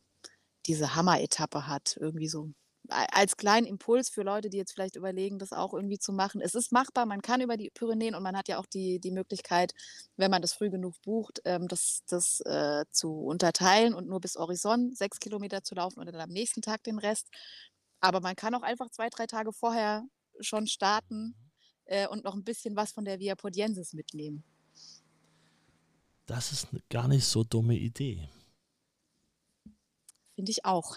diese 0.66 0.96
Hammer-Etappe 0.96 1.68
hat. 1.68 1.98
Irgendwie 2.00 2.28
so 2.28 2.52
als 2.90 3.38
kleinen 3.38 3.66
Impuls 3.66 4.10
für 4.10 4.24
Leute, 4.24 4.50
die 4.50 4.58
jetzt 4.58 4.74
vielleicht 4.74 4.96
überlegen, 4.96 5.40
das 5.40 5.54
auch 5.54 5.74
irgendwie 5.74 6.00
zu 6.00 6.12
machen. 6.12 6.42
Es 6.42 6.54
ist 6.54 6.72
machbar, 6.72 7.06
man 7.06 7.22
kann 7.22 7.42
über 7.42 7.56
die 7.56 7.70
Pyrenäen 7.70 8.14
und 8.14 8.24
man 8.24 8.36
hat 8.36 8.50
ja 8.50 8.58
auch 8.58 8.66
die, 8.66 9.00
die 9.00 9.12
Möglichkeit, 9.12 9.74
wenn 10.18 10.32
man 10.32 10.42
das 10.42 10.54
früh 10.54 10.70
genug 10.70 11.02
bucht, 11.02 11.42
ähm, 11.46 11.68
das, 11.68 12.04
das 12.08 12.42
äh, 12.42 12.84
zu 12.92 13.14
unterteilen 13.14 13.94
und 13.94 14.08
nur 14.08 14.20
bis 14.20 14.36
Horizont 14.36 14.98
sechs 14.98 15.20
Kilometer 15.20 15.64
zu 15.64 15.76
laufen 15.76 16.00
und 16.00 16.08
dann 16.08 16.20
am 16.20 16.30
nächsten 16.30 16.62
Tag 16.62 16.84
den 16.84 17.00
Rest. 17.00 17.30
Aber 18.02 18.20
man 18.20 18.36
kann 18.36 18.54
auch 18.54 18.64
einfach 18.64 18.90
zwei, 18.90 19.10
drei 19.10 19.28
Tage 19.28 19.54
vorher 19.54 20.04
schon 20.42 20.68
starten 20.68 21.36
äh, 21.86 22.08
und 22.08 22.26
noch 22.26 22.34
ein 22.34 22.44
bisschen 22.44 22.76
was 22.76 22.92
von 22.92 23.06
der 23.06 23.20
Via 23.20 23.36
Podiensis 23.36 23.94
mitnehmen. 23.94 24.44
Das 26.26 26.52
ist 26.52 26.68
eine 26.72 26.82
gar 26.90 27.08
nicht 27.08 27.26
so 27.26 27.44
dumme 27.44 27.76
Idee. 27.76 28.30
Finde 30.36 30.52
ich 30.52 30.66
auch. 30.66 30.96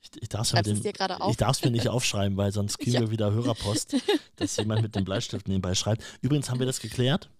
Ich, 0.00 0.22
ich 0.22 0.28
darf 0.28 0.52
es 0.52 1.64
mir 1.64 1.70
nicht 1.70 1.88
aufschreiben, 1.88 2.36
weil 2.36 2.52
sonst 2.52 2.78
kriegen 2.78 2.92
Ja. 2.94 3.00
wir 3.00 3.10
wieder 3.10 3.32
Hörerpost, 3.32 3.96
dass 4.36 4.56
jemand 4.56 4.82
mit 4.82 4.94
dem 4.94 5.04
Bleistift 5.04 5.48
nebenbei 5.48 5.74
schreibt. 5.74 6.04
Übrigens 6.20 6.50
haben 6.50 6.58
wir 6.58 6.66
das 6.66 6.80
geklärt. 6.80 7.30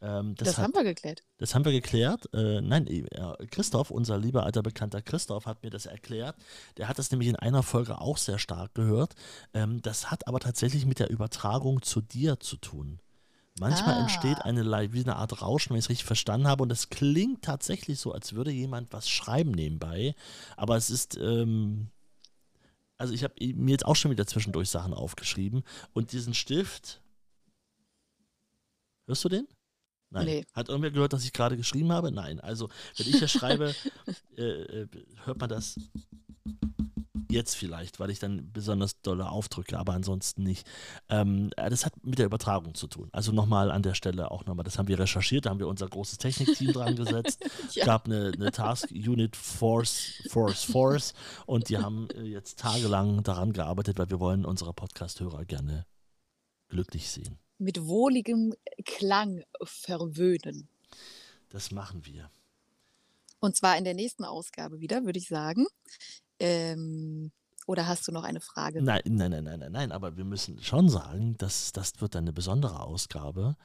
Ähm, 0.00 0.34
das, 0.34 0.48
Das, 0.48 0.58
hat, 0.58 0.64
haben 0.64 0.74
wir 0.74 0.82
geklärt. 0.84 1.22
das 1.38 1.54
haben 1.54 1.64
wir 1.64 1.72
geklärt. 1.72 2.28
Äh, 2.34 2.60
nein, 2.60 2.86
äh, 2.88 3.46
Christoph, 3.46 3.90
unser 3.90 4.18
lieber 4.18 4.44
alter 4.44 4.62
Bekannter 4.62 5.00
Christoph, 5.02 5.46
hat 5.46 5.62
mir 5.62 5.70
das 5.70 5.86
erklärt. 5.86 6.36
Der 6.76 6.88
hat 6.88 6.98
das 6.98 7.10
nämlich 7.10 7.28
in 7.28 7.36
einer 7.36 7.62
Folge 7.62 8.00
auch 8.00 8.16
sehr 8.18 8.38
stark 8.38 8.74
gehört. 8.74 9.14
Ähm, 9.52 9.80
das 9.82 10.10
hat 10.10 10.26
aber 10.26 10.40
tatsächlich 10.40 10.86
mit 10.86 10.98
der 10.98 11.10
Übertragung 11.10 11.82
zu 11.82 12.00
dir 12.00 12.40
zu 12.40 12.56
tun. 12.56 13.00
Manchmal 13.60 13.94
Ah. 13.94 14.00
entsteht 14.00 14.38
eine, 14.42 14.64
wie 14.92 15.00
eine 15.00 15.16
Art 15.16 15.40
Rauschen, 15.40 15.70
wenn 15.70 15.78
ich 15.78 15.84
es 15.84 15.88
richtig 15.90 16.04
verstanden 16.06 16.48
habe. 16.48 16.62
Und 16.64 16.72
es 16.72 16.88
klingt 16.88 17.42
tatsächlich 17.42 18.00
so, 18.00 18.12
als 18.12 18.32
würde 18.34 18.50
jemand 18.50 18.92
was 18.92 19.08
schreiben 19.08 19.52
nebenbei. 19.52 20.14
Aber 20.56 20.76
es 20.76 20.90
ist, 20.90 21.16
ähm, 21.16 21.88
also 22.98 23.12
ich 23.14 23.22
habe 23.22 23.34
mir 23.54 23.70
jetzt 23.72 23.86
auch 23.86 23.94
schon 23.96 24.10
wieder 24.10 24.26
zwischendurch 24.26 24.70
Sachen 24.70 24.92
aufgeschrieben. 24.92 25.62
Und 25.92 26.10
diesen 26.12 26.34
Stift, 26.34 27.00
hörst 29.06 29.24
du 29.24 29.28
den? 29.28 29.46
Nein. 30.10 30.26
Nee. 30.26 30.46
Hat 30.52 30.68
irgendwer 30.68 30.90
gehört, 30.90 31.12
dass 31.12 31.24
ich 31.24 31.32
gerade 31.32 31.56
geschrieben 31.56 31.92
habe? 31.92 32.10
Nein. 32.10 32.40
Also, 32.40 32.68
wenn 32.96 33.06
ich 33.08 33.18
hier 33.18 33.28
schreibe, 33.28 33.74
äh, 34.36 34.42
äh, 34.42 34.88
hört 35.24 35.38
man 35.38 35.48
das 35.48 35.76
jetzt 37.34 37.54
vielleicht, 37.54 38.00
weil 38.00 38.10
ich 38.10 38.18
dann 38.18 38.50
besonders 38.52 39.00
dolle 39.02 39.28
aufdrücke, 39.28 39.78
aber 39.78 39.92
ansonsten 39.92 40.42
nicht. 40.42 40.66
Ähm, 41.08 41.50
äh, 41.56 41.68
das 41.68 41.84
hat 41.84 41.92
mit 42.02 42.18
der 42.18 42.26
Übertragung 42.26 42.74
zu 42.74 42.86
tun. 42.86 43.08
Also 43.12 43.32
nochmal 43.32 43.70
an 43.70 43.82
der 43.82 43.94
Stelle 43.94 44.30
auch 44.30 44.46
nochmal, 44.46 44.64
das 44.64 44.78
haben 44.78 44.88
wir 44.88 44.98
recherchiert, 44.98 45.44
da 45.44 45.50
haben 45.50 45.58
wir 45.58 45.68
unser 45.68 45.88
großes 45.88 46.18
Technikteam 46.18 46.72
dran 46.72 46.96
gesetzt. 46.96 47.44
Es 47.68 47.74
Ja. 47.74 47.84
gab 47.84 48.06
eine, 48.06 48.32
eine 48.34 48.50
Task 48.50 48.90
Unit 48.90 49.36
Force, 49.36 50.22
Force, 50.30 50.64
Force 50.64 51.14
und 51.46 51.68
die 51.68 51.76
haben 51.78 52.08
äh, 52.10 52.22
jetzt 52.22 52.58
tagelang 52.60 53.22
daran 53.22 53.52
gearbeitet, 53.52 53.98
weil 53.98 54.08
wir 54.08 54.20
wollen 54.20 54.44
unsere 54.44 54.72
Podcast-Hörer 54.72 55.44
gerne 55.44 55.86
glücklich 56.68 57.10
sehen. 57.10 57.38
Mit 57.58 57.84
wohligem 57.84 58.54
Klang 58.84 59.42
verwöhnen. 59.62 60.68
Das 61.50 61.70
machen 61.70 62.04
wir. 62.06 62.30
Und 63.40 63.56
zwar 63.56 63.76
in 63.76 63.84
der 63.84 63.94
nächsten 63.94 64.24
Ausgabe 64.24 64.80
wieder, 64.80 65.04
würde 65.04 65.18
ich 65.18 65.28
sagen. 65.28 65.66
Ähm, 66.38 67.32
oder 67.66 67.86
hast 67.86 68.06
du 68.06 68.12
noch 68.12 68.24
eine 68.24 68.40
Frage? 68.40 68.82
Nein, 68.82 69.02
nein, 69.06 69.30
nein, 69.30 69.44
nein, 69.44 69.58
nein, 69.58 69.72
nein, 69.72 69.92
aber 69.92 70.16
wir 70.16 70.24
müssen 70.24 70.62
schon 70.62 70.88
sagen, 70.88 71.36
dass 71.38 71.72
das 71.72 72.00
wird 72.00 72.14
dann 72.14 72.24
eine 72.24 72.32
besondere 72.32 72.80
Ausgabe, 72.80 73.56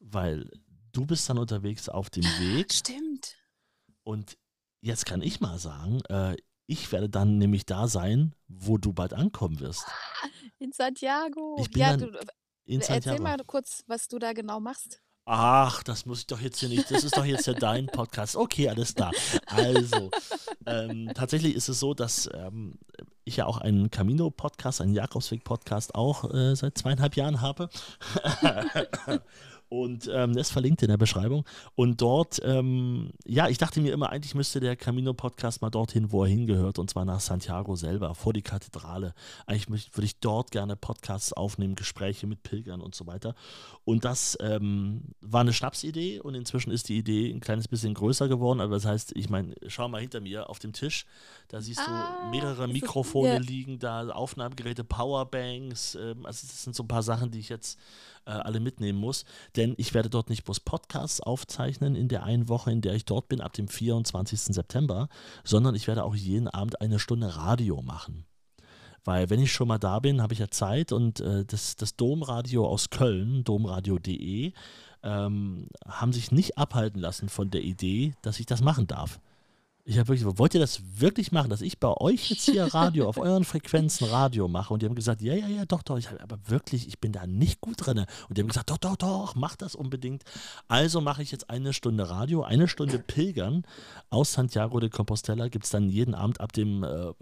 weil 0.00 0.50
du 0.92 1.06
bist 1.06 1.28
dann 1.28 1.38
unterwegs 1.38 1.88
auf 1.88 2.10
dem 2.10 2.24
Weg 2.24 2.72
Stimmt. 2.72 3.36
und 4.02 4.36
jetzt 4.80 5.06
kann 5.06 5.22
ich 5.22 5.40
mal 5.40 5.58
sagen, 5.58 6.00
äh, 6.08 6.36
ich 6.66 6.90
werde 6.92 7.10
dann 7.10 7.38
nämlich 7.38 7.66
da 7.66 7.88
sein, 7.88 8.34
wo 8.48 8.78
du 8.78 8.92
bald 8.92 9.12
ankommen 9.12 9.60
wirst. 9.60 9.84
In 10.58 10.72
Santiago. 10.72 11.56
Ich 11.60 11.70
bin 11.70 11.80
ja, 11.82 11.90
dann 11.96 12.00
du, 12.12 12.18
In 12.64 12.80
erzähl 12.80 13.02
Santiago. 13.02 13.22
mal 13.22 13.36
kurz, 13.46 13.84
was 13.86 14.08
du 14.08 14.18
da 14.18 14.32
genau 14.32 14.60
machst. 14.60 15.02
Ach, 15.26 15.82
das 15.82 16.04
muss 16.04 16.20
ich 16.20 16.26
doch 16.26 16.40
jetzt 16.40 16.60
hier 16.60 16.68
nicht. 16.68 16.90
Das 16.90 17.02
ist 17.02 17.16
doch 17.16 17.24
jetzt 17.24 17.46
ja 17.46 17.54
dein 17.54 17.86
Podcast. 17.86 18.36
Okay, 18.36 18.68
alles 18.68 18.94
klar. 18.94 19.10
Also, 19.46 20.10
ähm, 20.66 21.10
tatsächlich 21.14 21.54
ist 21.54 21.68
es 21.68 21.80
so, 21.80 21.94
dass 21.94 22.28
ähm, 22.34 22.78
ich 23.24 23.36
ja 23.36 23.46
auch 23.46 23.56
einen 23.56 23.90
Camino-Podcast, 23.90 24.82
einen 24.82 24.92
Jakobsweg-Podcast 24.92 25.94
auch 25.94 26.30
äh, 26.32 26.54
seit 26.54 26.76
zweieinhalb 26.76 27.16
Jahren 27.16 27.40
habe. 27.40 27.70
Und 29.74 30.08
ähm, 30.12 30.34
das 30.34 30.46
ist 30.46 30.52
verlinkt 30.52 30.82
in 30.82 30.88
der 30.88 30.96
Beschreibung. 30.96 31.44
Und 31.74 32.00
dort, 32.00 32.40
ähm, 32.44 33.10
ja, 33.26 33.48
ich 33.48 33.58
dachte 33.58 33.80
mir 33.80 33.92
immer, 33.92 34.10
eigentlich 34.10 34.36
müsste 34.36 34.60
der 34.60 34.76
Camino-Podcast 34.76 35.62
mal 35.62 35.70
dorthin, 35.70 36.12
wo 36.12 36.22
er 36.22 36.28
hingehört, 36.28 36.78
und 36.78 36.90
zwar 36.90 37.04
nach 37.04 37.18
Santiago 37.18 37.74
selber, 37.74 38.14
vor 38.14 38.32
die 38.32 38.42
Kathedrale. 38.42 39.14
Eigentlich 39.46 39.68
würde 39.68 40.04
ich 40.04 40.20
dort 40.20 40.52
gerne 40.52 40.76
Podcasts 40.76 41.32
aufnehmen, 41.32 41.74
Gespräche 41.74 42.28
mit 42.28 42.44
Pilgern 42.44 42.80
und 42.80 42.94
so 42.94 43.08
weiter. 43.08 43.34
Und 43.84 44.04
das 44.04 44.38
ähm, 44.40 45.02
war 45.20 45.40
eine 45.40 45.52
Schnapsidee 45.52 46.20
und 46.20 46.36
inzwischen 46.36 46.70
ist 46.70 46.88
die 46.88 46.98
Idee 46.98 47.32
ein 47.32 47.40
kleines 47.40 47.66
bisschen 47.66 47.94
größer 47.94 48.28
geworden. 48.28 48.60
Aber 48.60 48.74
das 48.74 48.84
heißt, 48.84 49.10
ich 49.16 49.28
meine, 49.28 49.56
schau 49.66 49.88
mal 49.88 50.00
hinter 50.00 50.20
mir 50.20 50.48
auf 50.50 50.60
dem 50.60 50.72
Tisch, 50.72 51.04
da 51.48 51.60
siehst 51.60 51.80
Ah, 51.80 52.20
du 52.22 52.30
mehrere 52.30 52.66
ist 52.66 52.72
Mikrofone 52.72 53.34
ja. 53.34 53.38
liegen, 53.38 53.80
da 53.80 54.08
Aufnahmegeräte, 54.08 54.84
Powerbanks. 54.84 55.96
Ähm, 55.96 56.24
also 56.24 56.46
das 56.46 56.62
sind 56.62 56.76
so 56.76 56.84
ein 56.84 56.88
paar 56.88 57.02
Sachen, 57.02 57.32
die 57.32 57.40
ich 57.40 57.48
jetzt 57.48 57.76
äh, 58.26 58.30
alle 58.30 58.60
mitnehmen 58.60 58.98
muss. 58.98 59.24
Denn 59.56 59.74
ich 59.76 59.94
werde 59.94 60.10
dort 60.10 60.30
nicht 60.30 60.44
bloß 60.44 60.60
Podcasts 60.60 61.20
aufzeichnen 61.20 61.94
in 61.94 62.08
der 62.08 62.24
einen 62.24 62.48
Woche, 62.48 62.70
in 62.70 62.80
der 62.80 62.94
ich 62.94 63.04
dort 63.04 63.28
bin, 63.28 63.40
ab 63.40 63.52
dem 63.52 63.68
24. 63.68 64.40
September, 64.40 65.08
sondern 65.44 65.74
ich 65.74 65.86
werde 65.86 66.04
auch 66.04 66.14
jeden 66.14 66.48
Abend 66.48 66.80
eine 66.80 66.98
Stunde 66.98 67.36
Radio 67.36 67.82
machen. 67.82 68.24
Weil 69.04 69.28
wenn 69.28 69.40
ich 69.40 69.52
schon 69.52 69.68
mal 69.68 69.78
da 69.78 69.98
bin, 69.98 70.22
habe 70.22 70.32
ich 70.32 70.38
ja 70.38 70.50
Zeit 70.50 70.90
und 70.92 71.20
äh, 71.20 71.44
das, 71.44 71.76
das 71.76 71.96
Domradio 71.96 72.66
aus 72.66 72.88
Köln, 72.90 73.44
domradio.de, 73.44 74.52
ähm, 75.02 75.68
haben 75.86 76.12
sich 76.12 76.32
nicht 76.32 76.56
abhalten 76.56 77.00
lassen 77.00 77.28
von 77.28 77.50
der 77.50 77.62
Idee, 77.62 78.14
dass 78.22 78.40
ich 78.40 78.46
das 78.46 78.62
machen 78.62 78.86
darf. 78.86 79.20
Ich 79.86 79.98
habe 79.98 80.08
wirklich, 80.08 80.38
wollt 80.38 80.54
ihr 80.54 80.60
das 80.60 80.80
wirklich 80.98 81.30
machen, 81.30 81.50
dass 81.50 81.60
ich 81.60 81.78
bei 81.78 81.92
euch 81.92 82.30
jetzt 82.30 82.46
hier 82.46 82.72
Radio, 82.72 83.06
auf 83.06 83.18
euren 83.18 83.44
Frequenzen 83.44 84.06
Radio 84.06 84.48
mache? 84.48 84.72
Und 84.72 84.80
die 84.80 84.86
haben 84.86 84.94
gesagt, 84.94 85.20
ja, 85.20 85.34
ja, 85.34 85.46
ja, 85.46 85.66
doch, 85.66 85.82
doch. 85.82 85.98
Ich 85.98 86.10
hab, 86.10 86.22
aber 86.22 86.38
wirklich, 86.48 86.88
ich 86.88 87.00
bin 87.00 87.12
da 87.12 87.26
nicht 87.26 87.60
gut 87.60 87.84
drin. 87.84 87.98
Und 87.98 88.38
die 88.38 88.40
haben 88.40 88.48
gesagt, 88.48 88.70
doch, 88.70 88.78
doch, 88.78 88.96
doch, 88.96 89.34
mach 89.34 89.56
das 89.56 89.74
unbedingt. 89.74 90.24
Also 90.68 91.02
mache 91.02 91.22
ich 91.22 91.30
jetzt 91.32 91.50
eine 91.50 91.74
Stunde 91.74 92.08
Radio, 92.08 92.42
eine 92.42 92.66
Stunde 92.66 92.98
Pilgern 92.98 93.66
aus 94.08 94.32
Santiago 94.32 94.80
de 94.80 94.88
Compostela 94.88 95.48
gibt 95.48 95.66
es 95.66 95.70
dann 95.70 95.90
jeden 95.90 96.14
Abend 96.14 96.40
ab 96.40 96.52
dem 96.52 96.82
äh, 96.82 97.12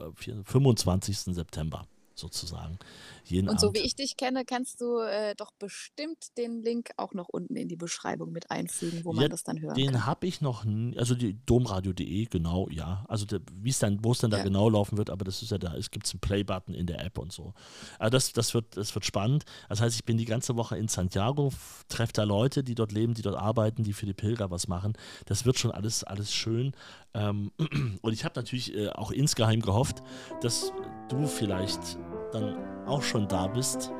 25. 0.44 1.34
September 1.34 1.84
sozusagen. 2.14 2.78
Jeden 3.24 3.48
und 3.48 3.60
so 3.60 3.68
Abend. 3.68 3.78
wie 3.78 3.86
ich 3.86 3.94
dich 3.94 4.16
kenne, 4.16 4.44
kannst 4.44 4.80
du 4.80 4.98
äh, 4.98 5.34
doch 5.36 5.52
bestimmt 5.58 6.36
den 6.36 6.62
Link 6.62 6.90
auch 6.96 7.14
noch 7.14 7.28
unten 7.28 7.56
in 7.56 7.68
die 7.68 7.76
Beschreibung 7.76 8.32
mit 8.32 8.50
einfügen, 8.50 9.04
wo 9.04 9.12
man 9.12 9.30
das 9.30 9.44
dann 9.44 9.60
hören 9.60 9.74
den 9.74 9.86
kann. 9.86 9.94
Den 9.94 10.06
habe 10.06 10.26
ich 10.26 10.40
noch, 10.40 10.64
also 10.96 11.14
die 11.14 11.38
domradio.de, 11.46 12.26
genau, 12.26 12.68
ja. 12.70 13.04
Also 13.08 13.26
wie 13.54 13.70
es 13.70 13.78
dann, 13.78 14.04
wo 14.04 14.12
es 14.12 14.18
dann 14.18 14.30
da 14.30 14.42
genau 14.42 14.68
laufen 14.68 14.98
wird, 14.98 15.10
aber 15.10 15.24
das 15.24 15.42
ist 15.42 15.50
ja 15.50 15.58
da, 15.58 15.74
es 15.76 15.90
gibt 15.90 16.10
einen 16.12 16.20
Play-Button 16.20 16.74
in 16.74 16.86
der 16.86 17.04
App 17.04 17.18
und 17.18 17.32
so. 17.32 17.54
Also 17.98 18.10
das, 18.10 18.32
das, 18.32 18.54
wird, 18.54 18.76
das 18.76 18.94
wird 18.94 19.04
spannend. 19.04 19.44
Das 19.68 19.80
heißt, 19.80 19.94
ich 19.94 20.04
bin 20.04 20.16
die 20.16 20.24
ganze 20.24 20.56
Woche 20.56 20.76
in 20.76 20.88
Santiago, 20.88 21.52
treffe 21.88 22.12
da 22.12 22.24
Leute, 22.24 22.64
die 22.64 22.74
dort 22.74 22.92
leben, 22.92 23.14
die 23.14 23.22
dort 23.22 23.36
arbeiten, 23.36 23.84
die 23.84 23.92
für 23.92 24.06
die 24.06 24.14
Pilger 24.14 24.50
was 24.50 24.68
machen. 24.68 24.94
Das 25.26 25.44
wird 25.44 25.58
schon 25.58 25.70
alles, 25.70 26.04
alles 26.04 26.32
schön. 26.32 26.72
Ähm, 27.14 27.52
und 28.02 28.12
ich 28.12 28.24
habe 28.24 28.34
natürlich 28.36 28.74
äh, 28.74 28.88
auch 28.90 29.10
insgeheim 29.10 29.60
gehofft, 29.60 30.02
dass 30.40 30.72
du 31.08 31.26
vielleicht 31.26 31.98
dann 32.32 32.56
auch 32.86 33.02
schon 33.02 33.28
da 33.28 33.46
bist. 33.46 33.92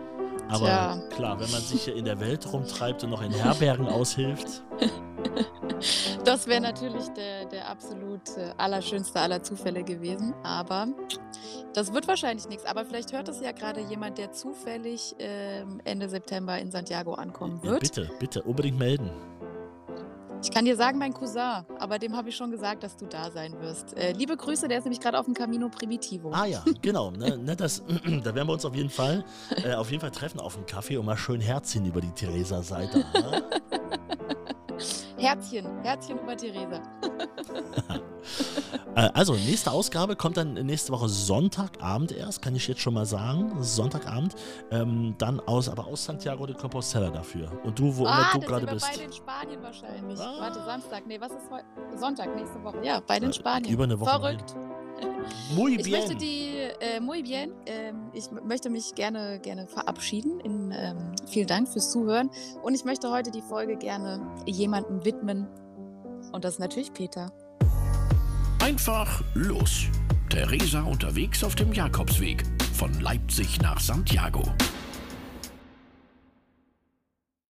Aber 0.49 0.67
Tja. 0.67 0.99
klar, 1.15 1.41
wenn 1.41 1.51
man 1.51 1.61
sich 1.61 1.85
hier 1.85 1.97
in 1.97 2.05
der 2.05 2.21
Welt 2.21 2.53
rumtreibt 2.53 3.05
und 3.05 3.11
noch 3.11 3.23
in 3.23 3.33
Herbergen 3.33 3.87
aushilft. 3.89 4.63
Das 6.25 6.47
wäre 6.47 6.61
natürlich 6.61 7.09
der, 7.11 7.47
der 7.47 7.69
absolut 7.69 8.37
äh, 8.37 8.53
allerschönste 8.57 9.19
aller 9.19 9.43
Zufälle 9.43 9.83
gewesen. 9.83 10.35
Aber 10.43 10.89
das 11.75 11.93
wird 11.93 12.07
wahrscheinlich 12.07 12.49
nichts. 12.49 12.65
Aber 12.65 12.85
vielleicht 12.85 13.13
hört 13.13 13.29
es 13.29 13.41
ja 13.41 13.53
gerade 13.53 13.81
jemand, 13.81 14.19
der 14.19 14.33
zufällig 14.33 15.15
äh, 15.19 15.65
Ende 15.85 16.09
September 16.09 16.59
in 16.59 16.71
Santiago 16.71 17.15
ankommen 17.15 17.63
wird. 17.63 17.73
Ja, 17.73 17.79
bitte, 17.79 18.11
bitte, 18.19 18.43
unbedingt 18.43 18.79
melden. 18.79 19.11
Ich 20.43 20.51
kann 20.51 20.65
dir 20.65 20.75
sagen, 20.75 20.99
mein 20.99 21.15
Cousin, 21.15 21.65
aber 21.79 22.01
dem 22.01 22.17
habe 22.17 22.29
ich 22.29 22.37
schon 22.37 22.51
gesagt, 22.51 22.83
dass 22.83 22.97
du 22.97 23.07
da 23.07 23.31
sein 23.31 23.55
wirst. 23.61 23.97
Äh, 23.97 24.13
liebe 24.13 24.37
Grüße, 24.37 24.67
der 24.67 24.79
ist 24.79 24.85
nämlich 24.85 25.01
gerade 25.01 25.17
auf 25.17 25.27
dem 25.27 25.35
Camino 25.35 25.69
Primitivo. 25.69 26.33
Ah 26.33 26.47
ja, 26.47 26.65
genau. 26.83 27.13
Ne, 27.13 27.39
ne, 27.39 27.55
das, 27.55 27.85
da 28.25 28.35
werden 28.35 28.49
wir 28.49 28.55
uns 28.55 28.65
auf 28.65 28.75
jeden 28.75 28.91
Fall, 28.91 29.25
äh, 29.63 29.75
auf 29.75 29.91
jeden 29.91 30.01
Fall 30.01 30.11
treffen 30.11 30.41
auf 30.41 30.57
dem 30.57 30.67
Kaffee 30.67 30.97
und 30.97 31.07
mal 31.07 31.17
schön 31.17 31.41
Herzchen 31.41 31.87
über 31.87 32.01
die 32.01 32.11
Theresa-Seite. 32.11 33.05
Herzchen, 35.23 35.67
Herzchen 35.83 36.19
über 36.19 36.37
Theresa. 36.37 36.83
Äh, 38.95 39.09
also, 39.15 39.35
nächste 39.35 39.73
Ausgabe 39.73 40.17
kommt 40.17 40.37
dann 40.37 40.53
nächste 40.53 40.93
Woche 40.93 41.09
Sonntagabend 41.09 42.13
erst, 42.13 42.43
kann 42.43 42.55
ich 42.55 42.69
jetzt 42.69 42.81
schon 42.83 42.95
mal 42.95 43.07
sagen. 43.07 43.51
Sonntagabend. 43.61 44.37
Ähm, 44.71 45.15
dann 45.19 45.41
aus, 45.41 45.69
aber 45.69 45.87
aus 45.87 46.05
Santiago 46.05 46.47
de 46.47 46.55
Compostela 46.55 47.11
dafür. 47.11 47.51
Und 47.65 47.79
du, 47.79 47.97
wo 47.97 48.07
ah, 48.07 48.31
immer 48.33 48.41
du 48.41 48.47
gerade 48.47 48.67
bist. 48.67 48.87
Bei 48.89 48.99
den 48.99 49.13
Spanien 49.13 49.63
wahrscheinlich. 49.63 50.21
Ah. 50.21 50.37
Warte, 50.39 50.63
Samstag. 50.65 51.07
Nee, 51.07 51.19
was 51.21 51.33
ist 51.33 51.51
heute? 51.51 51.65
Sonntag, 51.99 52.37
nächste 52.37 52.63
Woche. 52.63 52.85
Ja, 52.85 53.01
bei 53.01 53.19
den 53.19 53.31
äh, 53.31 53.33
Spanien. 53.33 53.73
Über 53.73 53.85
eine 53.85 53.99
Woche. 53.99 54.11
Verrückt. 54.11 54.55
Muy 55.55 55.77
bien. 55.77 55.87
Ich 55.87 55.93
möchte 55.93 56.15
die, 56.17 56.53
äh, 56.81 57.01
muy 57.01 57.23
bien. 57.23 57.53
Ähm, 57.67 58.11
ich 58.13 58.31
möchte 58.31 58.71
mich 58.71 58.95
gerne, 58.95 59.39
gerne 59.41 59.67
verabschieden. 59.67 60.41
In, 60.41 60.73
ähm, 60.73 61.13
vielen 61.27 61.47
Dank 61.47 61.69
fürs 61.69 61.91
Zuhören. 61.91 62.31
Und 62.63 62.75
ich 62.75 62.85
möchte 62.85 63.11
heute 63.11 63.31
die 63.31 63.43
Folge 63.43 63.77
gerne 63.77 64.21
jemandem 64.47 65.05
widmen. 65.13 65.47
Und 66.33 66.45
das 66.45 66.55
ist 66.55 66.61
natürlich 66.61 66.93
Peter. 66.93 67.31
Einfach 68.63 69.23
los. 69.35 69.87
Theresa 70.29 70.83
unterwegs 70.83 71.45
auf 71.45 71.55
dem 71.55 71.73
Jakobsweg 71.73 72.45
von 72.75 72.93
Leipzig 73.01 73.61
nach 73.61 73.81
Santiago. 73.81 74.43